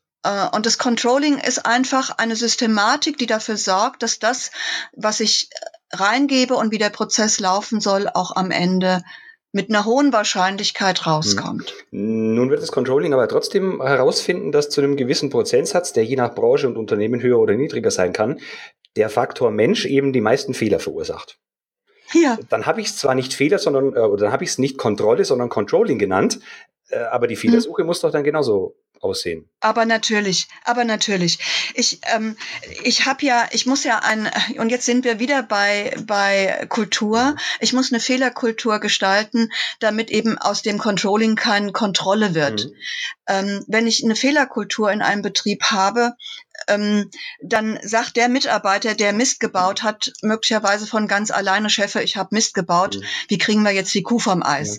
und 0.53 0.67
das 0.67 0.79
Controlling 0.79 1.39
ist 1.39 1.65
einfach 1.67 2.11
eine 2.19 2.37
Systematik, 2.37 3.19
die 3.19 3.27
dafür 3.27 3.57
sorgt, 3.57 4.03
dass 4.03 4.19
das, 4.19 4.51
was 4.93 5.21
ich 5.21 5.51
reingebe 5.93 6.55
und 6.55 6.73
wie 6.73 6.79
der 6.79 6.91
Prozess 6.91 7.39
laufen 7.41 7.81
soll, 7.81 8.09
auch 8.13 8.35
am 8.35 8.51
Ende 8.51 9.03
mit 9.53 9.71
einer 9.71 9.87
hohen 9.87 10.13
Wahrscheinlichkeit 10.13 11.07
rauskommt. 11.07 11.73
Nun 11.91 12.51
wird 12.51 12.63
das 12.63 12.73
Controlling 12.73 13.15
aber 13.15 13.27
trotzdem 13.27 13.81
herausfinden, 13.81 14.53
dass 14.53 14.69
zu 14.69 14.83
einem 14.83 14.97
gewissen 14.97 15.31
Prozentsatz, 15.31 15.93
der 15.95 16.05
je 16.05 16.17
nach 16.17 16.35
Branche 16.35 16.67
und 16.67 16.77
Unternehmen 16.77 17.23
höher 17.23 17.39
oder 17.39 17.55
niedriger 17.55 17.91
sein 17.91 18.13
kann, 18.13 18.39
der 18.97 19.09
Faktor 19.09 19.51
Mensch 19.51 19.87
eben 19.87 20.13
die 20.13 20.21
meisten 20.21 20.53
Fehler 20.53 20.79
verursacht. 20.79 21.39
Ja. 22.13 22.39
Dann 22.51 22.67
habe 22.67 22.81
ich 22.81 22.89
es 22.89 22.99
zwar 22.99 23.15
nicht 23.15 23.35
Fehler, 23.35 23.59
sondern 23.59 23.95
äh, 23.95 24.01
oder 24.01 24.25
dann 24.25 24.33
habe 24.33 24.45
ich 24.45 24.51
es 24.51 24.59
nicht 24.59 24.79
Kontrolle, 24.79 25.25
sondern 25.25 25.49
Controlling 25.49 25.99
genannt, 25.99 26.41
äh, 26.89 26.99
aber 26.99 27.27
die 27.27 27.37
Fehlersuche 27.37 27.83
hm. 27.83 27.87
muss 27.87 28.01
doch 28.01 28.11
dann 28.11 28.25
genauso 28.25 28.77
aussehen. 29.01 29.49
Aber 29.61 29.85
natürlich, 29.85 30.49
aber 30.65 30.85
natürlich. 30.85 31.39
Ich, 31.75 32.01
ähm, 32.15 32.37
ich 32.85 33.07
habe 33.07 33.25
ja, 33.25 33.49
ich 33.51 33.67
muss 33.67 33.85
ja 33.85 33.99
ein, 34.01 34.31
und 34.59 34.71
jetzt 34.71 34.87
sind 34.87 35.05
wir 35.05 35.19
wieder 35.19 35.43
bei, 35.43 35.97
bei 36.07 36.67
Kultur. 36.69 37.33
Mhm. 37.33 37.39
Ich 37.61 37.73
muss 37.73 37.93
eine 37.93 38.01
Fehlerkultur 38.01 38.79
gestalten, 38.79 39.51
damit 39.81 40.11
eben 40.11 40.39
aus 40.39 40.63
dem 40.63 40.79
Controlling 40.79 41.37
keine 41.37 41.73
Kontrolle 41.73 42.35
wird. 42.35 42.67
Mhm. 42.67 42.73
Ähm, 43.29 43.65
wenn 43.67 43.87
ich 43.87 44.05
eine 44.05 44.17
Fehlerkultur 44.17 44.91
in 44.93 45.03
einem 45.03 45.23
Betrieb 45.23 45.65
habe, 45.65 46.13
ähm, 46.69 47.11
dann 47.43 47.79
sagt 47.83 48.17
der 48.17 48.29
Mitarbeiter, 48.29 48.95
der 48.95 49.13
Mist 49.13 49.41
gebaut 49.41 49.83
hat, 49.83 50.13
möglicherweise 50.23 50.87
von 50.87 51.09
ganz 51.09 51.31
alleine, 51.31 51.71
Chefe, 51.71 52.03
ich 52.03 52.17
habe 52.17 52.35
Mist 52.35 52.55
gebaut, 52.55 52.97
mhm. 52.97 53.05
wie 53.29 53.39
kriegen 53.39 53.63
wir 53.63 53.73
jetzt 53.73 53.95
die 53.95 54.03
Kuh 54.03 54.19
vom 54.19 54.43
Eis? 54.43 54.79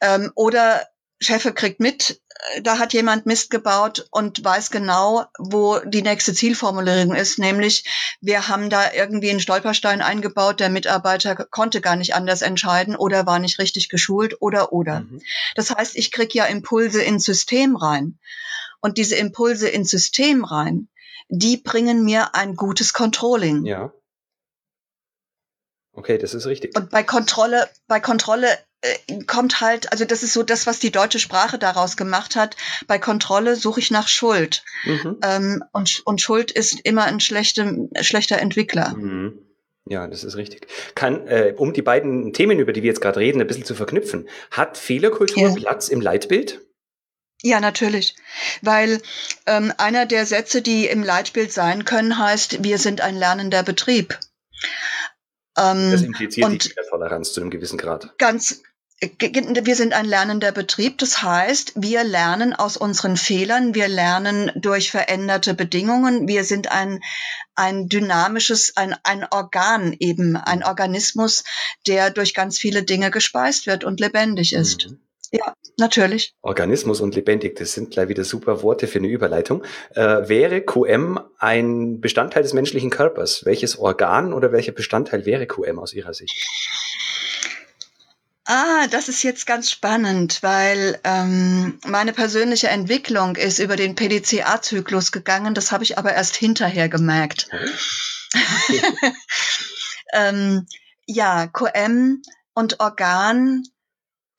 Ja. 0.00 0.14
Ähm, 0.14 0.32
oder 0.34 0.86
Chefe 1.20 1.52
kriegt 1.52 1.80
mit, 1.80 2.20
äh, 2.54 2.62
da 2.62 2.78
hat 2.78 2.92
jemand 2.92 3.26
Mist 3.26 3.50
gebaut 3.50 4.06
und 4.10 4.44
weiß 4.44 4.70
genau, 4.70 5.24
wo 5.38 5.78
die 5.80 6.02
nächste 6.02 6.32
Zielformulierung 6.32 7.14
ist, 7.14 7.38
nämlich 7.38 7.84
wir 8.20 8.48
haben 8.48 8.70
da 8.70 8.92
irgendwie 8.92 9.30
einen 9.30 9.40
Stolperstein 9.40 10.00
eingebaut, 10.00 10.60
der 10.60 10.70
Mitarbeiter 10.70 11.34
konnte 11.34 11.80
gar 11.80 11.96
nicht 11.96 12.14
anders 12.14 12.42
entscheiden 12.42 12.96
oder 12.96 13.26
war 13.26 13.38
nicht 13.38 13.58
richtig 13.58 13.88
geschult 13.88 14.40
oder 14.40 14.72
oder. 14.72 15.00
Mhm. 15.00 15.22
Das 15.54 15.70
heißt, 15.70 15.96
ich 15.96 16.10
krieg 16.10 16.34
ja 16.34 16.46
Impulse 16.46 17.02
ins 17.02 17.24
System 17.24 17.76
rein. 17.76 18.18
Und 18.80 18.96
diese 18.96 19.16
Impulse 19.16 19.68
ins 19.68 19.90
System 19.90 20.44
rein, 20.44 20.88
die 21.28 21.56
bringen 21.56 22.04
mir 22.04 22.34
ein 22.36 22.54
gutes 22.54 22.92
Controlling. 22.92 23.64
Ja. 23.64 23.92
Okay, 25.92 26.16
das 26.16 26.32
ist 26.32 26.46
richtig. 26.46 26.76
Und 26.76 26.90
bei 26.90 27.02
Kontrolle, 27.02 27.68
bei 27.88 27.98
Kontrolle 27.98 28.56
kommt 29.26 29.60
halt, 29.60 29.90
also 29.92 30.04
das 30.04 30.22
ist 30.22 30.32
so 30.32 30.42
das, 30.42 30.66
was 30.66 30.78
die 30.78 30.92
deutsche 30.92 31.18
Sprache 31.18 31.58
daraus 31.58 31.96
gemacht 31.96 32.36
hat. 32.36 32.56
Bei 32.86 32.98
Kontrolle 32.98 33.56
suche 33.56 33.80
ich 33.80 33.90
nach 33.90 34.08
Schuld. 34.08 34.62
Mhm. 34.84 35.16
Ähm, 35.22 35.64
und, 35.72 36.02
und 36.04 36.20
Schuld 36.20 36.52
ist 36.52 36.80
immer 36.84 37.04
ein 37.04 37.20
schlechter, 37.20 37.72
schlechter 38.00 38.38
Entwickler. 38.38 38.94
Mhm. 38.96 39.38
Ja, 39.86 40.06
das 40.06 40.22
ist 40.22 40.36
richtig. 40.36 40.66
Kann, 40.94 41.26
äh, 41.26 41.54
um 41.56 41.72
die 41.72 41.82
beiden 41.82 42.32
Themen, 42.32 42.58
über 42.58 42.72
die 42.72 42.82
wir 42.82 42.88
jetzt 42.88 43.00
gerade 43.00 43.20
reden, 43.20 43.40
ein 43.40 43.46
bisschen 43.46 43.64
zu 43.64 43.74
verknüpfen, 43.74 44.28
hat 44.50 44.76
Fehlerkultur 44.76 45.48
ja. 45.48 45.54
Platz 45.54 45.88
im 45.88 46.00
Leitbild? 46.00 46.60
Ja, 47.42 47.60
natürlich. 47.60 48.14
Weil 48.62 49.00
ähm, 49.46 49.72
einer 49.78 50.06
der 50.06 50.26
Sätze, 50.26 50.60
die 50.60 50.86
im 50.86 51.02
Leitbild 51.02 51.52
sein 51.52 51.84
können, 51.84 52.18
heißt, 52.18 52.62
wir 52.64 52.78
sind 52.78 53.00
ein 53.00 53.16
lernender 53.16 53.62
Betrieb. 53.62 54.18
Ähm, 55.56 55.90
das 55.90 56.02
impliziert 56.02 56.64
die 56.64 56.74
Toleranz 56.90 57.32
zu 57.32 57.40
einem 57.40 57.50
gewissen 57.50 57.78
Grad. 57.78 58.18
Ganz, 58.18 58.62
wir 59.00 59.76
sind 59.76 59.92
ein 59.92 60.06
lernender 60.06 60.50
Betrieb. 60.50 60.98
Das 60.98 61.22
heißt, 61.22 61.74
wir 61.76 62.02
lernen 62.02 62.52
aus 62.52 62.76
unseren 62.76 63.16
Fehlern, 63.16 63.74
wir 63.74 63.86
lernen 63.86 64.50
durch 64.56 64.90
veränderte 64.90 65.54
Bedingungen. 65.54 66.26
Wir 66.26 66.44
sind 66.44 66.70
ein, 66.70 67.00
ein 67.54 67.88
dynamisches, 67.88 68.72
ein, 68.76 68.96
ein 69.04 69.24
Organ 69.30 69.94
eben, 69.98 70.36
ein 70.36 70.64
Organismus, 70.64 71.44
der 71.86 72.10
durch 72.10 72.34
ganz 72.34 72.58
viele 72.58 72.82
Dinge 72.82 73.10
gespeist 73.10 73.66
wird 73.66 73.84
und 73.84 74.00
lebendig 74.00 74.52
ist. 74.52 74.90
Mhm. 74.90 75.00
Ja, 75.30 75.52
natürlich. 75.76 76.34
Organismus 76.40 77.02
und 77.02 77.14
lebendig, 77.14 77.56
das 77.56 77.74
sind 77.74 77.90
gleich 77.90 78.08
wieder 78.08 78.24
super 78.24 78.62
Worte 78.62 78.86
für 78.86 78.98
eine 78.98 79.08
Überleitung. 79.08 79.62
Äh, 79.94 80.26
wäre 80.28 80.62
QM 80.62 81.20
ein 81.38 82.00
Bestandteil 82.00 82.42
des 82.42 82.54
menschlichen 82.54 82.88
Körpers? 82.88 83.44
Welches 83.44 83.78
Organ 83.78 84.32
oder 84.32 84.52
welcher 84.52 84.72
Bestandteil 84.72 85.26
wäre 85.26 85.46
QM 85.46 85.78
aus 85.78 85.92
Ihrer 85.92 86.14
Sicht? 86.14 86.34
Ah, 88.50 88.86
das 88.86 89.10
ist 89.10 89.22
jetzt 89.22 89.46
ganz 89.46 89.70
spannend, 89.70 90.42
weil 90.42 90.98
ähm, 91.04 91.78
meine 91.84 92.14
persönliche 92.14 92.68
Entwicklung 92.68 93.36
ist 93.36 93.58
über 93.58 93.76
den 93.76 93.94
PDCA-Zyklus 93.94 95.12
gegangen. 95.12 95.52
Das 95.52 95.70
habe 95.70 95.84
ich 95.84 95.98
aber 95.98 96.14
erst 96.14 96.34
hinterher 96.34 96.88
gemerkt. 96.88 97.48
Ähm, 100.14 100.66
ja, 101.06 101.48
QM 101.48 102.22
und 102.54 102.80
Organ 102.80 103.62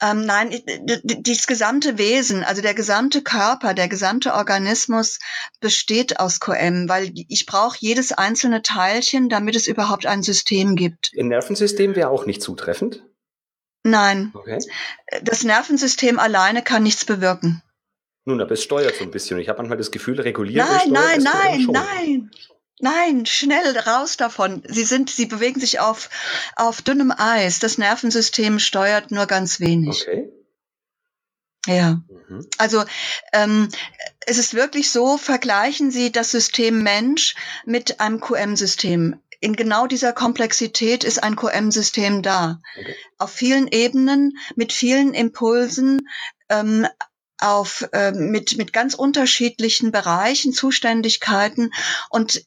ähm, 0.02 0.26
nein, 0.26 0.58
das 1.04 1.46
gesamte 1.46 1.98
Wesen, 1.98 2.44
also 2.44 2.62
der 2.62 2.74
gesamte 2.74 3.22
Körper, 3.22 3.74
der 3.74 3.90
gesamte 3.90 4.34
Organismus 4.34 5.20
besteht 5.60 6.20
aus 6.20 6.40
QM, 6.40 6.88
weil 6.88 7.12
ich 7.14 7.46
brauche 7.46 7.78
jedes 7.82 8.14
einzelne 8.14 8.62
Teilchen, 8.62 9.28
damit 9.28 9.58
es 9.58 9.68
überhaupt 9.68 10.06
ein 10.06 10.24
System 10.24 10.76
gibt. 10.78 11.12
Ein 11.20 11.28
Nervensystem 11.28 11.96
wäre 11.98 12.10
auch 12.10 12.26
nicht 12.26 12.42
zutreffend? 12.42 13.04
Nein. 13.84 14.32
Okay. 14.34 14.60
Das 15.24 15.44
Nervensystem 15.44 16.20
alleine 16.20 16.64
kann 16.64 16.84
nichts 16.84 17.06
bewirken. 17.06 17.62
Nun, 18.26 18.42
aber 18.42 18.52
es 18.52 18.64
steuert 18.64 18.96
so 18.96 19.04
ein 19.04 19.12
bisschen. 19.12 19.40
Ich 19.40 19.50
habe 19.50 19.58
manchmal 19.58 19.78
das 19.78 19.92
Gefühl, 19.92 20.20
reguliert. 20.20 20.68
Nein, 20.68 20.92
nein, 20.92 21.24
nein, 21.24 21.68
nein. 21.72 22.32
Nein, 22.82 23.26
schnell 23.26 23.78
raus 23.78 24.16
davon. 24.16 24.64
Sie 24.68 24.86
sind, 24.86 25.10
sie 25.10 25.26
bewegen 25.26 25.60
sich 25.60 25.80
auf, 25.80 26.10
auf 26.56 26.82
dünnem 26.82 27.12
Eis. 27.16 27.60
Das 27.60 27.78
Nervensystem 27.78 28.60
steuert 28.60 29.12
nur 29.12 29.26
ganz 29.26 29.60
wenig. 29.60 30.02
Okay. 30.02 30.32
Ja. 31.66 32.02
Mhm. 32.08 32.48
Also 32.58 32.86
ähm, 33.34 33.70
es 34.26 34.38
ist 34.38 34.54
wirklich 34.54 34.92
so, 34.92 35.18
vergleichen 35.18 35.92
Sie 35.92 36.12
das 36.12 36.32
System 36.32 36.84
Mensch 36.84 37.36
mit 37.66 38.00
einem 38.00 38.22
QM-System. 38.22 39.20
In 39.40 39.56
genau 39.56 39.88
dieser 39.88 40.14
Komplexität 40.14 41.04
ist 41.04 41.24
ein 41.24 41.36
QM-System 41.36 42.22
da. 42.22 42.60
Okay. 42.78 42.96
Auf 43.18 43.32
vielen 43.32 43.68
Ebenen, 43.68 44.38
mit 44.56 44.74
vielen 44.74 45.14
Impulsen, 45.14 46.08
ähm, 46.50 46.88
auf 47.40 47.88
äh, 47.94 48.12
mit 48.12 48.58
mit 48.58 48.74
ganz 48.74 48.96
unterschiedlichen 48.96 49.92
Bereichen, 49.92 50.52
Zuständigkeiten 50.52 51.72
und 52.10 52.46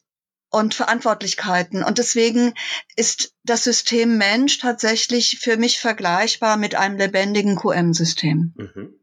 und 0.51 0.75
Verantwortlichkeiten. 0.75 1.83
Und 1.83 1.97
deswegen 1.97 2.53
ist 2.95 3.33
das 3.43 3.63
System 3.63 4.19
Mensch 4.19 4.59
tatsächlich 4.59 5.39
für 5.39 5.57
mich 5.57 5.79
vergleichbar 5.79 6.57
mit 6.57 6.75
einem 6.75 6.97
lebendigen 6.97 7.55
QM-System. 7.55 8.53
Mhm. 8.55 8.93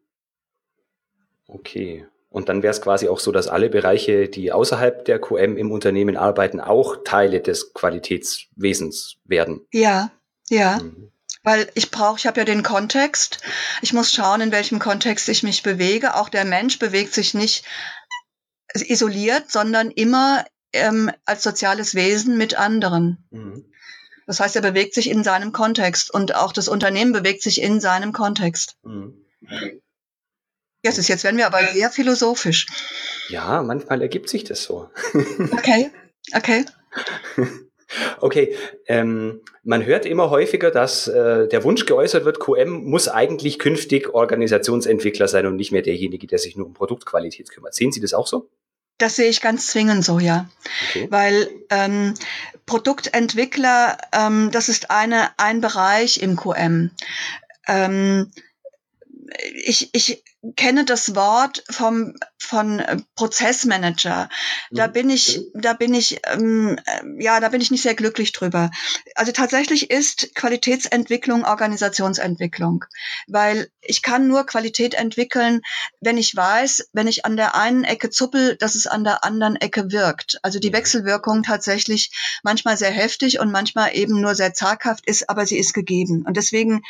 Okay. 1.49 2.07
Und 2.31 2.49
dann 2.49 2.63
wäre 2.63 2.71
es 2.71 2.81
quasi 2.81 3.09
auch 3.09 3.19
so, 3.19 3.33
dass 3.33 3.49
alle 3.49 3.69
Bereiche, 3.69 4.29
die 4.29 4.53
außerhalb 4.53 5.05
der 5.05 5.21
QM 5.21 5.57
im 5.57 5.73
Unternehmen 5.73 6.17
arbeiten, 6.17 6.61
auch 6.61 6.99
Teile 7.05 7.41
des 7.41 7.75
Qualitätswesens 7.75 9.17
werden. 9.25 9.67
Ja, 9.73 10.13
ja. 10.49 10.79
Mhm. 10.79 11.11
Weil 11.43 11.69
ich 11.75 11.91
brauche, 11.91 12.19
ich 12.19 12.27
habe 12.27 12.41
ja 12.41 12.45
den 12.45 12.63
Kontext. 12.63 13.41
Ich 13.83 13.93
muss 13.93 14.13
schauen, 14.13 14.43
in 14.43 14.53
welchem 14.53 14.79
Kontext 14.79 15.29
ich 15.29 15.43
mich 15.43 15.63
bewege. 15.63 16.15
Auch 16.15 16.29
der 16.29 16.45
Mensch 16.45 16.79
bewegt 16.79 17.15
sich 17.15 17.35
nicht 17.35 17.65
isoliert, 18.75 19.51
sondern 19.51 19.91
immer 19.91 20.45
ähm, 20.73 21.11
als 21.25 21.43
soziales 21.43 21.97
Wesen 21.97 22.39
mit 22.39 22.57
anderen. 22.57 23.27
Mhm. 23.31 23.65
Das 24.27 24.39
heißt, 24.39 24.55
er 24.55 24.63
bewegt 24.63 24.95
sich 24.95 25.11
in 25.11 25.25
seinem 25.25 25.51
Kontext 25.51 26.13
und 26.13 26.37
auch 26.37 26.53
das 26.53 26.69
Unternehmen 26.69 27.13
bewegt 27.13 27.43
sich 27.43 27.61
in 27.61 27.81
seinem 27.81 28.13
Kontext. 28.13 28.77
Mhm. 28.85 29.25
Yes, 30.85 31.07
jetzt 31.09 31.25
werden 31.25 31.37
wir 31.37 31.47
aber 31.47 31.63
sehr 31.73 31.91
philosophisch. 31.91 32.67
Ja, 33.29 33.63
manchmal 33.63 34.01
ergibt 34.01 34.29
sich 34.29 34.45
das 34.45 34.63
so. 34.63 34.89
okay, 35.53 35.91
okay. 36.35 36.65
Okay, 38.21 38.55
ähm, 38.87 39.41
man 39.65 39.85
hört 39.85 40.07
immer 40.07 40.31
häufiger, 40.31 40.71
dass 40.71 41.09
äh, 41.09 41.49
der 41.49 41.65
Wunsch 41.65 41.87
geäußert 41.87 42.25
wird, 42.25 42.39
QM 42.39 42.85
muss 42.85 43.09
eigentlich 43.09 43.59
künftig 43.59 44.15
Organisationsentwickler 44.15 45.29
sein 45.29 45.47
und 45.47 45.57
nicht 45.57 45.73
mehr 45.73 45.83
derjenige, 45.83 46.27
der 46.27 46.39
sich 46.39 46.57
nur 46.57 46.67
um 46.67 46.75
Produktqualität 46.75 47.51
kümmert. 47.51 47.75
Sehen 47.75 47.93
Sie 47.93 48.01
das 48.01 48.15
auch 48.15 48.27
so? 48.27 48.49
Das 48.99 49.17
sehe 49.17 49.29
ich 49.29 49.41
ganz 49.41 49.67
zwingend 49.69 50.05
so, 50.05 50.19
ja. 50.19 50.49
Okay. 50.91 51.09
Weil 51.11 51.49
ähm, 51.71 52.15
Produktentwickler, 52.67 53.97
ähm, 54.13 54.51
das 54.53 54.69
ist 54.69 54.91
eine, 54.91 55.31
ein 55.39 55.61
Bereich 55.61 56.23
im 56.23 56.37
QM. 56.37 56.91
Ähm, 57.67 58.31
ich, 59.65 59.89
ich 59.93 60.23
kenne 60.57 60.85
das 60.85 61.15
Wort 61.15 61.63
vom 61.71 62.15
von 62.43 62.83
Prozessmanager. 63.15 64.29
Da 64.71 64.89
mhm. 64.89 64.93
bin 64.93 65.11
ich, 65.11 65.41
da 65.55 65.75
bin 65.75 65.95
ich, 65.95 66.21
ähm, 66.27 66.79
ja, 67.19 67.41
da 67.41 67.49
bin 67.49 67.61
ich 67.61 67.71
nicht 67.71 67.83
sehr 67.83 67.95
glücklich 67.95 68.33
drüber. 68.33 68.71
Also 69.15 69.33
tatsächlich 69.33 69.91
ist 69.91 70.35
Qualitätsentwicklung 70.35 71.45
Organisationsentwicklung, 71.45 72.85
weil 73.29 73.71
ich 73.81 74.03
kann 74.03 74.27
nur 74.27 74.47
Qualität 74.47 74.95
entwickeln, 74.95 75.61
wenn 76.01 76.19
ich 76.19 76.35
weiß, 76.35 76.89
wenn 76.93 77.07
ich 77.07 77.25
an 77.25 77.37
der 77.37 77.55
einen 77.55 77.85
Ecke 77.85 78.11
zuppel, 78.11 78.57
dass 78.57 78.75
es 78.75 78.87
an 78.87 79.05
der 79.05 79.25
anderen 79.25 79.57
Ecke 79.57 79.93
wirkt. 79.93 80.39
Also 80.43 80.59
die 80.59 80.71
mhm. 80.71 80.75
Wechselwirkung 80.75 81.43
tatsächlich 81.43 82.11
manchmal 82.43 82.77
sehr 82.77 82.91
heftig 82.91 83.39
und 83.39 83.53
manchmal 83.53 83.97
eben 83.97 84.21
nur 84.21 84.35
sehr 84.35 84.55
zaghaft 84.55 85.07
ist, 85.07 85.29
aber 85.29 85.47
sie 85.47 85.59
ist 85.59 85.75
gegeben. 85.75 86.25
Und 86.27 86.37
deswegen 86.37 86.83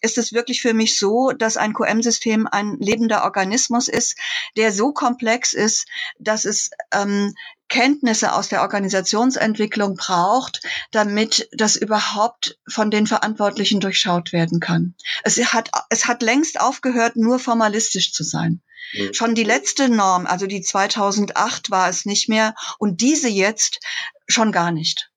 ist 0.00 0.18
es 0.18 0.32
wirklich 0.32 0.60
für 0.60 0.74
mich 0.74 0.96
so, 0.98 1.30
dass 1.30 1.56
ein 1.56 1.72
QM-System 1.74 2.46
ein 2.46 2.76
lebender 2.78 3.24
Organismus 3.24 3.88
ist, 3.88 4.16
der 4.56 4.72
so 4.72 4.91
komplex 4.92 5.52
ist, 5.52 5.86
dass 6.18 6.44
es 6.44 6.70
ähm, 6.92 7.34
Kenntnisse 7.68 8.34
aus 8.34 8.48
der 8.48 8.60
Organisationsentwicklung 8.62 9.96
braucht, 9.96 10.60
damit 10.90 11.48
das 11.52 11.76
überhaupt 11.76 12.58
von 12.68 12.90
den 12.90 13.06
Verantwortlichen 13.06 13.80
durchschaut 13.80 14.32
werden 14.32 14.60
kann. 14.60 14.94
Es 15.24 15.38
hat, 15.54 15.70
es 15.88 16.06
hat 16.06 16.22
längst 16.22 16.60
aufgehört, 16.60 17.16
nur 17.16 17.38
formalistisch 17.38 18.12
zu 18.12 18.24
sein. 18.24 18.60
Mhm. 18.92 19.14
Schon 19.14 19.34
die 19.34 19.44
letzte 19.44 19.88
Norm, 19.88 20.26
also 20.26 20.46
die 20.46 20.60
2008 20.60 21.70
war 21.70 21.88
es 21.88 22.04
nicht 22.04 22.28
mehr 22.28 22.54
und 22.78 23.00
diese 23.00 23.28
jetzt 23.28 23.80
schon 24.26 24.52
gar 24.52 24.70
nicht. 24.70 25.10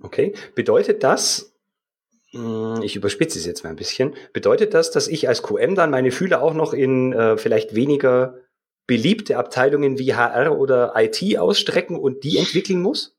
Okay, 0.00 0.34
bedeutet 0.54 1.02
das, 1.02 1.52
hm, 2.32 2.80
ich 2.82 2.96
überspitze 2.96 3.38
es 3.38 3.46
jetzt 3.46 3.62
mal 3.62 3.70
ein 3.70 3.76
bisschen. 3.76 4.14
Bedeutet 4.32 4.74
das, 4.74 4.90
dass 4.90 5.08
ich 5.08 5.28
als 5.28 5.42
QM 5.42 5.74
dann 5.74 5.90
meine 5.90 6.10
Fühler 6.10 6.42
auch 6.42 6.54
noch 6.54 6.72
in 6.72 7.12
äh, 7.12 7.36
vielleicht 7.36 7.74
weniger 7.74 8.36
beliebte 8.86 9.38
Abteilungen 9.38 9.98
wie 9.98 10.14
HR 10.14 10.58
oder 10.58 10.92
IT 10.96 11.38
ausstrecken 11.38 11.96
und 11.96 12.24
die 12.24 12.38
entwickeln 12.38 12.82
muss? 12.82 13.16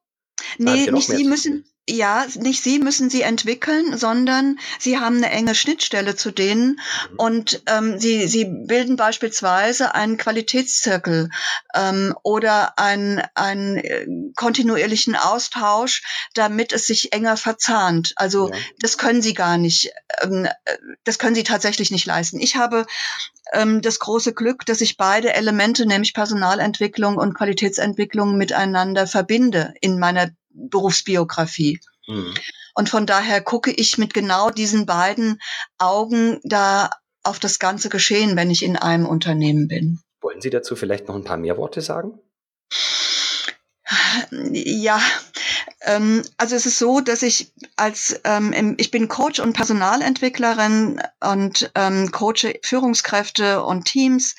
Nee, 0.57 0.91
nicht 0.91 1.07
Sie 1.07 1.23
müssen, 1.23 1.65
ja, 1.89 2.25
nicht 2.35 2.63
Sie 2.63 2.79
müssen 2.79 3.09
sie 3.09 3.23
entwickeln, 3.23 3.97
sondern 3.97 4.57
Sie 4.79 4.99
haben 4.99 5.17
eine 5.17 5.29
enge 5.31 5.53
Schnittstelle 5.53 6.15
zu 6.15 6.31
denen 6.31 6.79
und 7.17 7.61
ähm, 7.65 7.99
Sie, 7.99 8.25
Sie 8.27 8.45
bilden 8.45 8.95
beispielsweise 8.95 9.93
einen 9.93 10.15
Qualitätszirkel 10.15 11.29
ähm, 11.75 12.15
oder 12.23 12.79
einen, 12.79 13.21
einen 13.35 13.77
äh, 13.77 14.07
kontinuierlichen 14.35 15.17
Austausch, 15.17 16.03
damit 16.33 16.71
es 16.71 16.87
sich 16.87 17.11
enger 17.11 17.35
verzahnt. 17.35 18.13
Also 18.15 18.49
ja. 18.49 18.55
das 18.79 18.97
können 18.97 19.21
Sie 19.21 19.33
gar 19.33 19.57
nicht, 19.57 19.91
ähm, 20.21 20.45
äh, 20.45 20.77
das 21.03 21.19
können 21.19 21.35
Sie 21.35 21.43
tatsächlich 21.43 21.91
nicht 21.91 22.05
leisten. 22.05 22.39
Ich 22.39 22.55
habe 22.55 22.85
ähm, 23.51 23.81
das 23.81 23.99
große 23.99 24.33
Glück, 24.33 24.65
dass 24.65 24.79
ich 24.79 24.95
beide 24.95 25.33
Elemente, 25.33 25.85
nämlich 25.85 26.13
Personalentwicklung 26.13 27.17
und 27.17 27.33
Qualitätsentwicklung 27.33 28.37
miteinander 28.37 29.05
verbinde 29.05 29.73
in 29.81 29.99
meiner 29.99 30.29
Berufsbiografie. 30.53 31.79
Mhm. 32.07 32.33
Und 32.75 32.89
von 32.89 33.05
daher 33.05 33.41
gucke 33.41 33.71
ich 33.71 33.97
mit 33.97 34.13
genau 34.13 34.49
diesen 34.49 34.85
beiden 34.85 35.39
Augen 35.77 36.39
da 36.43 36.89
auf 37.23 37.39
das 37.39 37.59
ganze 37.59 37.89
Geschehen, 37.89 38.35
wenn 38.35 38.51
ich 38.51 38.63
in 38.63 38.75
einem 38.75 39.05
Unternehmen 39.05 39.67
bin. 39.67 39.99
Wollen 40.21 40.41
Sie 40.41 40.49
dazu 40.49 40.75
vielleicht 40.75 41.07
noch 41.07 41.15
ein 41.15 41.23
paar 41.23 41.37
mehr 41.37 41.57
Worte 41.57 41.81
sagen? 41.81 42.19
Ja, 44.31 45.01
ähm, 45.81 46.23
also 46.37 46.55
es 46.55 46.65
ist 46.65 46.79
so, 46.79 47.01
dass 47.01 47.23
ich 47.23 47.51
als 47.75 48.19
ähm, 48.23 48.75
ich 48.77 48.89
bin 48.91 49.07
Coach 49.07 49.39
und 49.39 49.53
Personalentwicklerin 49.53 51.01
und 51.19 51.71
ähm, 51.75 52.11
coache 52.11 52.59
Führungskräfte 52.63 53.63
und 53.63 53.85
Teams 53.85 54.35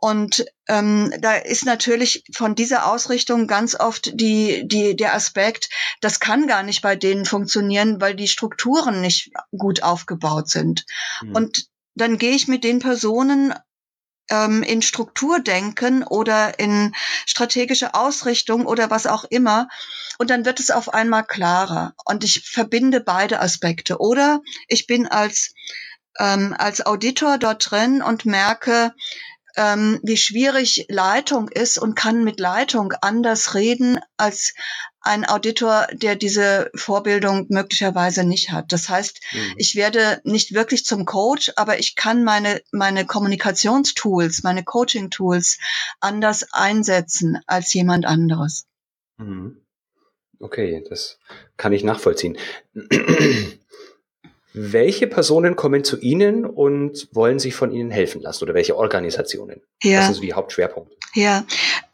und 0.00 0.44
ähm, 0.68 1.12
da 1.20 1.34
ist 1.34 1.64
natürlich 1.64 2.24
von 2.32 2.54
dieser 2.54 2.86
Ausrichtung 2.86 3.46
ganz 3.46 3.74
oft 3.74 4.10
die, 4.20 4.66
die, 4.66 4.94
der 4.94 5.14
Aspekt, 5.14 5.70
das 6.00 6.20
kann 6.20 6.46
gar 6.46 6.62
nicht 6.62 6.82
bei 6.82 6.94
denen 6.94 7.24
funktionieren, 7.24 8.00
weil 8.00 8.14
die 8.14 8.28
Strukturen 8.28 9.00
nicht 9.00 9.30
gut 9.56 9.82
aufgebaut 9.82 10.48
sind. 10.48 10.84
Mhm. 11.22 11.34
Und 11.34 11.66
dann 11.94 12.18
gehe 12.18 12.32
ich 12.32 12.46
mit 12.46 12.62
den 12.62 12.78
Personen 12.78 13.54
ähm, 14.30 14.62
in 14.62 14.82
Strukturdenken 14.82 16.04
oder 16.04 16.58
in 16.60 16.94
strategische 17.26 17.94
Ausrichtung 17.94 18.66
oder 18.66 18.90
was 18.90 19.06
auch 19.06 19.24
immer. 19.24 19.68
Und 20.18 20.30
dann 20.30 20.44
wird 20.44 20.60
es 20.60 20.70
auf 20.70 20.92
einmal 20.94 21.24
klarer. 21.24 21.94
Und 22.04 22.22
ich 22.22 22.48
verbinde 22.48 23.00
beide 23.00 23.40
Aspekte. 23.40 23.98
Oder 23.98 24.40
ich 24.68 24.86
bin 24.86 25.08
als, 25.08 25.54
ähm, 26.18 26.54
als 26.56 26.84
Auditor 26.86 27.38
dort 27.38 27.70
drin 27.70 28.00
und 28.02 28.26
merke, 28.26 28.94
ähm, 29.58 29.98
wie 30.04 30.16
schwierig 30.16 30.86
Leitung 30.88 31.48
ist 31.48 31.78
und 31.78 31.96
kann 31.96 32.22
mit 32.22 32.38
Leitung 32.38 32.94
anders 33.00 33.54
reden 33.54 33.98
als 34.16 34.54
ein 35.00 35.28
Auditor, 35.28 35.88
der 35.92 36.14
diese 36.14 36.70
Vorbildung 36.76 37.46
möglicherweise 37.48 38.22
nicht 38.24 38.52
hat. 38.52 38.72
Das 38.72 38.88
heißt, 38.88 39.20
mhm. 39.32 39.54
ich 39.56 39.74
werde 39.74 40.20
nicht 40.22 40.54
wirklich 40.54 40.84
zum 40.84 41.04
Coach, 41.04 41.52
aber 41.56 41.80
ich 41.80 41.96
kann 41.96 42.22
meine, 42.22 42.60
meine 42.70 43.04
Kommunikationstools, 43.04 44.44
meine 44.44 44.62
Coaching-Tools 44.62 45.58
anders 46.00 46.46
einsetzen 46.52 47.40
als 47.46 47.74
jemand 47.74 48.06
anderes. 48.06 48.66
Mhm. 49.16 49.60
Okay, 50.38 50.84
das 50.88 51.18
kann 51.56 51.72
ich 51.72 51.82
nachvollziehen. 51.82 52.38
Welche 54.54 55.06
Personen 55.06 55.56
kommen 55.56 55.84
zu 55.84 55.98
Ihnen 56.00 56.44
und 56.44 57.08
wollen 57.12 57.38
sich 57.38 57.54
von 57.54 57.70
Ihnen 57.70 57.90
helfen 57.90 58.22
lassen 58.22 58.44
oder 58.44 58.54
welche 58.54 58.76
Organisationen? 58.76 59.60
Ja. 59.82 59.98
Das 59.98 60.06
sind 60.06 60.14
so 60.14 60.20
die 60.22 60.32
Hauptschwerpunkte. 60.32 60.96
Ja, 61.14 61.44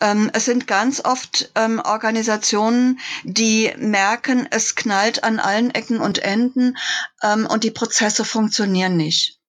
ähm, 0.01 0.31
es 0.33 0.45
sind 0.45 0.67
ganz 0.67 1.05
oft 1.05 1.51
ähm, 1.55 1.81
Organisationen, 1.85 3.01
die 3.25 3.73
merken, 3.77 4.49
es 4.51 4.75
knallt 4.75 5.25
an 5.25 5.39
allen 5.39 5.71
Ecken 5.71 5.99
und 5.99 6.19
Enden 6.19 6.77
ähm, 7.23 7.47
und 7.47 7.65
die 7.65 7.71
Prozesse 7.71 8.25
funktionieren 8.25 8.97
nicht. 8.97 9.41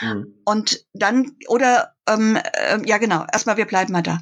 Mhm. 0.00 0.34
Und 0.44 0.84
dann, 0.92 1.36
oder, 1.48 1.94
ähm, 2.08 2.36
äh, 2.36 2.78
ja 2.86 2.98
genau, 2.98 3.24
erstmal, 3.32 3.56
wir 3.56 3.66
bleiben 3.66 3.92
mal 3.92 4.02
da. 4.02 4.20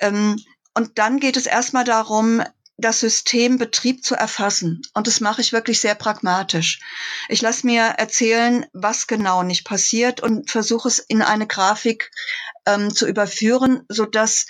Ähm, 0.00 0.36
und 0.74 0.98
dann 0.98 1.20
geht 1.20 1.36
es 1.36 1.46
erstmal 1.46 1.84
darum, 1.84 2.42
das 2.78 3.00
System 3.00 3.58
Betrieb 3.58 4.04
zu 4.04 4.14
erfassen. 4.14 4.82
Und 4.94 5.06
das 5.06 5.20
mache 5.20 5.40
ich 5.40 5.52
wirklich 5.52 5.80
sehr 5.80 5.94
pragmatisch. 5.94 6.80
Ich 7.28 7.40
lasse 7.40 7.66
mir 7.66 7.82
erzählen, 7.82 8.66
was 8.72 9.06
genau 9.06 9.42
nicht 9.42 9.64
passiert 9.64 10.20
und 10.20 10.50
versuche 10.50 10.88
es 10.88 10.98
in 10.98 11.22
eine 11.22 11.46
Grafik 11.46 12.10
ähm, 12.66 12.94
zu 12.94 13.06
überführen, 13.06 13.84
so 13.88 14.04
dass 14.04 14.46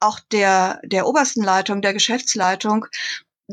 auch 0.00 0.20
der, 0.32 0.80
der 0.84 1.06
obersten 1.06 1.42
Leitung, 1.42 1.82
der 1.82 1.92
Geschäftsleitung 1.92 2.86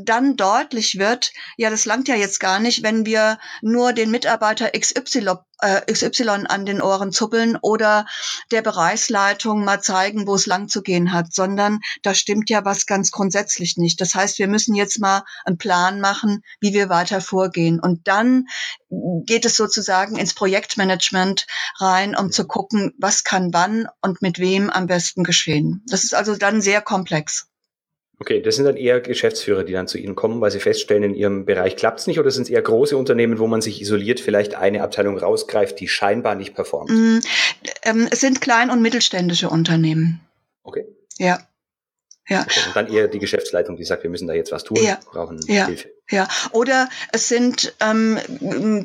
dann 0.04 0.36
deutlich 0.36 0.98
wird, 0.98 1.32
ja, 1.56 1.70
das 1.70 1.84
langt 1.84 2.08
ja 2.08 2.14
jetzt 2.14 2.38
gar 2.38 2.60
nicht, 2.60 2.82
wenn 2.82 3.04
wir 3.04 3.38
nur 3.62 3.92
den 3.92 4.10
Mitarbeiter 4.10 4.70
XY, 4.70 5.34
äh, 5.60 5.92
XY 5.92 6.46
an 6.48 6.66
den 6.66 6.80
Ohren 6.80 7.10
zuppeln 7.10 7.58
oder 7.60 8.06
der 8.52 8.62
Bereichsleitung 8.62 9.64
mal 9.64 9.82
zeigen, 9.82 10.26
wo 10.26 10.34
es 10.36 10.46
lang 10.46 10.68
zu 10.68 10.82
gehen 10.82 11.12
hat, 11.12 11.32
sondern 11.32 11.80
da 12.02 12.14
stimmt 12.14 12.48
ja 12.48 12.64
was 12.64 12.86
ganz 12.86 13.10
grundsätzlich 13.10 13.76
nicht. 13.76 14.00
Das 14.00 14.14
heißt, 14.14 14.38
wir 14.38 14.46
müssen 14.46 14.74
jetzt 14.74 15.00
mal 15.00 15.24
einen 15.44 15.58
Plan 15.58 16.00
machen, 16.00 16.42
wie 16.60 16.72
wir 16.72 16.88
weiter 16.88 17.20
vorgehen. 17.20 17.80
Und 17.80 18.06
dann 18.06 18.46
geht 18.88 19.44
es 19.44 19.56
sozusagen 19.56 20.16
ins 20.16 20.34
Projektmanagement 20.34 21.46
rein, 21.80 22.14
um 22.16 22.30
zu 22.30 22.46
gucken, 22.46 22.94
was 22.98 23.24
kann 23.24 23.52
wann 23.52 23.88
und 24.00 24.22
mit 24.22 24.38
wem 24.38 24.70
am 24.70 24.86
besten 24.86 25.24
geschehen. 25.24 25.82
Das 25.88 26.04
ist 26.04 26.14
also 26.14 26.36
dann 26.36 26.60
sehr 26.60 26.82
komplex. 26.82 27.47
Okay, 28.20 28.42
das 28.42 28.56
sind 28.56 28.64
dann 28.64 28.76
eher 28.76 29.00
Geschäftsführer, 29.00 29.62
die 29.62 29.72
dann 29.72 29.86
zu 29.86 29.96
Ihnen 29.96 30.16
kommen, 30.16 30.40
weil 30.40 30.50
sie 30.50 30.58
feststellen, 30.58 31.04
in 31.04 31.14
Ihrem 31.14 31.44
Bereich 31.44 31.76
klappt 31.76 32.00
es 32.00 32.06
nicht, 32.08 32.18
oder 32.18 32.32
sind 32.32 32.44
es 32.44 32.50
eher 32.50 32.62
große 32.62 32.96
Unternehmen, 32.96 33.38
wo 33.38 33.46
man 33.46 33.60
sich 33.60 33.80
isoliert, 33.80 34.18
vielleicht 34.18 34.56
eine 34.56 34.82
Abteilung 34.82 35.16
rausgreift, 35.18 35.78
die 35.78 35.86
scheinbar 35.86 36.34
nicht 36.34 36.54
performt? 36.54 36.90
Mm, 36.90 37.20
ähm, 37.84 38.08
es 38.10 38.20
sind 38.20 38.40
klein- 38.40 38.70
und 38.70 38.82
mittelständische 38.82 39.48
Unternehmen. 39.48 40.20
Okay. 40.64 40.84
Ja. 41.18 41.38
Ja. 42.28 42.40
Und 42.40 42.76
dann 42.76 42.92
eher 42.92 43.08
die 43.08 43.18
Geschäftsleitung, 43.18 43.76
die 43.76 43.84
sagt, 43.84 44.02
wir 44.02 44.10
müssen 44.10 44.28
da 44.28 44.34
jetzt 44.34 44.52
was 44.52 44.64
tun, 44.64 44.76
ja. 44.76 44.98
brauchen 45.10 45.40
ja. 45.46 45.66
Hilfe. 45.66 45.90
Ja, 46.10 46.26
oder 46.52 46.88
es 47.12 47.28
sind 47.28 47.74
ähm, 47.80 48.18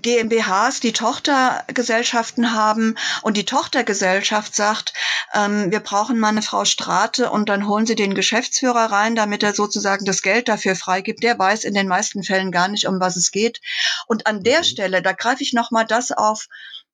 GmbHs, 0.01 0.81
die 0.81 0.91
Tochtergesellschaften 0.91 2.53
haben 2.53 2.95
und 3.21 3.37
die 3.37 3.45
Tochtergesellschaft 3.45 4.53
sagt, 4.53 4.93
ähm, 5.33 5.71
wir 5.71 5.79
brauchen 5.79 6.19
mal 6.19 6.29
eine 6.29 6.41
Frau 6.41 6.65
Strate 6.65 7.31
und 7.31 7.47
dann 7.47 7.65
holen 7.67 7.85
sie 7.85 7.95
den 7.95 8.13
Geschäftsführer 8.13 8.91
rein, 8.91 9.15
damit 9.15 9.41
er 9.41 9.53
sozusagen 9.53 10.03
das 10.03 10.21
Geld 10.21 10.49
dafür 10.49 10.75
freigibt. 10.75 11.23
Der 11.23 11.39
weiß 11.39 11.63
in 11.63 11.73
den 11.73 11.87
meisten 11.87 12.23
Fällen 12.23 12.51
gar 12.51 12.67
nicht, 12.67 12.87
um 12.87 12.99
was 12.99 13.15
es 13.15 13.31
geht. 13.31 13.61
Und 14.05 14.27
an 14.27 14.43
der 14.43 14.59
mhm. 14.59 14.65
Stelle, 14.65 15.01
da 15.01 15.13
greife 15.13 15.43
ich 15.43 15.53
nochmal 15.53 15.85
das 15.85 16.11
auf, 16.11 16.47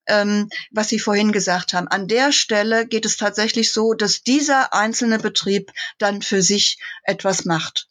ähm, 0.08 0.50
was 0.72 0.90
Sie 0.90 1.00
vorhin 1.00 1.32
gesagt 1.32 1.74
haben. 1.74 1.88
An 1.88 2.08
der 2.08 2.32
Stelle 2.32 2.88
geht 2.88 3.06
es 3.06 3.18
tatsächlich 3.18 3.72
so, 3.72 3.94
dass 3.94 4.24
dieser 4.24 4.74
einzelne 4.74 5.20
Betrieb 5.20 5.72
dann 5.98 6.22
für 6.22 6.42
sich 6.42 6.80
etwas 7.04 7.46
macht. 7.46 7.88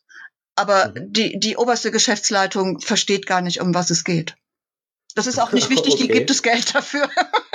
Aber 0.57 0.89
mhm. 0.89 1.13
die, 1.13 1.39
die 1.39 1.57
oberste 1.57 1.91
Geschäftsleitung 1.91 2.81
versteht 2.81 3.27
gar 3.27 3.41
nicht, 3.41 3.61
um 3.61 3.75
was 3.75 3.91
es 3.91 4.05
geht. 4.05 4.37
Das 5.15 5.27
ist 5.27 5.39
auch 5.39 5.53
nicht 5.53 5.71
wichtig, 5.71 5.95
okay. 5.95 6.03
die 6.03 6.09
gibt 6.09 6.31
es 6.31 6.43
Geld 6.43 6.75
dafür. 6.75 7.09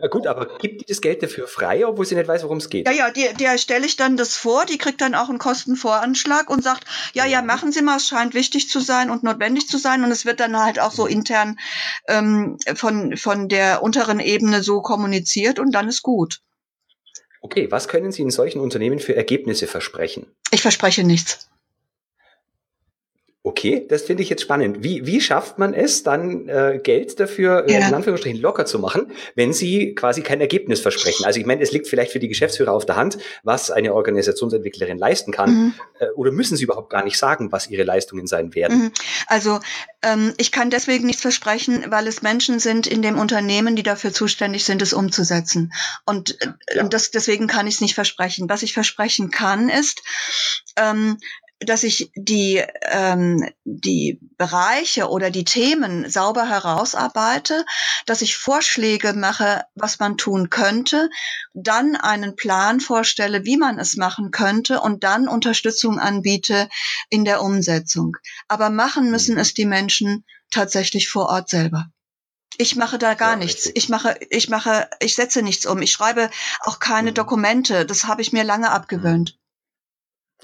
Na 0.00 0.08
gut, 0.08 0.26
aber 0.26 0.58
gibt 0.58 0.80
die 0.80 0.86
das 0.86 1.00
Geld 1.00 1.22
dafür 1.22 1.46
frei, 1.46 1.86
obwohl 1.86 2.06
sie 2.06 2.14
nicht 2.14 2.28
weiß, 2.28 2.42
worum 2.44 2.58
es 2.58 2.70
geht? 2.70 2.86
Ja, 2.86 2.92
ja, 2.92 3.10
der, 3.10 3.34
der 3.34 3.58
stelle 3.58 3.84
ich 3.84 3.96
dann 3.96 4.16
das 4.16 4.36
vor, 4.36 4.64
die 4.64 4.78
kriegt 4.78 5.00
dann 5.00 5.14
auch 5.14 5.28
einen 5.28 5.38
Kostenvoranschlag 5.38 6.48
und 6.48 6.64
sagt, 6.64 6.84
ja, 7.12 7.26
ja, 7.26 7.42
machen 7.42 7.70
Sie 7.70 7.82
mal, 7.82 7.98
es 7.98 8.08
scheint 8.08 8.32
wichtig 8.32 8.70
zu 8.70 8.80
sein 8.80 9.10
und 9.10 9.22
notwendig 9.22 9.68
zu 9.68 9.76
sein 9.76 10.02
und 10.02 10.10
es 10.10 10.24
wird 10.24 10.40
dann 10.40 10.56
halt 10.56 10.80
auch 10.80 10.92
so 10.92 11.04
mhm. 11.04 11.10
intern 11.10 11.58
ähm, 12.08 12.56
von, 12.74 13.16
von 13.18 13.48
der 13.48 13.82
unteren 13.82 14.20
Ebene 14.20 14.62
so 14.62 14.80
kommuniziert 14.80 15.58
und 15.58 15.72
dann 15.72 15.88
ist 15.88 16.02
gut. 16.02 16.40
Okay, 17.42 17.70
was 17.70 17.88
können 17.88 18.12
Sie 18.12 18.22
in 18.22 18.30
solchen 18.30 18.60
Unternehmen 18.60 19.00
für 19.00 19.16
Ergebnisse 19.16 19.66
versprechen? 19.66 20.26
Ich 20.50 20.62
verspreche 20.62 21.04
nichts. 21.04 21.49
Okay, 23.42 23.86
das 23.88 24.02
finde 24.02 24.22
ich 24.22 24.28
jetzt 24.28 24.42
spannend. 24.42 24.84
Wie, 24.84 25.06
wie 25.06 25.18
schafft 25.18 25.58
man 25.58 25.72
es, 25.72 26.02
dann 26.02 26.46
äh, 26.46 26.78
Geld 26.82 27.18
dafür 27.18 27.64
äh, 27.66 27.72
ja. 27.72 27.88
in 27.88 27.94
Anführungsstrichen 27.94 28.38
locker 28.38 28.66
zu 28.66 28.78
machen, 28.78 29.12
wenn 29.34 29.54
Sie 29.54 29.94
quasi 29.94 30.20
kein 30.20 30.42
Ergebnis 30.42 30.80
versprechen? 30.80 31.24
Also 31.24 31.40
ich 31.40 31.46
meine, 31.46 31.62
es 31.62 31.72
liegt 31.72 31.88
vielleicht 31.88 32.12
für 32.12 32.18
die 32.18 32.28
Geschäftsführer 32.28 32.70
auf 32.70 32.84
der 32.84 32.96
Hand, 32.96 33.16
was 33.42 33.70
eine 33.70 33.94
Organisationsentwicklerin 33.94 34.98
leisten 34.98 35.32
kann. 35.32 35.50
Mhm. 35.50 35.74
Äh, 36.00 36.08
oder 36.16 36.32
müssen 36.32 36.54
Sie 36.58 36.64
überhaupt 36.64 36.90
gar 36.90 37.02
nicht 37.02 37.16
sagen, 37.16 37.50
was 37.50 37.70
ihre 37.70 37.84
Leistungen 37.84 38.26
sein 38.26 38.54
werden? 38.54 38.78
Mhm. 38.78 38.92
Also 39.26 39.60
ähm, 40.02 40.34
ich 40.36 40.52
kann 40.52 40.68
deswegen 40.68 41.06
nichts 41.06 41.22
versprechen, 41.22 41.86
weil 41.88 42.08
es 42.08 42.20
Menschen 42.20 42.58
sind 42.58 42.86
in 42.86 43.00
dem 43.00 43.18
Unternehmen, 43.18 43.74
die 43.74 43.82
dafür 43.82 44.12
zuständig 44.12 44.66
sind, 44.66 44.82
es 44.82 44.92
umzusetzen. 44.92 45.72
Und 46.04 46.38
äh, 46.42 46.76
ja. 46.76 46.82
das, 46.82 47.10
deswegen 47.10 47.46
kann 47.46 47.66
ich 47.66 47.76
es 47.76 47.80
nicht 47.80 47.94
versprechen. 47.94 48.50
Was 48.50 48.62
ich 48.62 48.74
versprechen 48.74 49.30
kann, 49.30 49.70
ist, 49.70 50.02
ähm, 50.76 51.16
dass 51.60 51.82
ich 51.82 52.10
die, 52.14 52.62
ähm, 52.82 53.48
die 53.64 54.18
Bereiche 54.38 55.08
oder 55.10 55.30
die 55.30 55.44
Themen 55.44 56.08
sauber 56.08 56.48
herausarbeite, 56.48 57.66
dass 58.06 58.22
ich 58.22 58.36
Vorschläge 58.36 59.12
mache, 59.12 59.64
was 59.74 59.98
man 59.98 60.16
tun 60.16 60.48
könnte, 60.48 61.10
dann 61.52 61.96
einen 61.96 62.34
Plan 62.34 62.80
vorstelle, 62.80 63.44
wie 63.44 63.58
man 63.58 63.78
es 63.78 63.96
machen 63.96 64.30
könnte 64.30 64.80
und 64.80 65.04
dann 65.04 65.28
Unterstützung 65.28 65.98
anbiete 65.98 66.68
in 67.10 67.24
der 67.24 67.42
Umsetzung. 67.42 68.16
Aber 68.48 68.70
machen 68.70 69.10
müssen 69.10 69.38
es 69.38 69.52
die 69.52 69.66
Menschen 69.66 70.24
tatsächlich 70.50 71.08
vor 71.08 71.28
Ort 71.28 71.50
selber. 71.50 71.90
Ich 72.56 72.76
mache 72.76 72.98
da 72.98 73.14
gar 73.14 73.32
ja, 73.32 73.36
nichts. 73.36 73.70
Ich 73.74 73.88
mache, 73.88 74.18
ich 74.28 74.48
mache, 74.48 74.88
ich 75.00 75.14
setze 75.14 75.42
nichts 75.42 75.66
um. 75.66 75.80
Ich 75.82 75.92
schreibe 75.92 76.30
auch 76.60 76.78
keine 76.78 77.10
mhm. 77.10 77.14
Dokumente. 77.14 77.86
Das 77.86 78.04
habe 78.04 78.22
ich 78.22 78.32
mir 78.32 78.44
lange 78.44 78.70
abgewöhnt. 78.70 79.39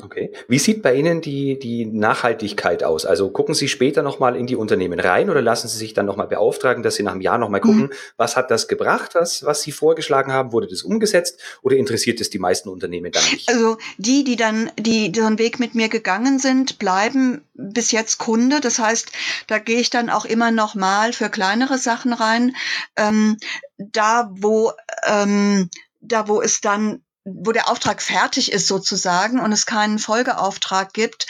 Okay. 0.03 0.32
Wie 0.49 0.59
sieht 0.59 0.82
bei 0.82 0.94
Ihnen 0.94 1.20
die, 1.20 1.59
die 1.59 1.86
Nachhaltigkeit 1.86 2.84
aus? 2.84 3.07
Also 3.07 3.30
gucken 3.30 3.55
Sie 3.55 3.68
später 3.68 4.03
nochmal 4.03 4.36
in 4.36 4.47
die 4.47 4.57
Unternehmen 4.57 5.01
rein 5.01 5.30
oder 5.30 5.40
lassen 5.40 5.68
Sie 5.68 5.78
sich 5.78 5.94
dann 5.94 6.07
nochmal 6.07 6.26
beauftragen, 6.26 6.82
dass 6.82 6.97
Sie 6.97 7.03
nach 7.03 7.12
einem 7.12 7.20
Jahr 7.20 7.38
nochmal 7.38 7.61
gucken, 7.61 7.84
mhm. 7.84 7.92
was 8.16 8.36
hat 8.36 8.51
das 8.51 8.68
gebracht, 8.68 9.14
was, 9.14 9.44
was 9.44 9.62
Sie 9.62 9.72
vorgeschlagen 9.72 10.32
haben? 10.32 10.53
Wurde 10.53 10.66
das 10.66 10.82
umgesetzt 10.82 11.40
oder 11.62 11.76
interessiert 11.76 12.20
es 12.20 12.30
die 12.30 12.38
meisten 12.38 12.68
Unternehmen 12.68 13.11
dann 13.12 13.24
nicht? 13.30 13.49
Also 13.49 13.78
die, 13.97 14.24
die 14.24 14.36
dann, 14.36 14.70
die 14.78 15.12
so 15.14 15.24
einen 15.24 15.38
Weg 15.38 15.59
mit 15.59 15.74
mir 15.74 15.88
gegangen 15.88 16.38
sind, 16.38 16.78
bleiben 16.78 17.42
bis 17.55 17.92
jetzt 17.92 18.18
Kunde. 18.18 18.61
Das 18.61 18.78
heißt, 18.78 19.11
da 19.47 19.59
gehe 19.59 19.80
ich 19.80 19.90
dann 19.90 20.11
auch 20.11 20.24
immer 20.24 20.51
nochmal 20.51 21.12
für 21.12 21.30
kleinere 21.30 21.78
Sachen 21.78 22.12
rein. 22.12 22.55
Ähm, 22.97 23.38
da, 23.78 24.30
wo, 24.32 24.72
ähm, 25.07 25.70
da, 26.01 26.28
wo 26.28 26.40
es 26.40 26.61
dann 26.61 27.03
wo 27.27 27.51
der 27.51 27.68
Auftrag 27.68 28.01
fertig 28.01 28.53
ist 28.53 28.68
sozusagen 28.68 29.41
und 29.41 29.51
es 29.51 29.66
keinen 29.66 29.99
Folgeauftrag 29.99 30.93
gibt, 30.93 31.27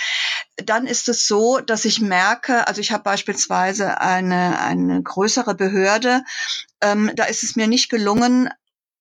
dann 0.57 0.87
ist 0.87 1.09
es 1.09 1.27
so, 1.27 1.59
dass 1.61 1.87
ich 1.87 2.01
merke, 2.01 2.69
also 2.69 2.83
ich 2.83 2.93
habe 2.93 3.03
beispielsweise 3.03 4.01
eine, 4.01 4.61
eine 4.61 5.03
größere 5.03 5.55
Behörde, 5.55 6.23
ähm, 6.83 7.11
da 7.17 7.25
ist 7.25 7.43
es 7.43 7.57
mir 7.57 7.67
nicht 7.67 7.89
gelungen, 7.89 8.51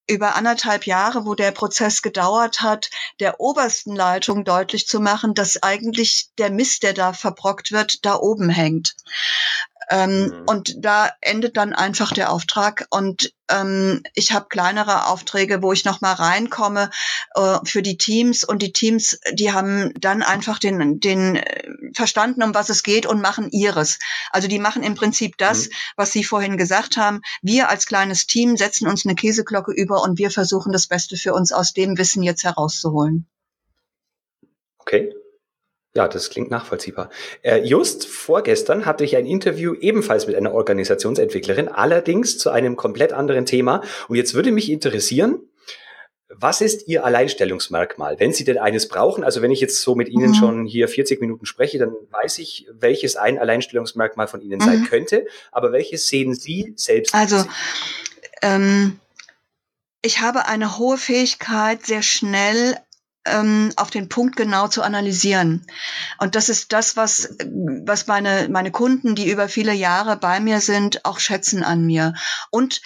über 0.07 0.35
anderthalb 0.35 0.85
Jahre, 0.85 1.25
wo 1.25 1.35
der 1.35 1.51
Prozess 1.51 2.01
gedauert 2.01 2.61
hat, 2.61 2.89
der 3.19 3.39
obersten 3.39 3.95
Leitung 3.95 4.45
deutlich 4.45 4.87
zu 4.87 4.99
machen, 4.99 5.33
dass 5.33 5.63
eigentlich 5.63 6.29
der 6.37 6.51
Mist, 6.51 6.83
der 6.83 6.93
da 6.93 7.11
verbrockt 7.11 7.71
wird, 7.71 8.05
da 8.05 8.15
oben 8.15 8.49
hängt. 8.49 8.95
Ähm, 9.89 10.27
mhm. 10.27 10.43
Und 10.45 10.75
da 10.77 11.11
endet 11.21 11.57
dann 11.57 11.73
einfach 11.73 12.11
der 12.11 12.31
Auftrag. 12.31 12.87
Und 12.89 13.33
ähm, 13.49 14.01
ich 14.13 14.31
habe 14.31 14.47
kleinere 14.49 15.07
Aufträge, 15.07 15.61
wo 15.61 15.73
ich 15.73 15.85
noch 15.85 16.01
mal 16.01 16.13
reinkomme 16.13 16.89
äh, 17.35 17.57
für 17.63 17.81
die 17.81 17.97
Teams. 17.97 18.43
Und 18.43 18.61
die 18.61 18.73
Teams, 18.73 19.19
die 19.33 19.51
haben 19.51 19.91
dann 19.99 20.23
einfach 20.23 20.59
den, 20.59 20.99
den 20.99 21.35
äh, 21.35 21.71
verstanden, 21.93 22.43
um 22.43 22.55
was 22.55 22.69
es 22.69 22.83
geht 22.83 23.05
und 23.05 23.21
machen 23.21 23.49
ihres. 23.51 23.99
Also 24.31 24.47
die 24.47 24.59
machen 24.59 24.83
im 24.83 24.95
Prinzip 24.95 25.37
das, 25.37 25.67
mhm. 25.67 25.71
was 25.97 26.11
Sie 26.11 26.23
vorhin 26.23 26.57
gesagt 26.57 26.97
haben. 26.97 27.21
Wir 27.41 27.69
als 27.69 27.85
kleines 27.85 28.27
Team 28.27 28.57
setzen 28.57 28.87
uns 28.87 29.05
eine 29.05 29.15
Käseglocke 29.15 29.71
über 29.71 30.01
und 30.01 30.17
wir 30.17 30.31
versuchen 30.31 30.71
das 30.71 30.87
Beste 30.87 31.17
für 31.17 31.33
uns 31.33 31.51
aus 31.51 31.73
dem 31.73 31.97
Wissen 31.97 32.23
jetzt 32.23 32.43
herauszuholen. 32.43 33.27
Okay. 34.79 35.13
Ja, 35.95 36.09
das 36.09 36.29
klingt 36.29 36.51
nachvollziehbar. 36.51 37.09
Äh, 37.41 37.63
just 37.63 38.05
vorgestern 38.05 38.85
hatte 38.85 39.05
ich 39.05 39.15
ein 39.15 39.25
Interview 39.25 39.73
ebenfalls 39.73 40.27
mit 40.27 40.35
einer 40.35 40.53
Organisationsentwicklerin, 40.53 41.69
allerdings 41.69 42.37
zu 42.37 42.49
einem 42.49 42.75
komplett 42.75 43.13
anderen 43.13 43.45
Thema. 43.45 43.81
Und 44.09 44.17
jetzt 44.17 44.33
würde 44.33 44.51
mich 44.51 44.69
interessieren, 44.69 45.39
was 46.27 46.59
ist 46.59 46.87
Ihr 46.87 47.05
Alleinstellungsmerkmal, 47.05 48.19
wenn 48.19 48.33
Sie 48.33 48.43
denn 48.43 48.57
eines 48.57 48.89
brauchen? 48.89 49.23
Also 49.23 49.41
wenn 49.41 49.51
ich 49.51 49.61
jetzt 49.61 49.81
so 49.81 49.95
mit 49.95 50.09
Ihnen 50.09 50.31
mhm. 50.31 50.35
schon 50.35 50.65
hier 50.65 50.89
40 50.89 51.21
Minuten 51.21 51.45
spreche, 51.45 51.77
dann 51.77 51.93
weiß 52.11 52.39
ich, 52.39 52.67
welches 52.73 53.15
ein 53.15 53.39
Alleinstellungsmerkmal 53.39 54.27
von 54.27 54.41
Ihnen 54.41 54.59
mhm. 54.59 54.65
sein 54.65 54.83
könnte. 54.83 55.25
Aber 55.53 55.71
welches 55.71 56.09
sehen 56.09 56.33
Sie 56.33 56.73
selbst? 56.75 57.13
Also 57.13 57.45
ähm, 58.41 58.99
ich 60.01 60.19
habe 60.19 60.47
eine 60.47 60.77
hohe 60.77 60.97
Fähigkeit, 60.97 61.85
sehr 61.85 62.01
schnell 62.01 62.75
ähm, 63.25 63.71
auf 63.75 63.89
den 63.89 64.09
Punkt 64.09 64.35
genau 64.35 64.67
zu 64.67 64.81
analysieren. 64.81 65.65
Und 66.19 66.35
das 66.35 66.49
ist 66.49 66.73
das, 66.73 66.95
was, 66.95 67.35
was 67.85 68.07
meine, 68.07 68.47
meine 68.49 68.71
Kunden, 68.71 69.15
die 69.15 69.29
über 69.29 69.49
viele 69.49 69.73
Jahre 69.73 70.17
bei 70.17 70.39
mir 70.39 70.61
sind, 70.61 71.05
auch 71.05 71.19
schätzen 71.19 71.63
an 71.63 71.85
mir. 71.85 72.13
Und 72.51 72.81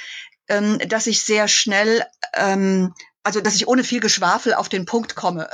ähm, 0.47 0.79
dass 0.87 1.07
ich 1.07 1.21
sehr 1.21 1.47
schnell 1.47 2.03
ähm, 2.33 2.93
also 3.23 3.41
dass 3.41 3.55
ich 3.55 3.67
ohne 3.67 3.83
viel 3.83 3.99
Geschwafel 3.99 4.53
auf 4.53 4.69
den 4.69 4.85
Punkt 4.85 5.15
komme. 5.15 5.49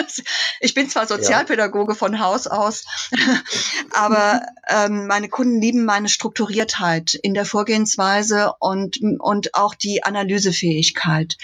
ich 0.60 0.74
bin 0.74 0.88
zwar 0.88 1.06
Sozialpädagoge 1.06 1.92
ja. 1.92 1.98
von 1.98 2.20
Haus 2.20 2.46
aus, 2.46 2.84
aber 3.92 4.42
ähm, 4.68 5.06
meine 5.06 5.28
Kunden 5.28 5.60
lieben 5.60 5.84
meine 5.84 6.08
Strukturiertheit 6.08 7.14
in 7.14 7.34
der 7.34 7.46
Vorgehensweise 7.46 8.52
und, 8.60 9.00
und 9.18 9.54
auch 9.54 9.74
die 9.74 10.04
Analysefähigkeit. 10.04 11.36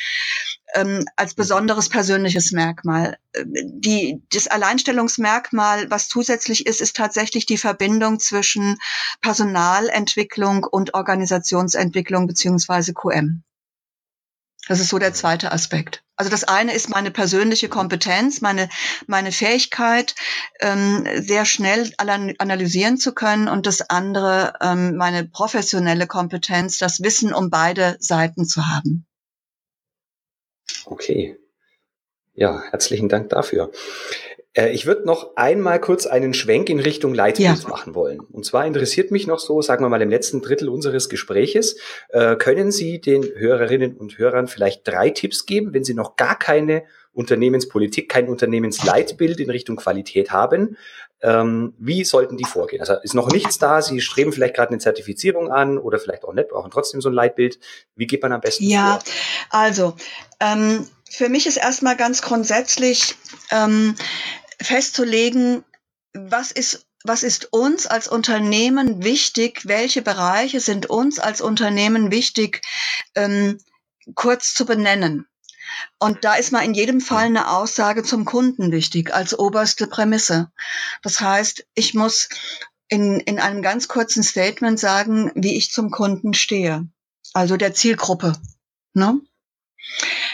Ähm, 0.74 1.04
als 1.16 1.34
besonderes 1.34 1.88
persönliches 1.88 2.52
Merkmal. 2.52 3.18
Die, 3.44 4.22
das 4.32 4.46
Alleinstellungsmerkmal, 4.46 5.90
was 5.90 6.08
zusätzlich 6.08 6.66
ist, 6.66 6.80
ist 6.80 6.96
tatsächlich 6.96 7.46
die 7.46 7.58
Verbindung 7.58 8.20
zwischen 8.20 8.78
Personalentwicklung 9.20 10.64
und 10.64 10.94
Organisationsentwicklung 10.94 12.26
beziehungsweise 12.26 12.92
QM. 12.94 13.42
Das 14.68 14.78
ist 14.78 14.90
so 14.90 14.98
der 14.98 15.12
zweite 15.12 15.50
Aspekt. 15.50 16.04
Also 16.14 16.30
das 16.30 16.44
eine 16.44 16.72
ist 16.72 16.88
meine 16.88 17.10
persönliche 17.10 17.68
Kompetenz, 17.68 18.40
meine, 18.40 18.68
meine 19.08 19.32
Fähigkeit, 19.32 20.14
ähm, 20.60 21.04
sehr 21.16 21.44
schnell 21.46 21.92
analysieren 21.96 22.96
zu 22.96 23.12
können 23.12 23.48
und 23.48 23.66
das 23.66 23.90
andere 23.90 24.54
ähm, 24.60 24.96
meine 24.96 25.24
professionelle 25.24 26.06
Kompetenz, 26.06 26.78
das 26.78 27.02
Wissen 27.02 27.34
um 27.34 27.50
beide 27.50 27.96
Seiten 27.98 28.44
zu 28.44 28.68
haben. 28.68 29.04
Okay. 30.86 31.36
Ja, 32.34 32.62
herzlichen 32.70 33.08
Dank 33.08 33.28
dafür. 33.28 33.70
Äh, 34.54 34.70
ich 34.70 34.86
würde 34.86 35.06
noch 35.06 35.36
einmal 35.36 35.80
kurz 35.80 36.06
einen 36.06 36.34
Schwenk 36.34 36.68
in 36.68 36.80
Richtung 36.80 37.14
Leitbild 37.14 37.62
ja. 37.62 37.68
machen 37.68 37.94
wollen. 37.94 38.20
Und 38.20 38.44
zwar 38.44 38.66
interessiert 38.66 39.10
mich 39.10 39.26
noch 39.26 39.38
so, 39.38 39.62
sagen 39.62 39.84
wir 39.84 39.88
mal 39.88 40.02
im 40.02 40.10
letzten 40.10 40.40
Drittel 40.42 40.68
unseres 40.68 41.08
Gespräches, 41.08 41.76
äh, 42.10 42.36
können 42.36 42.70
Sie 42.70 43.00
den 43.00 43.22
Hörerinnen 43.22 43.96
und 43.96 44.18
Hörern 44.18 44.48
vielleicht 44.48 44.86
drei 44.86 45.10
Tipps 45.10 45.46
geben, 45.46 45.74
wenn 45.74 45.84
Sie 45.84 45.94
noch 45.94 46.16
gar 46.16 46.38
keine 46.38 46.84
Unternehmenspolitik, 47.12 48.08
kein 48.08 48.28
Unternehmensleitbild 48.28 49.40
in 49.40 49.50
Richtung 49.50 49.76
Qualität 49.76 50.30
haben? 50.30 50.76
Ähm, 51.22 51.74
wie 51.78 52.04
sollten 52.04 52.36
die 52.36 52.44
vorgehen? 52.44 52.80
Also 52.80 52.94
ist 53.02 53.14
noch 53.14 53.28
nichts 53.28 53.58
da, 53.58 53.80
Sie 53.80 54.00
streben 54.00 54.32
vielleicht 54.32 54.54
gerade 54.54 54.70
eine 54.70 54.78
Zertifizierung 54.78 55.50
an 55.50 55.78
oder 55.78 55.98
vielleicht 55.98 56.24
auch 56.24 56.32
nicht, 56.32 56.48
brauchen 56.48 56.70
trotzdem 56.70 57.00
so 57.00 57.08
ein 57.08 57.14
Leitbild. 57.14 57.58
Wie 57.94 58.06
geht 58.06 58.22
man 58.22 58.32
am 58.32 58.40
besten 58.40 58.64
ja, 58.64 58.98
vor? 58.98 59.02
Ja, 59.06 59.12
also 59.50 59.96
ähm, 60.40 60.88
für 61.08 61.28
mich 61.28 61.46
ist 61.46 61.58
erstmal 61.58 61.96
ganz 61.96 62.22
grundsätzlich 62.22 63.14
ähm, 63.50 63.94
festzulegen, 64.60 65.64
was 66.12 66.50
ist 66.52 66.86
was 67.04 67.24
ist 67.24 67.52
uns 67.52 67.86
als 67.86 68.06
Unternehmen 68.06 69.02
wichtig? 69.02 69.62
Welche 69.64 70.02
Bereiche 70.02 70.60
sind 70.60 70.86
uns 70.86 71.18
als 71.18 71.40
Unternehmen 71.40 72.12
wichtig, 72.12 72.62
ähm, 73.16 73.58
kurz 74.14 74.54
zu 74.54 74.66
benennen? 74.66 75.26
Und 75.98 76.24
da 76.24 76.34
ist 76.34 76.52
mal 76.52 76.64
in 76.64 76.74
jedem 76.74 77.00
Fall 77.00 77.26
eine 77.26 77.50
Aussage 77.50 78.02
zum 78.02 78.24
Kunden 78.24 78.72
wichtig 78.72 79.14
als 79.14 79.38
oberste 79.38 79.86
Prämisse. 79.86 80.50
Das 81.02 81.20
heißt, 81.20 81.66
ich 81.74 81.94
muss 81.94 82.28
in, 82.88 83.20
in 83.20 83.38
einem 83.38 83.62
ganz 83.62 83.88
kurzen 83.88 84.22
Statement 84.22 84.78
sagen, 84.78 85.32
wie 85.34 85.56
ich 85.56 85.70
zum 85.70 85.90
Kunden 85.90 86.34
stehe. 86.34 86.88
Also 87.34 87.56
der 87.56 87.74
Zielgruppe. 87.74 88.34
Ne? 88.94 89.20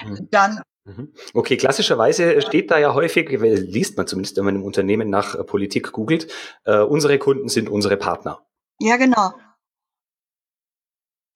Mhm. 0.04 0.28
Dann 0.30 0.62
Mhm. 0.88 1.12
Okay, 1.34 1.58
klassischerweise 1.58 2.40
steht 2.40 2.70
da 2.70 2.78
ja 2.78 2.94
häufig, 2.94 3.28
liest 3.28 3.98
man 3.98 4.06
zumindest, 4.06 4.38
wenn 4.38 4.44
man 4.46 4.56
im 4.56 4.62
Unternehmen 4.62 5.10
nach 5.10 5.44
Politik 5.44 5.92
googelt, 5.92 6.32
äh, 6.64 6.78
unsere 6.78 7.18
Kunden 7.18 7.50
sind 7.50 7.68
unsere 7.68 7.98
Partner. 7.98 8.40
Ja, 8.80 8.96
genau. 8.96 9.34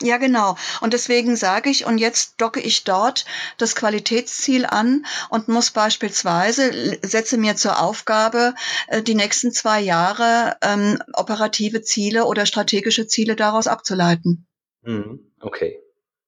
Ja, 0.02 0.16
genau. 0.16 0.56
Und 0.80 0.94
deswegen 0.94 1.36
sage 1.36 1.70
ich, 1.70 1.86
und 1.86 1.98
jetzt 1.98 2.40
docke 2.40 2.60
ich 2.60 2.82
dort 2.82 3.24
das 3.56 3.76
Qualitätsziel 3.76 4.66
an 4.66 5.06
und 5.28 5.46
muss 5.46 5.70
beispielsweise, 5.70 6.98
setze 7.02 7.38
mir 7.38 7.54
zur 7.54 7.80
Aufgabe, 7.80 8.54
äh, 8.88 9.02
die 9.02 9.14
nächsten 9.14 9.52
zwei 9.52 9.80
Jahre 9.80 10.56
ähm, 10.60 11.00
operative 11.12 11.82
Ziele 11.82 12.24
oder 12.24 12.46
strategische 12.46 13.06
Ziele 13.06 13.36
daraus 13.36 13.68
abzuleiten. 13.68 14.46
Mhm. 14.82 15.20
Okay. 15.40 15.78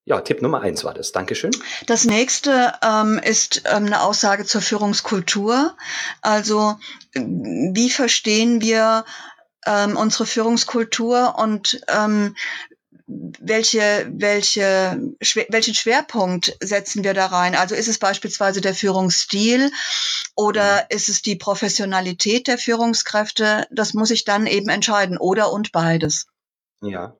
Ja, 0.06 0.20
Tipp 0.20 0.42
Nummer 0.42 0.60
eins 0.60 0.84
war 0.84 0.94
das. 0.94 1.12
Dankeschön. 1.12 1.50
Das 1.86 2.04
nächste 2.04 2.74
ähm, 2.82 3.18
ist 3.18 3.62
ähm, 3.64 3.86
eine 3.86 4.02
Aussage 4.02 4.44
zur 4.44 4.60
Führungskultur. 4.60 5.74
Also 6.20 6.78
wie 7.14 7.90
verstehen 7.90 8.60
wir 8.60 9.04
ähm, 9.66 9.96
unsere 9.96 10.26
Führungskultur 10.26 11.36
und 11.38 11.80
ähm, 11.88 12.36
welche, 13.06 14.10
welche, 14.10 15.14
welchen 15.50 15.74
Schwerpunkt 15.74 16.56
setzen 16.60 17.04
wir 17.04 17.12
da 17.12 17.26
rein? 17.26 17.54
Also 17.54 17.74
ist 17.74 17.88
es 17.88 17.98
beispielsweise 17.98 18.60
der 18.60 18.74
Führungsstil 18.74 19.70
oder 20.34 20.76
mhm. 20.76 20.96
ist 20.96 21.08
es 21.08 21.20
die 21.22 21.36
Professionalität 21.36 22.46
der 22.46 22.58
Führungskräfte? 22.58 23.66
Das 23.70 23.92
muss 23.92 24.10
ich 24.10 24.24
dann 24.24 24.46
eben 24.46 24.68
entscheiden 24.68 25.18
oder 25.18 25.52
und 25.52 25.72
beides. 25.72 26.26
Ja, 26.80 27.16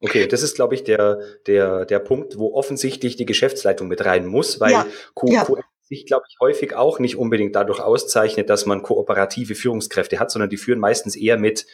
Okay, 0.00 0.28
das 0.28 0.42
ist, 0.42 0.54
glaube 0.54 0.74
ich, 0.74 0.84
der, 0.84 1.20
der, 1.46 1.84
der 1.84 1.98
Punkt, 1.98 2.38
wo 2.38 2.54
offensichtlich 2.54 3.16
die 3.16 3.26
Geschäftsleitung 3.26 3.88
mit 3.88 4.04
rein 4.04 4.26
muss, 4.26 4.60
weil 4.60 4.70
ja, 4.70 4.86
QM 5.16 5.32
ja. 5.32 5.46
sich, 5.82 6.06
glaube 6.06 6.24
ich, 6.28 6.36
häufig 6.40 6.74
auch 6.76 7.00
nicht 7.00 7.16
unbedingt 7.16 7.56
dadurch 7.56 7.80
auszeichnet, 7.80 8.48
dass 8.48 8.64
man 8.64 8.82
kooperative 8.82 9.56
Führungskräfte 9.56 10.20
hat, 10.20 10.30
sondern 10.30 10.50
die 10.50 10.56
führen 10.56 10.78
meistens 10.78 11.16
eher 11.16 11.36
mit 11.36 11.66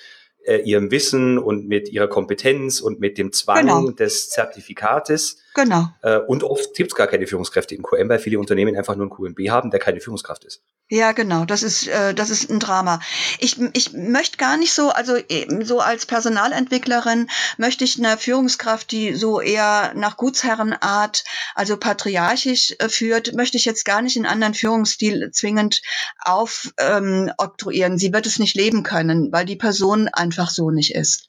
äh, 0.45 0.59
ihrem 0.59 0.91
Wissen 0.91 1.39
und 1.39 1.69
mit 1.69 1.89
ihrer 1.89 2.09
Kompetenz 2.09 2.81
und 2.81 3.01
mit 3.01 3.19
dem 3.19 3.33
Zwang 3.33 3.63
genau. 3.63 3.91
des 3.91 4.31
Zertifikates. 4.31 5.39
Genau. 5.55 5.89
Äh, 6.03 6.19
und 6.19 6.43
oft 6.43 6.75
gibt 6.75 6.91
es 6.93 6.97
gar 6.97 7.07
keine 7.07 7.29
Führungskräfte 7.29 7.77
im 7.77 7.85
QM, 7.85 8.09
weil 8.09 8.19
viele 8.19 8.41
Unternehmen 8.41 8.77
einfach 8.77 8.97
nur 8.97 9.05
einen 9.05 9.11
QMB 9.35 9.51
haben, 9.51 9.71
der 9.71 9.79
keine 9.79 10.01
Führungskraft 10.01 10.45
ist. 10.45 10.63
Ja, 10.91 11.13
genau, 11.13 11.47
das 11.47 11.63
ist, 11.63 11.89
äh, 11.89 12.13
das 12.13 12.29
ist 12.29 12.51
ein 12.51 12.59
Drama. 12.59 13.01
Ich, 13.39 13.59
ich 13.73 13.93
möchte 13.93 14.37
gar 14.37 14.57
nicht 14.57 14.75
so, 14.75 14.91
also 14.91 15.17
so 15.63 15.81
als 15.81 16.05
Personalentwicklerin 16.07 17.31
möchte 17.57 17.85
ich 17.85 17.99
eine 17.99 18.19
Führungskraft, 18.19 18.91
die 18.91 19.15
so 19.15 19.41
eher 19.41 19.93
nach 19.95 20.17
Gutsherrenart, 20.17 21.25
also 21.55 21.77
patriarchisch 21.77 22.75
äh, 22.81 22.89
führt, 22.89 23.35
möchte 23.35 23.57
ich 23.57 23.65
jetzt 23.65 23.85
gar 23.85 24.03
nicht 24.03 24.17
in 24.17 24.27
anderen 24.27 24.55
Führungsstil 24.55 25.31
zwingend 25.33 25.81
aufoktroyieren. 26.21 27.93
Ähm, 27.93 27.99
Sie 27.99 28.13
wird 28.13 28.27
es 28.27 28.39
nicht 28.39 28.57
leben 28.57 28.83
können, 28.83 29.33
weil 29.33 29.47
die 29.47 29.57
Person 29.57 30.09
einfach 30.09 30.51
so 30.51 30.71
nicht 30.71 30.95
ist. 30.95 31.29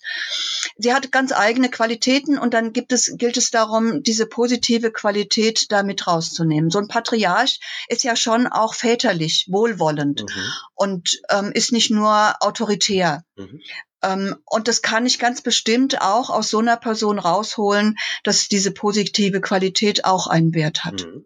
Sie 0.78 0.94
hat 0.94 1.14
ganz 1.14 1.32
eigene 1.32 1.70
Qualitäten 1.70 2.38
und 2.38 2.54
dann 2.54 2.74
gibt 2.74 2.92
es, 2.92 3.14
gilt 3.18 3.38
es 3.38 3.52
darum, 3.52 4.04
diese 4.16 4.28
positive 4.28 4.92
Qualität 4.92 5.74
da 5.74 5.84
mit 5.84 6.08
rauszunehmen. 6.08 6.72
So 6.72 6.80
ein 6.80 6.88
Patriarch 6.88 7.60
ist 7.90 8.06
ja 8.06 8.16
schon 8.16 8.48
auch 8.48 8.74
väterlich 8.74 9.48
wohlwollend 9.50 10.22
mhm. 10.22 10.52
und 10.74 11.22
ähm, 11.30 11.52
ist 11.52 11.74
nicht 11.74 11.92
nur 11.92 12.36
autoritär. 12.40 13.26
Mhm. 13.36 13.60
Ähm, 14.02 14.36
und 14.46 14.70
das 14.70 14.82
kann 14.82 15.06
ich 15.06 15.20
ganz 15.20 15.42
bestimmt 15.42 16.02
auch 16.02 16.30
aus 16.30 16.50
so 16.50 16.60
einer 16.60 16.78
Person 16.78 17.20
rausholen, 17.20 17.98
dass 18.24 18.48
diese 18.48 18.72
positive 18.72 19.42
Qualität 19.42 20.06
auch 20.06 20.28
einen 20.28 20.54
Wert 20.54 20.86
hat. 20.86 21.04
Mhm. 21.06 21.26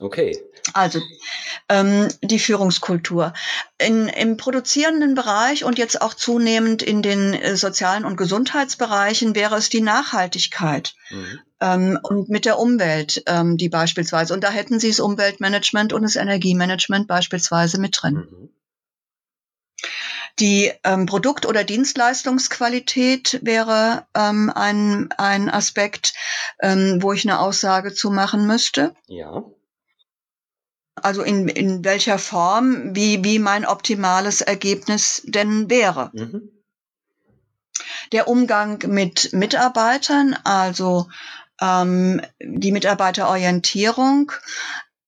Okay. 0.00 0.36
Also 0.72 1.00
ähm, 1.68 2.08
die 2.20 2.38
Führungskultur. 2.38 3.32
In, 3.78 4.08
Im 4.08 4.36
produzierenden 4.36 5.14
Bereich 5.14 5.64
und 5.64 5.78
jetzt 5.78 6.00
auch 6.02 6.14
zunehmend 6.14 6.82
in 6.82 7.00
den 7.02 7.34
äh, 7.34 7.56
sozialen 7.56 8.04
und 8.04 8.16
Gesundheitsbereichen 8.16 9.34
wäre 9.34 9.56
es 9.56 9.68
die 9.68 9.82
Nachhaltigkeit 9.82 10.94
mhm. 11.10 11.40
ähm, 11.60 11.98
und 12.02 12.28
mit 12.28 12.44
der 12.44 12.58
Umwelt, 12.58 13.22
ähm, 13.26 13.56
die 13.56 13.68
beispielsweise, 13.68 14.34
und 14.34 14.42
da 14.42 14.50
hätten 14.50 14.80
Sie 14.80 14.88
das 14.88 15.00
Umweltmanagement 15.00 15.92
und 15.92 16.02
das 16.02 16.16
Energiemanagement 16.16 17.06
beispielsweise 17.06 17.78
mit 17.78 17.96
drin. 18.00 18.26
Mhm. 18.30 18.48
Die 20.40 20.72
ähm, 20.82 21.06
Produkt- 21.06 21.46
oder 21.46 21.62
Dienstleistungsqualität 21.62 23.38
wäre 23.42 24.06
ähm, 24.16 24.50
ein, 24.52 25.12
ein 25.16 25.48
Aspekt, 25.48 26.14
ähm, 26.60 27.00
wo 27.00 27.12
ich 27.12 27.24
eine 27.24 27.38
Aussage 27.38 27.94
zu 27.94 28.10
machen 28.10 28.44
müsste. 28.48 28.96
Ja 29.06 29.44
also 31.04 31.22
in, 31.22 31.48
in 31.48 31.84
welcher 31.84 32.18
Form, 32.18 32.94
wie, 32.96 33.22
wie 33.22 33.38
mein 33.38 33.66
optimales 33.66 34.40
Ergebnis 34.40 35.22
denn 35.26 35.68
wäre. 35.68 36.10
Mhm. 36.14 36.50
Der 38.12 38.26
Umgang 38.26 38.82
mit 38.86 39.32
Mitarbeitern, 39.32 40.34
also 40.44 41.08
ähm, 41.60 42.22
die 42.40 42.72
Mitarbeiterorientierung, 42.72 44.32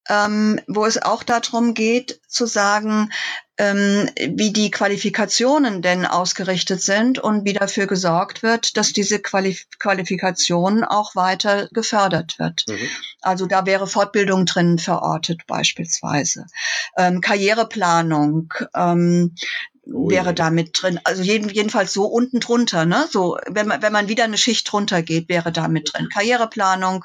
ähm, 0.09 0.61
wo 0.67 0.85
es 0.85 1.01
auch 1.01 1.23
darum 1.23 1.73
geht 1.73 2.21
zu 2.29 2.47
sagen, 2.47 3.11
ähm, 3.59 4.11
wie 4.19 4.53
die 4.53 4.71
Qualifikationen 4.71 5.81
denn 5.81 6.05
ausgerichtet 6.05 6.83
sind 6.83 7.19
und 7.19 7.45
wie 7.45 7.55
dafür 7.55 7.87
gesorgt 7.87 8.43
wird, 8.43 8.77
dass 8.77 8.93
diese 8.93 9.19
Qualif 9.19 9.67
Qualifikation 9.79 10.85
auch 10.85 11.17
weiter 11.17 11.69
gefördert 11.73 12.39
wird. 12.39 12.65
Mhm. 12.69 12.89
Also 13.23 13.47
da 13.47 13.65
wäre 13.65 13.87
Fortbildung 13.87 14.47
drin 14.47 14.79
verortet 14.79 15.47
beispielsweise. 15.47 16.47
Ähm, 16.97 17.21
Karriereplanung, 17.21 18.53
ähm, 18.75 19.35
Ui. 19.87 20.13
wäre 20.13 20.35
da 20.35 20.51
mit 20.51 20.71
drin. 20.81 21.01
Also 21.05 21.23
jeden, 21.23 21.49
jedenfalls 21.49 21.93
so 21.93 22.07
unten 22.07 22.41
drunter, 22.41 22.85
ne? 22.85 23.07
So, 23.11 23.39
wenn 23.49 23.69
man, 23.69 23.83
wenn 23.83 23.93
man 23.93 24.09
wieder 24.09 24.25
eine 24.25 24.39
Schicht 24.39 24.71
drunter 24.71 25.03
geht, 25.03 25.29
wäre 25.29 25.53
da 25.53 25.69
mit 25.69 25.93
drin. 25.93 26.09
Karriereplanung, 26.13 27.05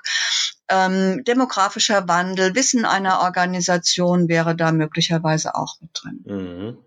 ähm, 0.72 1.24
demografischer 1.26 2.08
Wandel, 2.08 2.56
Wissen 2.56 2.86
einer 2.86 3.22
Organisation 3.22 4.30
wäre 4.30 4.56
da 4.56 4.72
möglicherweise 4.72 5.56
auch 5.56 5.76
mit 5.82 5.92
drin. 5.94 6.24
Mhm. 6.26 6.78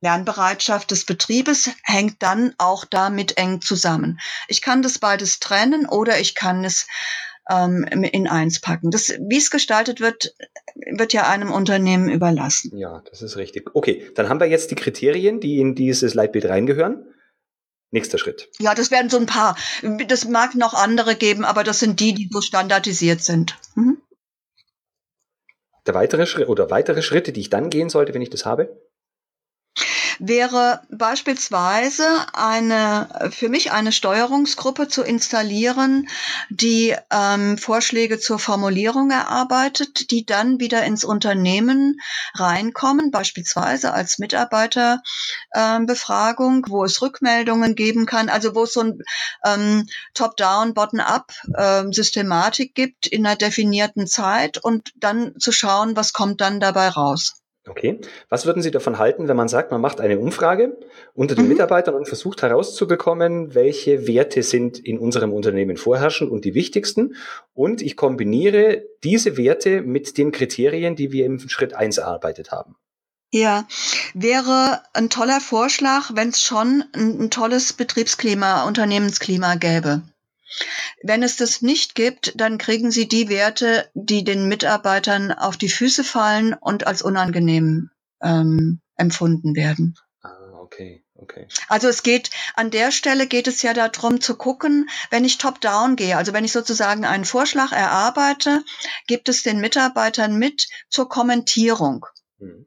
Lernbereitschaft 0.00 0.90
des 0.90 1.04
Betriebes 1.04 1.70
hängt 1.82 2.22
dann 2.22 2.54
auch 2.58 2.84
damit 2.84 3.36
eng 3.36 3.60
zusammen. 3.60 4.20
Ich 4.46 4.62
kann 4.62 4.82
das 4.82 4.98
beides 4.98 5.40
trennen 5.40 5.86
oder 5.86 6.20
ich 6.20 6.34
kann 6.34 6.64
es 6.64 6.86
ähm, 7.50 7.84
in 7.84 8.28
eins 8.28 8.60
packen. 8.60 8.90
Das, 8.90 9.08
wie 9.08 9.38
es 9.38 9.50
gestaltet 9.50 10.00
wird, 10.00 10.34
wird 10.92 11.12
ja 11.12 11.28
einem 11.28 11.50
Unternehmen 11.50 12.08
überlassen. 12.08 12.76
Ja, 12.76 13.02
das 13.10 13.22
ist 13.22 13.36
richtig. 13.36 13.70
Okay, 13.74 14.06
dann 14.14 14.28
haben 14.28 14.40
wir 14.40 14.46
jetzt 14.46 14.70
die 14.70 14.76
Kriterien, 14.76 15.40
die 15.40 15.58
in 15.58 15.74
dieses 15.74 16.14
Leitbild 16.14 16.46
reingehören. 16.46 17.04
Nächster 17.90 18.18
Schritt. 18.18 18.50
Ja, 18.58 18.74
das 18.74 18.90
werden 18.90 19.08
so 19.08 19.16
ein 19.16 19.26
paar. 19.26 19.56
Das 20.06 20.26
mag 20.26 20.54
noch 20.54 20.74
andere 20.74 21.16
geben, 21.16 21.44
aber 21.44 21.64
das 21.64 21.80
sind 21.80 22.00
die, 22.00 22.12
die 22.12 22.28
so 22.30 22.40
standardisiert 22.40 23.22
sind. 23.22 23.56
Mhm. 23.74 24.02
Der 25.86 25.94
weitere 25.94 26.26
Schritt 26.26 26.48
oder 26.48 26.70
weitere 26.70 27.00
Schritte, 27.00 27.32
die 27.32 27.40
ich 27.40 27.48
dann 27.48 27.70
gehen 27.70 27.88
sollte, 27.88 28.12
wenn 28.12 28.20
ich 28.20 28.28
das 28.28 28.44
habe? 28.44 28.87
Wäre 30.18 30.82
beispielsweise 30.90 32.04
eine, 32.32 33.30
für 33.30 33.48
mich 33.48 33.70
eine 33.72 33.92
Steuerungsgruppe 33.92 34.88
zu 34.88 35.02
installieren, 35.02 36.08
die 36.50 36.94
ähm, 37.10 37.58
Vorschläge 37.58 38.18
zur 38.18 38.38
Formulierung 38.38 39.10
erarbeitet, 39.10 40.10
die 40.10 40.26
dann 40.26 40.60
wieder 40.60 40.84
ins 40.84 41.04
Unternehmen 41.04 42.00
reinkommen, 42.34 43.10
beispielsweise 43.10 43.92
als 43.92 44.18
Mitarbeiterbefragung, 44.18 46.56
ähm, 46.56 46.64
wo 46.68 46.84
es 46.84 47.02
Rückmeldungen 47.02 47.74
geben 47.74 48.06
kann, 48.06 48.28
also 48.28 48.54
wo 48.54 48.64
es 48.64 48.72
so 48.72 48.80
ein 48.80 49.02
ähm, 49.44 49.86
Top-Down, 50.14 50.74
Bottom-up 50.74 51.32
ähm, 51.56 51.92
Systematik 51.92 52.74
gibt 52.74 53.06
in 53.06 53.26
einer 53.26 53.36
definierten 53.36 54.06
Zeit 54.06 54.58
und 54.58 54.92
dann 54.96 55.38
zu 55.38 55.52
schauen, 55.52 55.96
was 55.96 56.12
kommt 56.12 56.40
dann 56.40 56.60
dabei 56.60 56.88
raus. 56.88 57.37
Okay. 57.68 58.00
Was 58.28 58.46
würden 58.46 58.62
Sie 58.62 58.70
davon 58.70 58.98
halten, 58.98 59.28
wenn 59.28 59.36
man 59.36 59.48
sagt, 59.48 59.70
man 59.70 59.80
macht 59.80 60.00
eine 60.00 60.18
Umfrage 60.18 60.76
unter 61.14 61.34
den 61.34 61.44
mhm. 61.44 61.50
Mitarbeitern 61.50 61.94
und 61.94 62.08
versucht 62.08 62.42
herauszubekommen, 62.42 63.54
welche 63.54 64.06
Werte 64.06 64.42
sind 64.42 64.78
in 64.78 64.98
unserem 64.98 65.32
Unternehmen 65.32 65.76
vorherrschend 65.76 66.30
und 66.30 66.44
die 66.44 66.54
wichtigsten? 66.54 67.14
Und 67.54 67.82
ich 67.82 67.96
kombiniere 67.96 68.84
diese 69.04 69.36
Werte 69.36 69.82
mit 69.82 70.18
den 70.18 70.32
Kriterien, 70.32 70.96
die 70.96 71.12
wir 71.12 71.26
im 71.26 71.38
Schritt 71.48 71.74
eins 71.74 71.98
erarbeitet 71.98 72.50
haben. 72.50 72.76
Ja, 73.30 73.66
wäre 74.14 74.82
ein 74.94 75.10
toller 75.10 75.40
Vorschlag, 75.40 76.10
wenn 76.14 76.30
es 76.30 76.42
schon 76.42 76.84
ein, 76.94 77.20
ein 77.20 77.30
tolles 77.30 77.74
Betriebsklima, 77.74 78.66
Unternehmensklima 78.66 79.56
gäbe. 79.56 80.02
Wenn 81.02 81.22
es 81.22 81.36
das 81.36 81.62
nicht 81.62 81.94
gibt, 81.94 82.32
dann 82.40 82.58
kriegen 82.58 82.90
sie 82.90 83.08
die 83.08 83.28
Werte, 83.28 83.90
die 83.94 84.24
den 84.24 84.48
Mitarbeitern 84.48 85.32
auf 85.32 85.56
die 85.56 85.68
Füße 85.68 86.04
fallen 86.04 86.54
und 86.54 86.86
als 86.86 87.02
unangenehm 87.02 87.90
ähm, 88.22 88.80
empfunden 88.96 89.54
werden. 89.54 89.96
Ah, 90.22 90.52
okay. 90.54 91.04
Okay. 91.20 91.48
Also 91.68 91.88
es 91.88 92.04
geht, 92.04 92.30
an 92.54 92.70
der 92.70 92.92
Stelle 92.92 93.26
geht 93.26 93.48
es 93.48 93.62
ja 93.62 93.74
darum 93.74 94.20
zu 94.20 94.36
gucken, 94.36 94.88
wenn 95.10 95.24
ich 95.24 95.38
top-down 95.38 95.96
gehe, 95.96 96.16
also 96.16 96.32
wenn 96.32 96.44
ich 96.44 96.52
sozusagen 96.52 97.04
einen 97.04 97.24
Vorschlag 97.24 97.72
erarbeite, 97.72 98.62
gibt 99.08 99.28
es 99.28 99.42
den 99.42 99.60
Mitarbeitern 99.60 100.38
mit 100.38 100.68
zur 100.88 101.08
Kommentierung. 101.08 102.06
Mhm. 102.38 102.66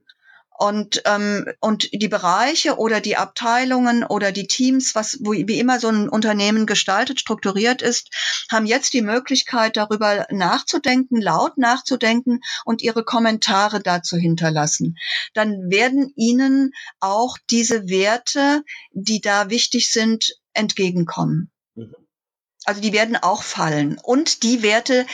Und, 0.62 1.02
ähm, 1.06 1.48
und 1.60 1.90
die 1.92 2.08
Bereiche 2.08 2.78
oder 2.78 3.02
die 3.02 3.18
Abteilungen 3.18 4.04
oder 4.04 4.32
die 4.32 4.46
Teams, 4.46 4.94
was 4.94 5.18
wo, 5.20 5.32
wie 5.32 5.58
immer 5.58 5.80
so 5.80 5.88
ein 5.88 6.08
Unternehmen 6.08 6.68
gestaltet, 6.68 7.20
strukturiert 7.20 7.82
ist, 7.82 8.12
haben 8.52 8.68
jetzt 8.68 8.94
die 8.94 9.02
Möglichkeit, 9.02 9.76
darüber 9.76 10.28
nachzudenken, 10.30 11.20
laut 11.20 11.58
nachzudenken 11.58 12.42
und 12.64 12.84
ihre 12.84 13.04
Kommentare 13.04 13.82
dazu 13.82 14.18
hinterlassen. 14.18 15.00
Dann 15.34 15.72
werden 15.72 16.14
ihnen 16.16 16.74
auch 17.00 17.40
diese 17.50 17.90
Werte, 17.90 18.64
die 18.92 19.20
da 19.20 19.50
wichtig 19.50 19.90
sind, 19.90 20.38
entgegenkommen. 20.54 21.50
Also 22.66 22.80
die 22.80 22.94
werden 22.94 23.16
auch 23.16 23.42
fallen. 23.42 24.00
Und 24.04 24.44
die 24.44 24.62
Werte, 24.62 25.06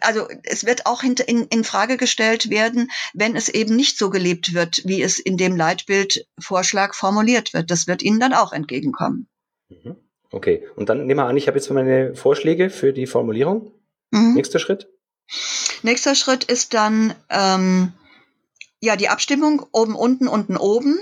also 0.00 0.26
es 0.44 0.64
wird 0.64 0.86
auch 0.86 1.02
in, 1.02 1.14
in, 1.26 1.44
in 1.46 1.64
Frage 1.64 1.98
gestellt 1.98 2.48
werden, 2.48 2.90
wenn 3.12 3.36
es 3.36 3.48
eben 3.48 3.76
nicht 3.76 3.98
so 3.98 4.08
gelebt 4.08 4.54
wird, 4.54 4.82
wie 4.86 5.02
es 5.02 5.18
in 5.18 5.36
dem 5.36 5.56
Leitbildvorschlag 5.56 6.94
formuliert 6.94 7.52
wird. 7.52 7.70
Das 7.70 7.86
wird 7.86 8.02
Ihnen 8.02 8.20
dann 8.20 8.32
auch 8.32 8.52
entgegenkommen. 8.52 9.28
Mhm. 9.68 9.96
Okay, 10.30 10.66
und 10.76 10.88
dann 10.88 11.06
nehmen 11.06 11.20
wir 11.20 11.26
an, 11.26 11.36
ich 11.36 11.46
habe 11.46 11.58
jetzt 11.58 11.70
meine 11.70 12.14
Vorschläge 12.14 12.70
für 12.70 12.92
die 12.92 13.06
Formulierung. 13.06 13.72
Mhm. 14.10 14.34
Nächster 14.34 14.58
Schritt? 14.58 14.88
Nächster 15.82 16.14
Schritt 16.14 16.44
ist 16.44 16.74
dann 16.74 17.14
ähm, 17.30 17.92
ja, 18.80 18.94
die 18.94 19.08
Abstimmung 19.08 19.66
oben, 19.72 19.96
unten, 19.96 20.28
unten, 20.28 20.56
oben. 20.56 20.98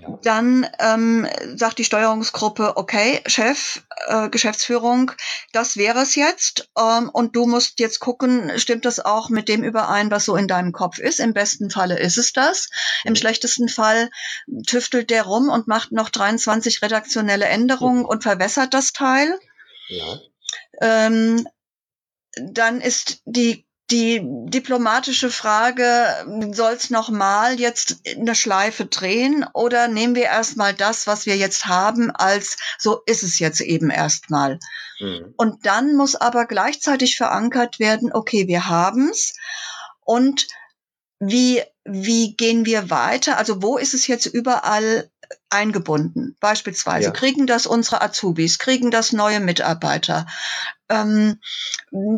Ja. 0.00 0.18
Dann 0.22 0.66
ähm, 0.78 1.26
sagt 1.56 1.78
die 1.78 1.84
Steuerungsgruppe, 1.84 2.76
okay, 2.76 3.20
Chef, 3.26 3.82
äh, 4.06 4.30
Geschäftsführung, 4.30 5.12
das 5.52 5.76
wäre 5.76 6.00
es 6.00 6.14
jetzt. 6.14 6.70
Ähm, 6.78 7.10
und 7.10 7.36
du 7.36 7.46
musst 7.46 7.80
jetzt 7.80 8.00
gucken, 8.00 8.58
stimmt 8.58 8.86
das 8.86 9.00
auch 9.00 9.28
mit 9.28 9.48
dem 9.48 9.62
überein, 9.62 10.10
was 10.10 10.24
so 10.24 10.36
in 10.36 10.48
deinem 10.48 10.72
Kopf 10.72 10.98
ist? 10.98 11.20
Im 11.20 11.34
besten 11.34 11.70
Falle 11.70 11.98
ist 11.98 12.16
es 12.16 12.32
das. 12.32 12.70
Im 13.04 13.14
schlechtesten 13.14 13.68
Fall 13.68 14.10
tüftelt 14.66 15.10
der 15.10 15.24
rum 15.24 15.50
und 15.50 15.68
macht 15.68 15.92
noch 15.92 16.08
23 16.08 16.80
redaktionelle 16.80 17.44
Änderungen 17.44 18.00
mhm. 18.00 18.06
und 18.06 18.22
verwässert 18.22 18.72
das 18.72 18.94
Teil. 18.94 19.38
Ja. 19.88 20.18
Ähm, 20.80 21.46
dann 22.40 22.80
ist 22.80 23.20
die 23.26 23.67
die 23.90 24.20
diplomatische 24.22 25.30
Frage, 25.30 26.06
soll 26.52 26.72
es 26.72 26.90
nochmal 26.90 27.58
jetzt 27.58 28.00
eine 28.06 28.34
Schleife 28.34 28.84
drehen 28.84 29.46
oder 29.54 29.88
nehmen 29.88 30.14
wir 30.14 30.24
erstmal 30.24 30.74
das, 30.74 31.06
was 31.06 31.24
wir 31.24 31.36
jetzt 31.36 31.66
haben, 31.66 32.10
als 32.10 32.58
so 32.78 33.00
ist 33.06 33.22
es 33.22 33.38
jetzt 33.38 33.60
eben 33.60 33.90
erstmal. 33.90 34.58
Mhm. 35.00 35.32
Und 35.36 35.64
dann 35.64 35.96
muss 35.96 36.16
aber 36.16 36.46
gleichzeitig 36.46 37.16
verankert 37.16 37.78
werden, 37.78 38.12
okay, 38.12 38.46
wir 38.46 38.68
haben's 38.68 39.34
und 40.00 40.46
wie, 41.20 41.62
wie 41.84 42.36
gehen 42.36 42.66
wir 42.66 42.90
weiter? 42.90 43.38
Also 43.38 43.62
wo 43.62 43.78
ist 43.78 43.94
es 43.94 44.06
jetzt 44.06 44.26
überall 44.26 45.10
eingebunden? 45.50 46.36
Beispielsweise 46.40 47.06
ja. 47.06 47.10
kriegen 47.10 47.46
das 47.46 47.66
unsere 47.66 48.02
Azubis, 48.02 48.58
kriegen 48.58 48.90
das 48.90 49.12
neue 49.12 49.40
Mitarbeiter, 49.40 50.26
ähm, 50.88 51.40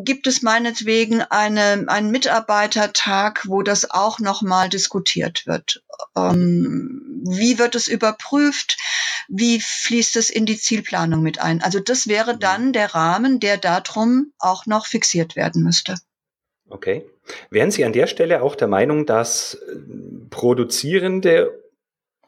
gibt 0.04 0.26
es 0.26 0.42
meinetwegen 0.42 1.22
eine, 1.22 1.84
einen 1.88 2.10
Mitarbeitertag, 2.10 3.46
wo 3.46 3.62
das 3.62 3.90
auch 3.90 4.18
nochmal 4.18 4.68
diskutiert 4.68 5.46
wird? 5.46 5.82
Ähm, 6.16 7.22
wie 7.24 7.58
wird 7.58 7.74
es 7.74 7.88
überprüft? 7.88 8.76
Wie 9.28 9.60
fließt 9.60 10.16
es 10.16 10.30
in 10.30 10.46
die 10.46 10.58
Zielplanung 10.58 11.22
mit 11.22 11.40
ein? 11.40 11.62
Also 11.62 11.80
das 11.80 12.08
wäre 12.08 12.36
dann 12.36 12.72
der 12.72 12.94
Rahmen, 12.94 13.40
der 13.40 13.56
darum 13.56 14.32
auch 14.38 14.66
noch 14.66 14.86
fixiert 14.86 15.36
werden 15.36 15.62
müsste. 15.62 15.96
Okay. 16.68 17.04
Wären 17.50 17.70
Sie 17.70 17.84
an 17.84 17.92
der 17.92 18.06
Stelle 18.06 18.42
auch 18.42 18.54
der 18.54 18.68
Meinung, 18.68 19.06
dass 19.06 19.58
produzierende 20.30 21.69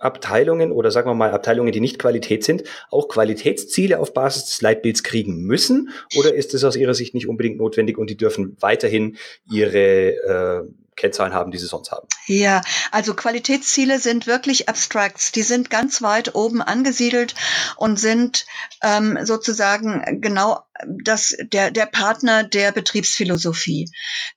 Abteilungen 0.03 0.73
oder 0.73 0.91
sagen 0.91 1.09
wir 1.09 1.15
mal 1.15 1.31
Abteilungen, 1.31 1.73
die 1.73 1.81
nicht 1.81 1.99
Qualität 1.99 2.45
sind, 2.45 2.65
auch 2.91 3.09
Qualitätsziele 3.09 3.99
auf 3.99 4.13
Basis 4.13 4.47
des 4.47 4.63
Leitbilds 4.63 5.03
kriegen 5.03 5.43
müssen? 5.43 5.91
Oder 6.19 6.35
ist 6.35 6.55
es 6.55 6.65
aus 6.65 6.77
Ihrer 6.77 6.95
Sicht 6.95 7.15
nicht 7.15 7.29
unbedingt 7.29 7.59
notwendig 7.59 7.99
und 7.99 8.11
die 8.11 8.17
dürfen 8.17 8.57
weiterhin 8.61 9.17
ihre 9.51 9.79
äh, 9.79 10.63
Kennzahlen 10.97 11.32
haben, 11.32 11.51
die 11.51 11.59
sie 11.59 11.66
sonst 11.66 11.90
haben. 11.90 12.07
Ja, 12.26 12.62
also 12.90 13.14
Qualitätsziele 13.14 13.99
sind 13.99 14.26
wirklich 14.26 14.68
Abstracts. 14.68 15.32
Die 15.32 15.43
sind 15.43 15.70
ganz 15.70 16.03
weit 16.03 16.34
oben 16.34 16.62
angesiedelt 16.62 17.34
und 17.76 17.99
sind 17.99 18.47
ähm, 18.82 19.18
sozusagen 19.22 20.20
genau 20.20 20.61
das, 21.05 21.34
der, 21.53 21.70
der 21.70 21.86
Partner 21.86 22.45
der 22.45 22.72
Betriebsphilosophie. 22.72 23.90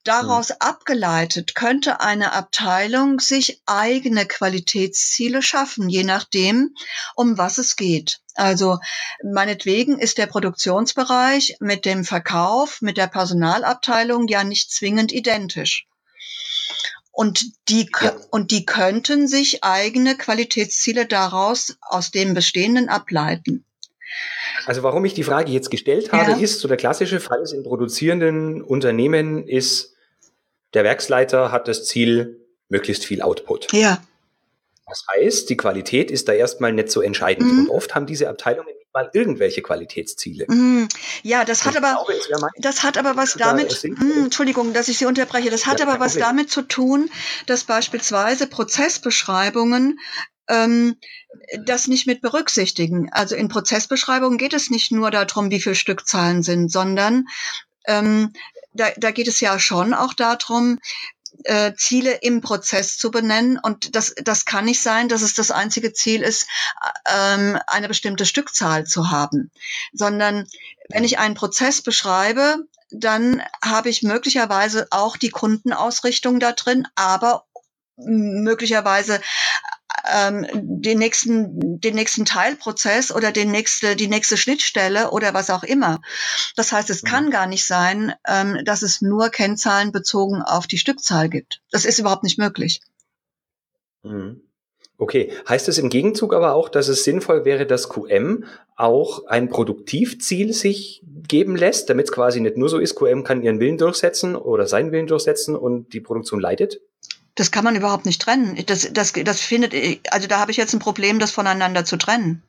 Daraus 0.04 0.50
hm. 0.50 0.56
abgeleitet 0.60 1.54
könnte 1.54 2.00
eine 2.00 2.32
Abteilung 2.32 3.20
sich 3.20 3.62
eigene 3.66 4.26
Qualitätsziele 4.26 5.42
schaffen, 5.42 5.88
je 5.88 6.04
nachdem, 6.04 6.74
um 7.14 7.38
was 7.38 7.58
es 7.58 7.76
geht. 7.76 8.20
Also 8.34 8.78
meinetwegen 9.22 9.98
ist 9.98 10.18
der 10.18 10.26
Produktionsbereich 10.26 11.56
mit 11.60 11.84
dem 11.84 12.04
Verkauf, 12.04 12.82
mit 12.82 12.96
der 12.96 13.06
Personalabteilung 13.06 14.28
ja 14.28 14.44
nicht 14.44 14.70
zwingend 14.70 15.12
identisch. 15.12 15.86
Und 17.12 17.44
die, 17.70 17.88
ja. 18.02 18.14
und 18.30 18.50
die 18.50 18.66
könnten 18.66 19.26
sich 19.26 19.64
eigene 19.64 20.16
Qualitätsziele 20.18 21.06
daraus 21.06 21.78
aus 21.80 22.10
dem 22.10 22.34
Bestehenden 22.34 22.90
ableiten. 22.90 23.64
Also 24.66 24.82
warum 24.82 25.04
ich 25.04 25.14
die 25.14 25.22
Frage 25.22 25.50
jetzt 25.50 25.70
gestellt 25.70 26.12
habe, 26.12 26.32
ja. 26.32 26.36
ist, 26.36 26.60
so 26.60 26.68
der 26.68 26.76
klassische 26.76 27.20
Fall 27.20 27.40
ist 27.40 27.52
in 27.52 27.62
produzierenden 27.62 28.62
Unternehmen 28.62 29.46
ist, 29.46 29.94
der 30.74 30.84
Werksleiter 30.84 31.52
hat 31.52 31.68
das 31.68 31.86
Ziel, 31.86 32.40
möglichst 32.68 33.04
viel 33.04 33.22
Output. 33.22 33.72
Ja. 33.72 34.02
Das 34.86 35.04
heißt, 35.14 35.48
die 35.50 35.56
Qualität 35.56 36.10
ist 36.10 36.28
da 36.28 36.32
erstmal 36.32 36.72
nicht 36.72 36.90
so 36.90 37.00
entscheidend. 37.00 37.50
Mhm. 37.50 37.58
Und 37.60 37.70
oft 37.70 37.94
haben 37.94 38.06
diese 38.06 38.28
Abteilungen 38.28 38.74
mal 38.96 39.10
irgendwelche 39.12 39.60
Qualitätsziele. 39.60 40.46
Mm, 40.48 40.88
ja, 41.22 41.44
das 41.44 41.66
hat 41.66 41.76
aber, 41.76 42.02
glaube, 42.06 42.48
das 42.56 42.82
hat 42.82 42.96
aber 42.96 43.14
was 43.14 43.34
damit, 43.34 43.84
mm, 43.84 44.24
Entschuldigung, 44.24 44.72
dass 44.72 44.88
ich 44.88 44.96
Sie 44.96 45.04
unterbreche, 45.04 45.50
das 45.50 45.66
hat 45.66 45.80
ja, 45.80 45.86
aber 45.86 46.00
was 46.00 46.12
Problem. 46.12 46.28
damit 46.28 46.50
zu 46.50 46.62
tun, 46.62 47.10
dass 47.46 47.64
beispielsweise 47.64 48.46
Prozessbeschreibungen 48.46 50.00
ähm, 50.48 50.96
das 51.64 51.88
nicht 51.88 52.06
mit 52.06 52.22
berücksichtigen. 52.22 53.10
Also 53.12 53.36
in 53.36 53.48
Prozessbeschreibungen 53.48 54.38
geht 54.38 54.54
es 54.54 54.70
nicht 54.70 54.92
nur 54.92 55.10
darum, 55.10 55.50
wie 55.50 55.60
viele 55.60 55.74
Stückzahlen 55.74 56.42
sind, 56.42 56.72
sondern 56.72 57.26
ähm, 57.86 58.32
da, 58.72 58.86
da 58.96 59.10
geht 59.10 59.28
es 59.28 59.40
ja 59.40 59.58
schon 59.58 59.92
auch 59.92 60.14
darum, 60.14 60.78
äh, 61.44 61.74
Ziele 61.74 62.12
im 62.12 62.40
Prozess 62.40 62.98
zu 62.98 63.10
benennen. 63.10 63.58
Und 63.58 63.94
das, 63.94 64.14
das 64.22 64.44
kann 64.44 64.64
nicht 64.64 64.82
sein, 64.82 65.08
dass 65.08 65.22
es 65.22 65.34
das 65.34 65.50
einzige 65.50 65.92
Ziel 65.92 66.22
ist, 66.22 66.46
ähm, 67.06 67.58
eine 67.66 67.88
bestimmte 67.88 68.26
Stückzahl 68.26 68.86
zu 68.86 69.10
haben, 69.10 69.50
sondern 69.92 70.46
wenn 70.88 71.04
ich 71.04 71.18
einen 71.18 71.34
Prozess 71.34 71.82
beschreibe, 71.82 72.58
dann 72.90 73.42
habe 73.62 73.88
ich 73.88 74.02
möglicherweise 74.02 74.86
auch 74.90 75.16
die 75.16 75.30
Kundenausrichtung 75.30 76.38
da 76.38 76.52
drin, 76.52 76.86
aber 76.94 77.46
möglicherweise 77.96 79.20
ähm, 80.12 80.46
den 80.52 80.98
nächsten 80.98 81.80
den 81.80 81.94
nächsten 81.94 82.24
Teilprozess 82.24 83.12
oder 83.12 83.32
den 83.32 83.50
nächste 83.50 83.96
die 83.96 84.08
nächste 84.08 84.36
Schnittstelle 84.36 85.10
oder 85.10 85.34
was 85.34 85.50
auch 85.50 85.62
immer. 85.62 86.00
Das 86.56 86.72
heißt, 86.72 86.90
es 86.90 87.02
kann 87.02 87.26
mhm. 87.26 87.30
gar 87.30 87.46
nicht 87.46 87.66
sein, 87.66 88.14
ähm, 88.26 88.58
dass 88.64 88.82
es 88.82 89.02
nur 89.02 89.30
Kennzahlen 89.30 89.92
bezogen 89.92 90.42
auf 90.42 90.66
die 90.66 90.78
Stückzahl 90.78 91.28
gibt. 91.28 91.60
Das 91.70 91.84
ist 91.84 91.98
überhaupt 91.98 92.24
nicht 92.24 92.38
möglich. 92.38 92.80
Mhm. 94.02 94.42
Okay, 94.98 95.30
heißt 95.46 95.68
es 95.68 95.76
im 95.76 95.90
Gegenzug 95.90 96.32
aber 96.32 96.54
auch, 96.54 96.70
dass 96.70 96.88
es 96.88 97.04
sinnvoll 97.04 97.44
wäre, 97.44 97.66
dass 97.66 97.90
QM 97.90 98.44
auch 98.76 99.26
ein 99.26 99.50
Produktivziel 99.50 100.54
sich 100.54 101.02
geben 101.28 101.54
lässt, 101.54 101.90
damit 101.90 102.06
es 102.06 102.12
quasi 102.12 102.40
nicht 102.40 102.56
nur 102.56 102.70
so 102.70 102.78
ist, 102.78 102.94
QM 102.94 103.22
kann 103.22 103.42
ihren 103.42 103.60
Willen 103.60 103.76
durchsetzen 103.76 104.36
oder 104.36 104.66
seinen 104.66 104.92
Willen 104.92 105.06
durchsetzen 105.06 105.54
und 105.54 105.92
die 105.92 106.00
Produktion 106.00 106.40
leidet? 106.40 106.80
Das 107.36 107.50
kann 107.50 107.64
man 107.64 107.76
überhaupt 107.76 108.06
nicht 108.06 108.20
trennen. 108.20 108.60
Das, 108.66 108.92
das, 108.92 109.12
das 109.12 109.40
findet, 109.40 109.74
also 110.10 110.26
da 110.26 110.38
habe 110.38 110.50
ich 110.50 110.56
jetzt 110.56 110.72
ein 110.72 110.80
Problem, 110.80 111.18
das 111.18 111.30
voneinander 111.30 111.84
zu 111.84 111.96
trennen. 111.96 112.42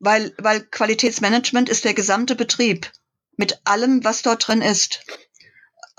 Weil, 0.00 0.34
weil 0.38 0.60
Qualitätsmanagement 0.60 1.68
ist 1.68 1.84
der 1.84 1.94
gesamte 1.94 2.34
Betrieb 2.34 2.90
mit 3.36 3.60
allem, 3.64 4.02
was 4.02 4.22
dort 4.22 4.48
drin 4.48 4.62
ist. 4.62 5.04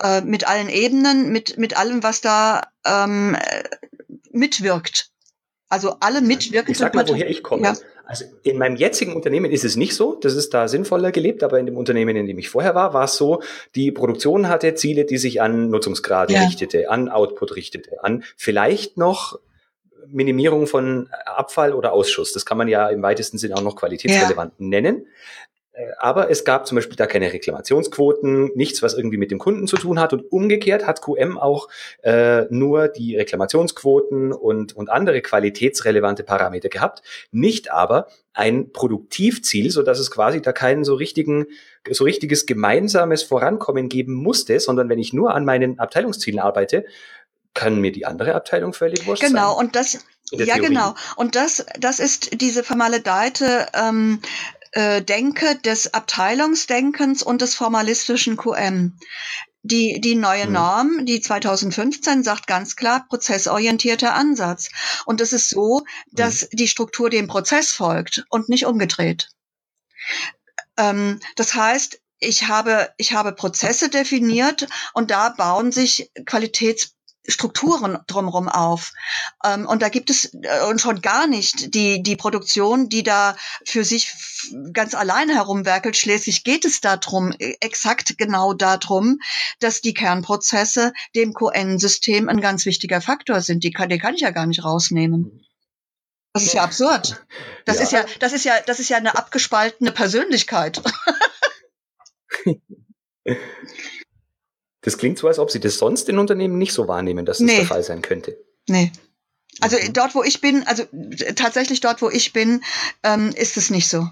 Äh, 0.02 0.20
mit 0.20 0.46
allen 0.46 0.68
Ebenen, 0.68 1.30
mit, 1.30 1.56
mit 1.58 1.76
allem, 1.76 2.02
was 2.02 2.20
da 2.20 2.62
ähm, 2.84 3.36
mitwirkt. 4.30 5.10
Also 5.68 5.96
alle 6.00 6.20
mitwirkenden 6.20 6.72
Ich 6.72 6.78
sag 6.78 6.94
mal, 6.94 7.08
woher 7.08 7.28
ich 7.28 7.42
komme. 7.42 7.64
Ja. 7.64 7.76
Also 8.08 8.24
in 8.42 8.56
meinem 8.56 8.76
jetzigen 8.76 9.14
Unternehmen 9.14 9.50
ist 9.50 9.64
es 9.64 9.76
nicht 9.76 9.94
so. 9.94 10.14
Das 10.14 10.34
ist 10.34 10.54
da 10.54 10.66
sinnvoller 10.66 11.12
gelebt. 11.12 11.42
Aber 11.42 11.58
in 11.58 11.66
dem 11.66 11.76
Unternehmen, 11.76 12.16
in 12.16 12.26
dem 12.26 12.38
ich 12.38 12.48
vorher 12.48 12.74
war, 12.74 12.94
war 12.94 13.04
es 13.04 13.16
so, 13.16 13.42
die 13.74 13.92
Produktion 13.92 14.48
hatte 14.48 14.74
Ziele, 14.74 15.04
die 15.04 15.18
sich 15.18 15.42
an 15.42 15.68
Nutzungsgrade 15.68 16.32
ja. 16.32 16.40
richtete, 16.46 16.90
an 16.90 17.10
Output 17.10 17.54
richtete, 17.54 18.02
an 18.02 18.24
vielleicht 18.34 18.96
noch 18.96 19.38
Minimierung 20.06 20.66
von 20.66 21.10
Abfall 21.26 21.74
oder 21.74 21.92
Ausschuss. 21.92 22.32
Das 22.32 22.46
kann 22.46 22.56
man 22.56 22.68
ja 22.68 22.88
im 22.88 23.02
weitesten 23.02 23.36
Sinne 23.36 23.56
auch 23.56 23.62
noch 23.62 23.76
qualitätsrelevant 23.76 24.54
ja. 24.58 24.66
nennen. 24.66 25.06
Aber 25.98 26.30
es 26.30 26.44
gab 26.44 26.66
zum 26.66 26.76
Beispiel 26.76 26.96
da 26.96 27.06
keine 27.06 27.32
Reklamationsquoten, 27.32 28.50
nichts, 28.54 28.82
was 28.82 28.94
irgendwie 28.94 29.16
mit 29.16 29.30
dem 29.30 29.38
Kunden 29.38 29.66
zu 29.66 29.76
tun 29.76 30.00
hat. 30.00 30.12
Und 30.12 30.30
umgekehrt 30.32 30.86
hat 30.86 31.02
QM 31.02 31.38
auch 31.38 31.68
äh, 32.02 32.46
nur 32.50 32.88
die 32.88 33.16
Reklamationsquoten 33.16 34.32
und, 34.32 34.74
und 34.74 34.90
andere 34.90 35.20
qualitätsrelevante 35.20 36.24
Parameter 36.24 36.68
gehabt, 36.68 37.02
nicht 37.30 37.70
aber 37.70 38.08
ein 38.32 38.72
Produktivziel, 38.72 39.70
so 39.70 39.82
dass 39.82 39.98
es 39.98 40.10
quasi 40.10 40.40
da 40.40 40.52
keinen 40.52 40.84
so 40.84 40.94
richtigen, 40.94 41.46
so 41.90 42.04
richtiges 42.04 42.46
gemeinsames 42.46 43.22
Vorankommen 43.22 43.88
geben 43.88 44.14
musste, 44.14 44.60
sondern 44.60 44.88
wenn 44.88 44.98
ich 44.98 45.12
nur 45.12 45.34
an 45.34 45.44
meinen 45.44 45.78
Abteilungszielen 45.78 46.40
arbeite, 46.40 46.84
kann 47.54 47.80
mir 47.80 47.92
die 47.92 48.06
andere 48.06 48.34
Abteilung 48.34 48.72
völlig 48.72 49.06
wurscht 49.06 49.22
genau, 49.22 49.32
sein. 49.32 49.42
Genau, 49.48 49.58
und 49.58 49.76
das, 49.76 50.04
ja, 50.30 50.44
Theorie. 50.44 50.60
genau. 50.60 50.94
Und 51.16 51.34
das, 51.34 51.66
das 51.78 51.98
ist 51.98 52.40
diese 52.40 52.62
vermaledeite 52.62 53.66
ähm, 53.74 54.20
äh, 54.72 55.02
Denke 55.02 55.56
des 55.56 55.94
Abteilungsdenkens 55.94 57.22
und 57.22 57.42
des 57.42 57.54
formalistischen 57.54 58.36
QM. 58.36 58.98
Die, 59.62 60.00
die 60.00 60.14
neue 60.14 60.44
hm. 60.44 60.52
Norm, 60.52 61.06
die 61.06 61.20
2015, 61.20 62.22
sagt 62.22 62.46
ganz 62.46 62.76
klar 62.76 63.06
prozessorientierter 63.08 64.14
Ansatz. 64.14 64.70
Und 65.04 65.20
es 65.20 65.32
ist 65.32 65.50
so, 65.50 65.84
dass 66.12 66.42
hm. 66.42 66.48
die 66.52 66.68
Struktur 66.68 67.10
dem 67.10 67.26
Prozess 67.26 67.72
folgt 67.72 68.24
und 68.30 68.48
nicht 68.48 68.66
umgedreht. 68.66 69.28
Ähm, 70.76 71.20
das 71.36 71.54
heißt, 71.54 72.00
ich 72.20 72.48
habe, 72.48 72.90
ich 72.96 73.12
habe 73.12 73.32
Prozesse 73.32 73.88
definiert 73.88 74.66
und 74.92 75.10
da 75.10 75.28
bauen 75.28 75.70
sich 75.70 76.10
Qualitäts 76.26 76.94
Strukturen 77.28 77.98
drumherum 78.06 78.48
auf. 78.48 78.92
Ähm, 79.44 79.66
und 79.66 79.82
da 79.82 79.88
gibt 79.90 80.10
es 80.10 80.32
äh, 80.34 80.64
und 80.68 80.80
schon 80.80 81.02
gar 81.02 81.26
nicht 81.26 81.74
die, 81.74 82.02
die 82.02 82.16
Produktion, 82.16 82.88
die 82.88 83.02
da 83.02 83.36
für 83.64 83.84
sich 83.84 84.14
ganz 84.72 84.94
alleine 84.94 85.34
herumwerkelt. 85.34 85.96
Schließlich 85.96 86.42
geht 86.42 86.64
es 86.64 86.80
darum, 86.80 87.32
äh, 87.38 87.54
exakt 87.60 88.16
genau 88.18 88.54
darum, 88.54 89.20
dass 89.60 89.80
die 89.82 89.94
Kernprozesse 89.94 90.92
dem 91.14 91.34
QN-System 91.34 92.28
ein 92.28 92.40
ganz 92.40 92.64
wichtiger 92.64 93.00
Faktor 93.00 93.42
sind. 93.42 93.62
Die 93.62 93.70
kann, 93.70 93.90
die 93.90 93.98
kann 93.98 94.14
ich 94.14 94.22
ja 94.22 94.30
gar 94.30 94.46
nicht 94.46 94.64
rausnehmen. 94.64 95.44
Das 96.32 96.44
ist 96.44 96.54
ja 96.54 96.62
absurd. 96.62 97.24
Das 97.64 97.78
ja. 97.78 97.82
ist 97.82 97.92
ja, 97.92 98.04
das 98.20 98.32
ist 98.32 98.44
ja, 98.44 98.54
das 98.66 98.80
ist 98.80 98.88
ja 98.88 98.96
eine 98.96 99.16
abgespaltene 99.16 99.92
Persönlichkeit. 99.92 100.82
Das 104.88 104.96
klingt 104.96 105.18
so, 105.18 105.28
als 105.28 105.38
ob 105.38 105.50
Sie 105.50 105.60
das 105.60 105.76
sonst 105.76 106.08
in 106.08 106.18
Unternehmen 106.18 106.56
nicht 106.56 106.72
so 106.72 106.88
wahrnehmen, 106.88 107.26
dass 107.26 107.36
das 107.36 107.46
nee. 107.46 107.56
der 107.56 107.66
Fall 107.66 107.82
sein 107.82 108.00
könnte. 108.00 108.38
Nee. 108.68 108.90
Also 109.60 109.76
mhm. 109.76 109.92
dort, 109.92 110.14
wo 110.14 110.22
ich 110.22 110.40
bin, 110.40 110.66
also 110.66 110.84
tatsächlich 111.36 111.80
dort, 111.80 112.00
wo 112.00 112.08
ich 112.08 112.32
bin, 112.32 112.64
ähm, 113.02 113.34
ist 113.36 113.58
es 113.58 113.68
nicht 113.68 113.86
so. 113.90 114.08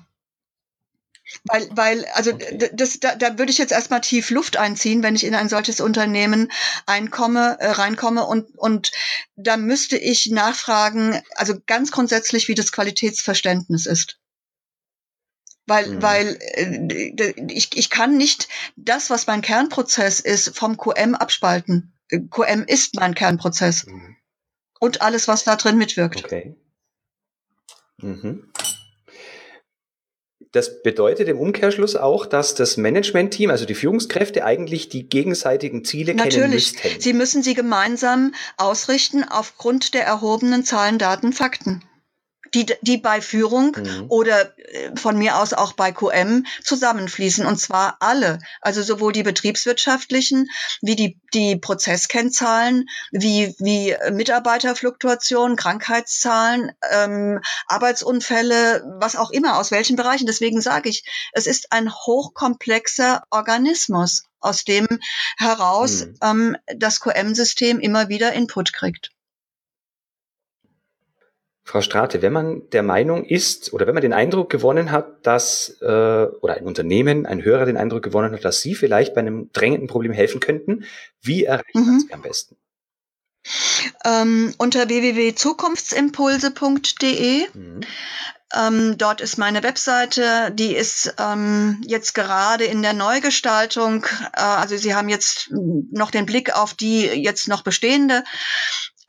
Weil, 1.45 1.67
weil, 1.71 2.05
also 2.13 2.35
okay. 2.35 2.71
das, 2.75 3.01
da, 3.01 3.15
da 3.15 3.39
würde 3.39 3.51
ich 3.51 3.57
jetzt 3.57 3.73
erstmal 3.73 4.03
tief 4.03 4.29
Luft 4.29 4.59
einziehen, 4.59 5.03
wenn 5.03 5.17
ich 5.17 5.25
in 5.25 5.35
ein 5.35 5.49
solches 5.49 5.81
Unternehmen 5.81 6.53
einkomme, 6.85 7.57
äh, 7.59 7.71
reinkomme 7.71 8.27
und, 8.27 8.55
und 8.59 8.93
da 9.35 9.57
müsste 9.57 9.97
ich 9.97 10.27
nachfragen, 10.31 11.23
also 11.37 11.55
ganz 11.65 11.91
grundsätzlich, 11.91 12.49
wie 12.49 12.55
das 12.55 12.71
Qualitätsverständnis 12.71 13.87
ist 13.87 14.19
weil, 15.67 15.89
mhm. 15.89 16.03
weil 16.03 16.39
äh, 16.41 17.35
ich, 17.53 17.77
ich 17.77 17.91
kann 17.91 18.17
nicht 18.17 18.49
das, 18.77 19.11
was 19.11 19.27
mein 19.27 19.43
Kernprozess 19.43 20.21
ist, 20.21 20.57
vom 20.57 20.77
QM 20.77 21.15
abspalten. 21.15 21.93
QM 22.31 22.65
ist 22.67 22.95
mein 22.95 23.15
Kernprozess. 23.15 23.87
Mhm. 23.87 24.17
Und 24.79 25.03
alles, 25.03 25.27
was 25.29 25.45
da 25.45 25.57
drin 25.57 25.77
mitwirkt. 25.77 26.25
Okay. 26.25 26.55
Mhm. 27.99 28.51
Das 30.53 30.83
bedeutet 30.83 31.29
im 31.29 31.39
Umkehrschluss 31.39 31.97
auch, 31.97 32.25
dass 32.25 32.55
das 32.55 32.77
Management-Team, 32.77 33.51
also 33.51 33.67
die 33.67 33.75
Führungskräfte, 33.75 34.45
eigentlich 34.45 34.89
die 34.89 35.09
gegenseitigen 35.09 35.85
Ziele 35.85 36.15
Natürlich. 36.15 36.35
kennen 36.37 36.55
müssten. 36.55 36.77
Natürlich. 36.77 37.03
Sie 37.03 37.13
müssen 37.13 37.43
sie 37.43 37.55
gemeinsam 37.55 38.35
ausrichten 38.57 39.25
aufgrund 39.25 39.93
der 39.93 40.05
erhobenen 40.05 40.65
Zahlen, 40.65 40.99
Daten, 40.99 41.33
Fakten 41.33 41.83
die, 42.57 42.75
die 42.81 42.97
bei 42.97 43.21
Führung 43.21 43.77
mhm. 43.77 44.07
oder 44.09 44.57
äh, 44.59 44.97
von 44.97 45.19
mir 45.19 45.37
aus 45.37 45.53
auch 45.53 45.75
bei 45.75 45.93
QM 45.93 46.47
zusammenfließen. 46.65 47.45
Und 47.45 47.59
zwar 47.59 47.99
alle. 48.01 48.39
Also 48.63 48.83
sowohl 48.83 49.13
die 49.13 49.23
betriebswirtschaftlichen 49.23 50.49
wie 50.81 50.97
die, 50.97 51.21
die 51.35 51.57
Prozesskennzahlen, 51.57 52.89
wie, 53.13 53.55
wie 53.59 53.95
Mitarbeiterfluktuation, 54.11 55.57
Krankheitszahlen, 55.57 56.73
ähm, 56.91 57.41
Arbeitsunfälle, 57.67 58.83
was 59.01 59.17
auch 59.17 59.31
immer, 59.31 59.59
aus 59.59 59.71
welchen 59.71 59.97
Bereichen. 59.97 60.27
Deswegen 60.27 60.63
sage 60.63 60.89
ich, 60.89 61.05
es 61.33 61.47
ist 61.47 61.73
ein 61.73 61.93
hochkomplexer 61.93 63.23
Organismus, 63.31 64.25
aus 64.41 64.65
dem 64.65 64.87
heraus 65.37 66.07
mhm. 66.07 66.19
ähm, 66.23 66.57
das 66.77 67.01
QM-System 67.01 67.81
immer 67.81 68.09
wieder 68.09 68.33
Input 68.33 68.73
kriegt. 68.73 69.11
Frau 71.67 71.83
Strate, 71.83 72.23
wenn 72.23 72.33
man 72.33 72.71
der 72.71 72.83
Meinung 72.85 73.25
ist 73.25 73.73
oder 73.73 73.89
wenn 73.89 73.95
man 73.95 74.03
den 74.03 74.13
Eindruck 74.13 74.51
gewonnen 74.51 74.93
hat, 74.93 75.27
dass 75.27 75.77
äh, 75.81 75.85
oder 75.85 76.55
ein 76.55 76.65
Unternehmen, 76.65 77.27
ein 77.27 77.43
Hörer 77.43 77.67
den 77.67 77.77
Eindruck 77.77 78.05
gewonnen 78.05 78.33
hat, 78.33 78.45
dass 78.45 78.61
Sie 78.61 78.77
vielleicht 78.77 79.15
bei 79.15 79.21
einem 79.21 79.51
drängenden 79.53 79.89
Problem 79.89 80.13
helfen 80.13 80.39
könnten, 80.39 80.85
wie 81.21 81.43
erreicht 81.43 81.75
man 81.75 81.85
mhm. 81.85 81.99
Sie 82.01 82.15
am 82.15 82.23
besten? 82.23 82.57
Ähm, 84.05 84.55
unter 84.59 84.89
www.zukunftsimpulse.de. 84.89 87.47
Mhm. 87.53 87.81
Ähm, 88.55 88.97
dort 88.97 89.21
ist 89.21 89.37
meine 89.37 89.65
Webseite, 89.65 90.53
die 90.53 90.73
ist 90.73 91.17
ähm, 91.19 91.83
jetzt 91.85 92.15
gerade 92.15 92.65
in 92.65 92.83
der 92.83 92.93
Neugestaltung. 92.93 94.07
Äh, 94.35 94.41
also 94.41 94.77
Sie 94.77 94.95
haben 94.95 95.09
jetzt 95.09 95.51
noch 95.51 96.13
den 96.13 96.27
Blick 96.27 96.57
auf 96.57 96.75
die 96.75 97.07
jetzt 97.07 97.49
noch 97.49 97.63
bestehende 97.63 98.23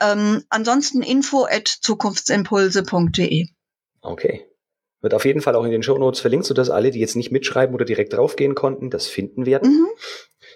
ähm, 0.01 0.43
ansonsten 0.49 1.01
info 1.01 1.45
at 1.45 1.67
zukunftsimpulse.de. 1.67 3.47
Okay. 4.01 4.45
Wird 5.01 5.13
auf 5.13 5.25
jeden 5.25 5.41
Fall 5.41 5.55
auch 5.55 5.63
in 5.63 5.71
den 5.71 5.83
Show 5.83 5.97
Notes 5.97 6.19
verlinkt, 6.19 6.47
sodass 6.47 6.69
alle, 6.69 6.91
die 6.91 6.99
jetzt 6.99 7.15
nicht 7.15 7.31
mitschreiben 7.31 7.75
oder 7.75 7.85
direkt 7.85 8.13
draufgehen 8.13 8.55
konnten, 8.55 8.89
das 8.89 9.07
finden 9.07 9.45
werden. 9.45 9.87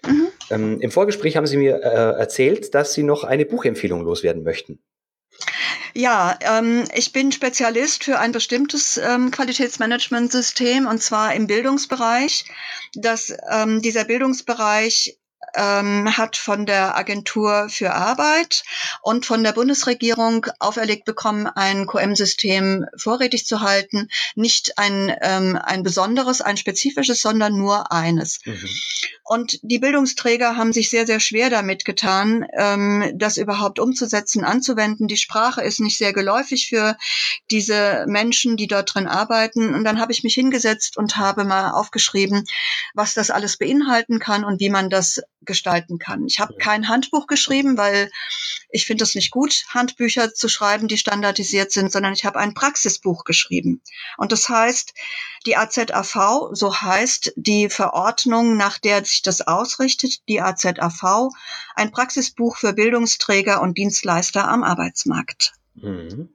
Mhm. 0.05 0.11
Mhm. 0.11 0.27
Ähm, 0.49 0.81
Im 0.81 0.91
Vorgespräch 0.91 1.37
haben 1.37 1.47
Sie 1.47 1.57
mir 1.57 1.75
äh, 1.83 2.19
erzählt, 2.19 2.73
dass 2.73 2.93
Sie 2.93 3.03
noch 3.03 3.23
eine 3.23 3.45
Buchempfehlung 3.45 4.01
loswerden 4.01 4.43
möchten. 4.43 4.79
Ja, 5.93 6.37
ähm, 6.41 6.85
ich 6.95 7.11
bin 7.11 7.31
Spezialist 7.31 8.03
für 8.03 8.17
ein 8.17 8.31
bestimmtes 8.31 8.97
ähm, 8.97 9.29
Qualitätsmanagementsystem 9.31 10.87
und 10.87 11.01
zwar 11.01 11.33
im 11.35 11.47
Bildungsbereich. 11.47 12.45
Das, 12.93 13.33
ähm, 13.51 13.81
dieser 13.81 14.05
Bildungsbereich 14.05 15.17
ähm, 15.55 16.17
hat 16.17 16.37
von 16.37 16.65
der 16.65 16.97
Agentur 16.97 17.67
für 17.69 17.93
Arbeit 17.93 18.63
und 19.01 19.25
von 19.25 19.43
der 19.43 19.51
Bundesregierung 19.51 20.47
auferlegt 20.59 21.05
bekommen, 21.05 21.47
ein 21.47 21.87
QM-System 21.87 22.85
vorrätig 22.97 23.45
zu 23.45 23.61
halten. 23.61 24.09
Nicht 24.35 24.77
ein, 24.77 25.15
ähm, 25.21 25.59
ein 25.61 25.83
besonderes, 25.83 26.41
ein 26.41 26.57
spezifisches, 26.57 27.21
sondern 27.21 27.57
nur 27.57 27.91
eines. 27.91 28.39
Mhm. 28.45 28.69
Und 29.23 29.59
die 29.61 29.79
Bildungsträger 29.79 30.57
haben 30.57 30.73
sich 30.73 30.89
sehr, 30.89 31.05
sehr 31.05 31.19
schwer 31.19 31.49
damit 31.49 31.85
getan, 31.85 32.45
ähm, 32.57 33.13
das 33.15 33.37
überhaupt 33.37 33.79
umzusetzen, 33.79 34.43
anzuwenden. 34.43 35.07
Die 35.07 35.17
Sprache 35.17 35.61
ist 35.61 35.79
nicht 35.79 35.97
sehr 35.97 36.11
geläufig 36.11 36.67
für 36.67 36.97
diese 37.49 38.05
Menschen, 38.07 38.57
die 38.57 38.67
dort 38.67 38.93
drin 38.93 39.07
arbeiten. 39.07 39.73
Und 39.73 39.83
dann 39.83 39.99
habe 39.99 40.11
ich 40.11 40.23
mich 40.23 40.33
hingesetzt 40.33 40.97
und 40.97 41.17
habe 41.17 41.45
mal 41.45 41.71
aufgeschrieben, 41.71 42.45
was 42.93 43.13
das 43.13 43.29
alles 43.29 43.57
beinhalten 43.57 44.19
kann 44.19 44.43
und 44.43 44.59
wie 44.59 44.69
man 44.69 44.89
das 44.89 45.21
gestalten 45.41 45.99
kann. 45.99 46.25
Ich 46.25 46.39
habe 46.39 46.55
kein 46.55 46.87
Handbuch 46.87 47.27
geschrieben, 47.27 47.77
weil 47.77 48.09
ich 48.69 48.85
finde 48.85 49.03
es 49.03 49.15
nicht 49.15 49.31
gut, 49.31 49.65
Handbücher 49.69 50.33
zu 50.33 50.47
schreiben, 50.47 50.87
die 50.87 50.97
standardisiert 50.97 51.71
sind, 51.71 51.91
sondern 51.91 52.13
ich 52.13 52.25
habe 52.25 52.39
ein 52.39 52.53
Praxisbuch 52.53 53.23
geschrieben. 53.23 53.81
Und 54.17 54.31
das 54.31 54.47
heißt, 54.47 54.93
die 55.45 55.57
AZAV, 55.57 56.49
so 56.53 56.81
heißt 56.81 57.33
die 57.35 57.69
Verordnung, 57.69 58.57
nach 58.57 58.77
der 58.77 59.03
sich 59.03 59.21
das 59.21 59.41
ausrichtet, 59.41 60.27
die 60.27 60.41
AZAV, 60.41 61.29
ein 61.75 61.91
Praxisbuch 61.91 62.57
für 62.57 62.73
Bildungsträger 62.73 63.61
und 63.61 63.77
Dienstleister 63.77 64.47
am 64.47 64.63
Arbeitsmarkt. 64.63 65.53
Mhm. 65.75 66.29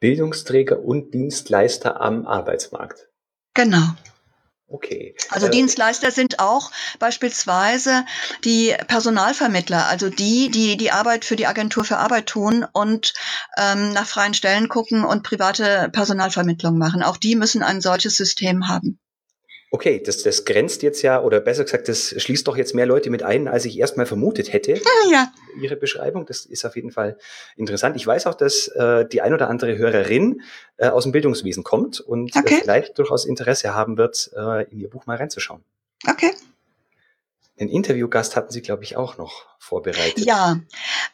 Bildungsträger 0.00 0.80
und 0.80 1.12
Dienstleister 1.12 2.00
am 2.00 2.26
Arbeitsmarkt. 2.26 3.08
Genau. 3.54 3.94
Okay. 4.70 5.14
Also 5.30 5.46
äh, 5.46 5.50
Dienstleister 5.50 6.10
sind 6.10 6.40
auch 6.40 6.70
beispielsweise 6.98 8.04
die 8.44 8.74
Personalvermittler, 8.86 9.86
also 9.86 10.10
die, 10.10 10.50
die 10.50 10.76
die 10.76 10.90
Arbeit 10.90 11.24
für 11.24 11.36
die 11.36 11.46
Agentur 11.46 11.84
für 11.84 11.96
Arbeit 11.96 12.26
tun 12.26 12.66
und 12.72 13.14
ähm, 13.56 13.92
nach 13.94 14.06
freien 14.06 14.34
Stellen 14.34 14.68
gucken 14.68 15.04
und 15.04 15.22
private 15.22 15.88
Personalvermittlung 15.90 16.76
machen. 16.76 17.02
Auch 17.02 17.16
die 17.16 17.34
müssen 17.34 17.62
ein 17.62 17.80
solches 17.80 18.16
System 18.16 18.68
haben. 18.68 19.00
Okay, 19.70 20.02
das, 20.02 20.22
das 20.22 20.46
grenzt 20.46 20.82
jetzt 20.82 21.02
ja, 21.02 21.22
oder 21.22 21.40
besser 21.40 21.64
gesagt, 21.64 21.88
das 21.88 22.14
schließt 22.16 22.48
doch 22.48 22.56
jetzt 22.56 22.74
mehr 22.74 22.86
Leute 22.86 23.10
mit 23.10 23.22
ein, 23.22 23.48
als 23.48 23.66
ich 23.66 23.78
erstmal 23.78 24.06
vermutet 24.06 24.52
hätte. 24.52 24.80
Ja. 25.10 25.30
Ihre 25.60 25.76
Beschreibung, 25.76 26.24
das 26.24 26.46
ist 26.46 26.64
auf 26.64 26.74
jeden 26.74 26.90
Fall 26.90 27.18
interessant. 27.56 27.94
Ich 27.96 28.06
weiß 28.06 28.26
auch, 28.26 28.34
dass 28.34 28.68
äh, 28.68 29.06
die 29.06 29.20
ein 29.20 29.34
oder 29.34 29.50
andere 29.50 29.76
Hörerin 29.76 30.40
äh, 30.78 30.88
aus 30.88 31.02
dem 31.02 31.12
Bildungswesen 31.12 31.64
kommt 31.64 32.00
und 32.00 32.34
äh, 32.34 32.38
okay. 32.38 32.58
vielleicht 32.62 32.98
durchaus 32.98 33.26
Interesse 33.26 33.74
haben 33.74 33.98
wird, 33.98 34.30
äh, 34.34 34.70
in 34.70 34.80
Ihr 34.80 34.88
Buch 34.88 35.04
mal 35.04 35.18
reinzuschauen. 35.18 35.62
Okay. 36.08 36.30
Den 37.60 37.68
Interviewgast 37.68 38.36
hatten 38.36 38.52
Sie, 38.52 38.62
glaube 38.62 38.84
ich, 38.84 38.96
auch 38.96 39.18
noch 39.18 39.46
vorbereitet. 39.58 40.24
Ja, 40.24 40.60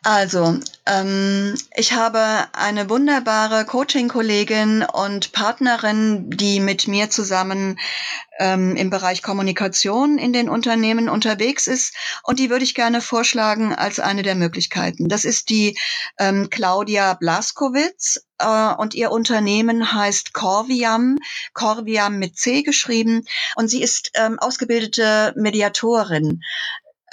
also 0.03 0.59
ähm, 0.86 1.55
ich 1.74 1.92
habe 1.95 2.47
eine 2.53 2.90
wunderbare 2.90 3.64
Coaching-Kollegin 3.64 4.82
und 4.84 5.32
Partnerin, 5.32 6.30
die 6.30 6.61
mit 6.61 6.86
mir 6.86 7.11
zusammen 7.11 7.78
ähm, 8.38 8.76
im 8.76 8.90
Bereich 8.90 9.22
Kommunikation 9.22 10.18
in 10.18 10.32
den 10.32 10.49
Unternehmen 10.49 11.09
unterwegs 11.09 11.66
ist. 11.66 11.95
Und 12.22 12.38
die 12.38 12.51
würde 12.51 12.64
ich 12.64 12.74
gerne 12.74 13.01
vorschlagen 13.01 13.74
als 13.74 13.99
eine 13.99 14.22
der 14.22 14.34
Möglichkeiten. 14.34 15.09
Das 15.09 15.24
ist 15.24 15.49
die 15.49 15.78
ähm, 16.18 16.51
Claudia 16.51 17.14
Blaskowitz 17.14 18.26
äh, 18.38 18.74
und 18.74 18.95
ihr 18.95 19.11
Unternehmen 19.11 19.92
heißt 19.92 20.32
Corviam, 20.34 21.18
Corviam 21.55 22.18
mit 22.18 22.36
C 22.36 22.62
geschrieben. 22.62 23.24
Und 23.57 23.68
sie 23.68 23.82
ist 23.82 24.11
ähm, 24.14 24.38
ausgebildete 24.38 25.32
Mediatorin. 25.36 26.42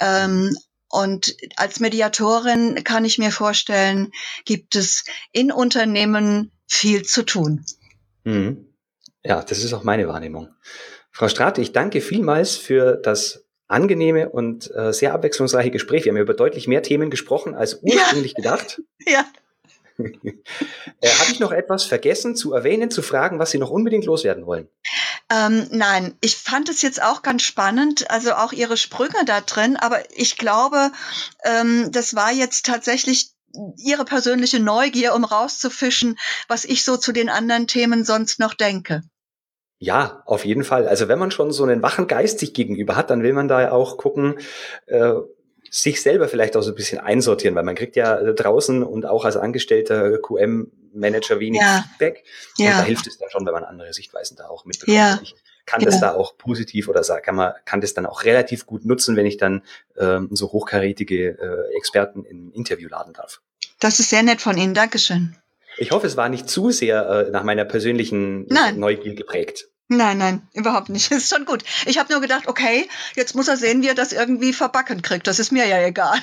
Ähm, 0.00 0.54
und 0.92 1.34
als 1.56 1.80
Mediatorin 1.80 2.84
kann 2.84 3.06
ich 3.06 3.16
mir 3.16 3.32
vorstellen, 3.32 4.12
gibt 4.44 4.76
es 4.76 5.04
in 5.32 5.50
Unternehmen 5.50 6.52
viel 6.68 7.02
zu 7.02 7.22
tun. 7.22 7.64
Mhm. 8.24 8.66
Ja, 9.24 9.42
das 9.42 9.64
ist 9.64 9.72
auch 9.72 9.84
meine 9.84 10.06
Wahrnehmung. 10.06 10.48
Frau 11.10 11.28
Strate, 11.28 11.62
ich 11.62 11.72
danke 11.72 12.02
vielmals 12.02 12.56
für 12.58 12.96
das 12.96 13.46
angenehme 13.68 14.28
und 14.28 14.70
äh, 14.76 14.92
sehr 14.92 15.14
abwechslungsreiche 15.14 15.70
Gespräch. 15.70 16.04
Wir 16.04 16.12
haben 16.12 16.20
über 16.20 16.34
deutlich 16.34 16.68
mehr 16.68 16.82
Themen 16.82 17.08
gesprochen 17.08 17.54
als 17.54 17.80
ursprünglich 17.82 18.32
ja. 18.36 18.42
gedacht. 18.42 18.82
Ja. 19.06 19.24
äh, 19.98 21.08
Habe 21.08 21.32
ich 21.32 21.40
noch 21.40 21.52
etwas 21.52 21.84
vergessen 21.84 22.36
zu 22.36 22.52
erwähnen, 22.52 22.90
zu 22.90 23.00
fragen, 23.00 23.38
was 23.38 23.50
Sie 23.50 23.58
noch 23.58 23.70
unbedingt 23.70 24.04
loswerden 24.04 24.44
wollen? 24.44 24.68
Ähm, 25.32 25.66
nein, 25.70 26.14
ich 26.20 26.36
fand 26.36 26.68
es 26.68 26.82
jetzt 26.82 27.02
auch 27.02 27.22
ganz 27.22 27.42
spannend, 27.42 28.10
also 28.10 28.32
auch 28.32 28.52
Ihre 28.52 28.76
Sprünge 28.76 29.24
da 29.24 29.40
drin, 29.40 29.76
aber 29.76 30.00
ich 30.14 30.36
glaube, 30.36 30.92
ähm, 31.44 31.90
das 31.90 32.14
war 32.14 32.32
jetzt 32.32 32.66
tatsächlich 32.66 33.30
Ihre 33.76 34.04
persönliche 34.04 34.60
Neugier, 34.60 35.14
um 35.14 35.24
rauszufischen, 35.24 36.18
was 36.48 36.64
ich 36.64 36.84
so 36.84 36.96
zu 36.96 37.12
den 37.12 37.30
anderen 37.30 37.66
Themen 37.66 38.04
sonst 38.04 38.40
noch 38.40 38.52
denke. 38.54 39.02
Ja, 39.78 40.22
auf 40.26 40.44
jeden 40.44 40.64
Fall. 40.64 40.86
Also 40.86 41.08
wenn 41.08 41.18
man 41.18 41.30
schon 41.30 41.50
so 41.50 41.64
einen 41.64 41.82
wachen 41.82 42.06
Geist 42.06 42.38
sich 42.38 42.52
gegenüber 42.52 42.94
hat, 42.96 43.10
dann 43.10 43.22
will 43.22 43.32
man 43.32 43.48
da 43.48 43.72
auch 43.72 43.96
gucken, 43.96 44.38
äh, 44.86 45.14
sich 45.70 46.02
selber 46.02 46.28
vielleicht 46.28 46.56
auch 46.56 46.62
so 46.62 46.72
ein 46.72 46.76
bisschen 46.76 46.98
einsortieren, 46.98 47.54
weil 47.54 47.64
man 47.64 47.74
kriegt 47.74 47.96
ja 47.96 48.22
draußen 48.22 48.82
und 48.82 49.06
auch 49.06 49.24
als 49.24 49.38
angestellter 49.38 50.18
QM-Manager 50.92 51.40
wenig 51.40 51.60
ja. 51.60 51.84
Feedback. 51.88 52.24
Und 52.58 52.64
ja. 52.64 52.78
da 52.78 52.82
hilft 52.84 53.06
es 53.06 53.18
dann 53.18 53.30
schon, 53.30 53.46
wenn 53.46 53.52
man 53.52 53.64
andere 53.64 53.92
Sichtweisen 53.92 54.36
da 54.36 54.48
auch 54.48 54.64
mitbekommt. 54.64 54.96
Ja. 54.96 55.18
Ich 55.22 55.34
kann 55.64 55.80
das 55.80 56.00
da 56.00 56.12
auch 56.14 56.36
positiv 56.38 56.88
oder 56.88 57.02
kann 57.20 57.36
man 57.36 57.52
kann 57.64 57.80
das 57.80 57.94
dann 57.94 58.06
auch 58.06 58.24
relativ 58.24 58.66
gut 58.66 58.84
nutzen, 58.84 59.16
wenn 59.16 59.26
ich 59.26 59.36
dann 59.36 59.62
ähm, 59.96 60.28
so 60.32 60.50
hochkarätige 60.50 61.38
äh, 61.38 61.76
Experten 61.76 62.24
im 62.24 62.52
Interview 62.52 62.88
laden 62.88 63.12
darf. 63.12 63.40
Das 63.78 64.00
ist 64.00 64.10
sehr 64.10 64.22
nett 64.22 64.40
von 64.40 64.56
Ihnen. 64.58 64.74
Dankeschön. 64.74 65.36
Ich 65.78 65.90
hoffe, 65.90 66.06
es 66.06 66.16
war 66.16 66.28
nicht 66.28 66.48
zu 66.48 66.70
sehr 66.70 67.08
äh, 67.08 67.30
nach 67.30 67.44
meiner 67.44 67.64
persönlichen 67.64 68.46
Nein. 68.48 68.78
Neugier 68.78 69.14
geprägt. 69.14 69.68
Nein, 69.94 70.16
nein, 70.16 70.42
überhaupt 70.54 70.88
nicht. 70.88 71.10
Das 71.12 71.24
ist 71.24 71.34
schon 71.34 71.44
gut. 71.44 71.64
Ich 71.84 71.98
habe 71.98 72.10
nur 72.10 72.22
gedacht, 72.22 72.46
okay, 72.46 72.88
jetzt 73.14 73.34
muss 73.34 73.48
er 73.48 73.58
sehen, 73.58 73.82
wie 73.82 73.88
er 73.88 73.94
das 73.94 74.12
irgendwie 74.12 74.54
verbacken 74.54 75.02
kriegt. 75.02 75.26
Das 75.26 75.38
ist 75.38 75.52
mir 75.52 75.66
ja 75.66 75.84
egal. 75.84 76.16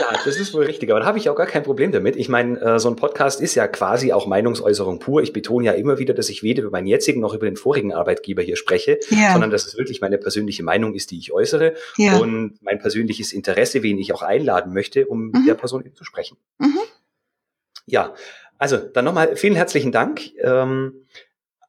Ja, 0.00 0.18
das 0.24 0.36
ist 0.36 0.54
wohl 0.54 0.64
richtig, 0.64 0.90
aber 0.90 1.00
da 1.00 1.06
habe 1.06 1.18
ich 1.18 1.28
auch 1.28 1.36
gar 1.36 1.46
kein 1.46 1.62
Problem 1.62 1.92
damit. 1.92 2.16
Ich 2.16 2.28
meine, 2.28 2.60
äh, 2.60 2.78
so 2.78 2.88
ein 2.88 2.96
Podcast 2.96 3.40
ist 3.40 3.54
ja 3.54 3.68
quasi 3.68 4.12
auch 4.12 4.26
Meinungsäußerung 4.26 4.98
pur. 4.98 5.22
Ich 5.22 5.32
betone 5.32 5.66
ja 5.66 5.72
immer 5.72 5.98
wieder, 5.98 6.14
dass 6.14 6.30
ich 6.30 6.42
weder 6.42 6.62
über 6.62 6.70
meinen 6.70 6.86
jetzigen 6.86 7.20
noch 7.20 7.34
über 7.34 7.46
den 7.46 7.56
vorigen 7.56 7.92
Arbeitgeber 7.92 8.42
hier 8.42 8.56
spreche, 8.56 8.98
ja. 9.10 9.32
sondern 9.32 9.50
dass 9.50 9.66
es 9.66 9.76
wirklich 9.76 10.00
meine 10.00 10.18
persönliche 10.18 10.62
Meinung 10.62 10.94
ist, 10.94 11.10
die 11.10 11.18
ich 11.18 11.32
äußere 11.32 11.74
ja. 11.96 12.16
und 12.16 12.58
mein 12.60 12.78
persönliches 12.78 13.32
Interesse, 13.32 13.82
wen 13.82 13.98
ich 13.98 14.12
auch 14.14 14.22
einladen 14.22 14.72
möchte, 14.72 15.06
um 15.06 15.26
mhm. 15.26 15.44
der 15.46 15.54
Person 15.54 15.84
zu 15.94 16.04
sprechen. 16.04 16.38
Mhm. 16.58 16.80
Ja, 17.86 18.14
also 18.58 18.78
dann 18.78 19.04
nochmal 19.04 19.36
vielen 19.36 19.54
herzlichen 19.54 19.92
Dank. 19.92 20.22
Ähm, 20.42 21.06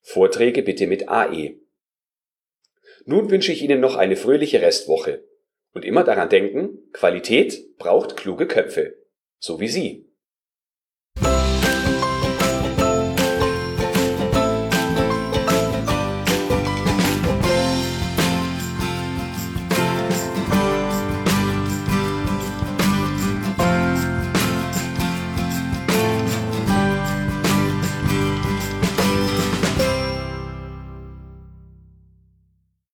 Vorträge 0.00 0.62
bitte 0.62 0.86
mit 0.86 1.06
AE. 1.08 1.56
Nun 3.04 3.30
wünsche 3.30 3.52
ich 3.52 3.62
Ihnen 3.62 3.80
noch 3.80 3.96
eine 3.96 4.16
fröhliche 4.16 4.62
Restwoche. 4.62 5.22
Und 5.74 5.84
immer 5.84 6.02
daran 6.02 6.30
denken, 6.30 6.78
Qualität 6.92 7.76
braucht 7.76 8.16
kluge 8.16 8.46
Köpfe. 8.46 8.94
So 9.38 9.60
wie 9.60 9.68
Sie. 9.68 10.07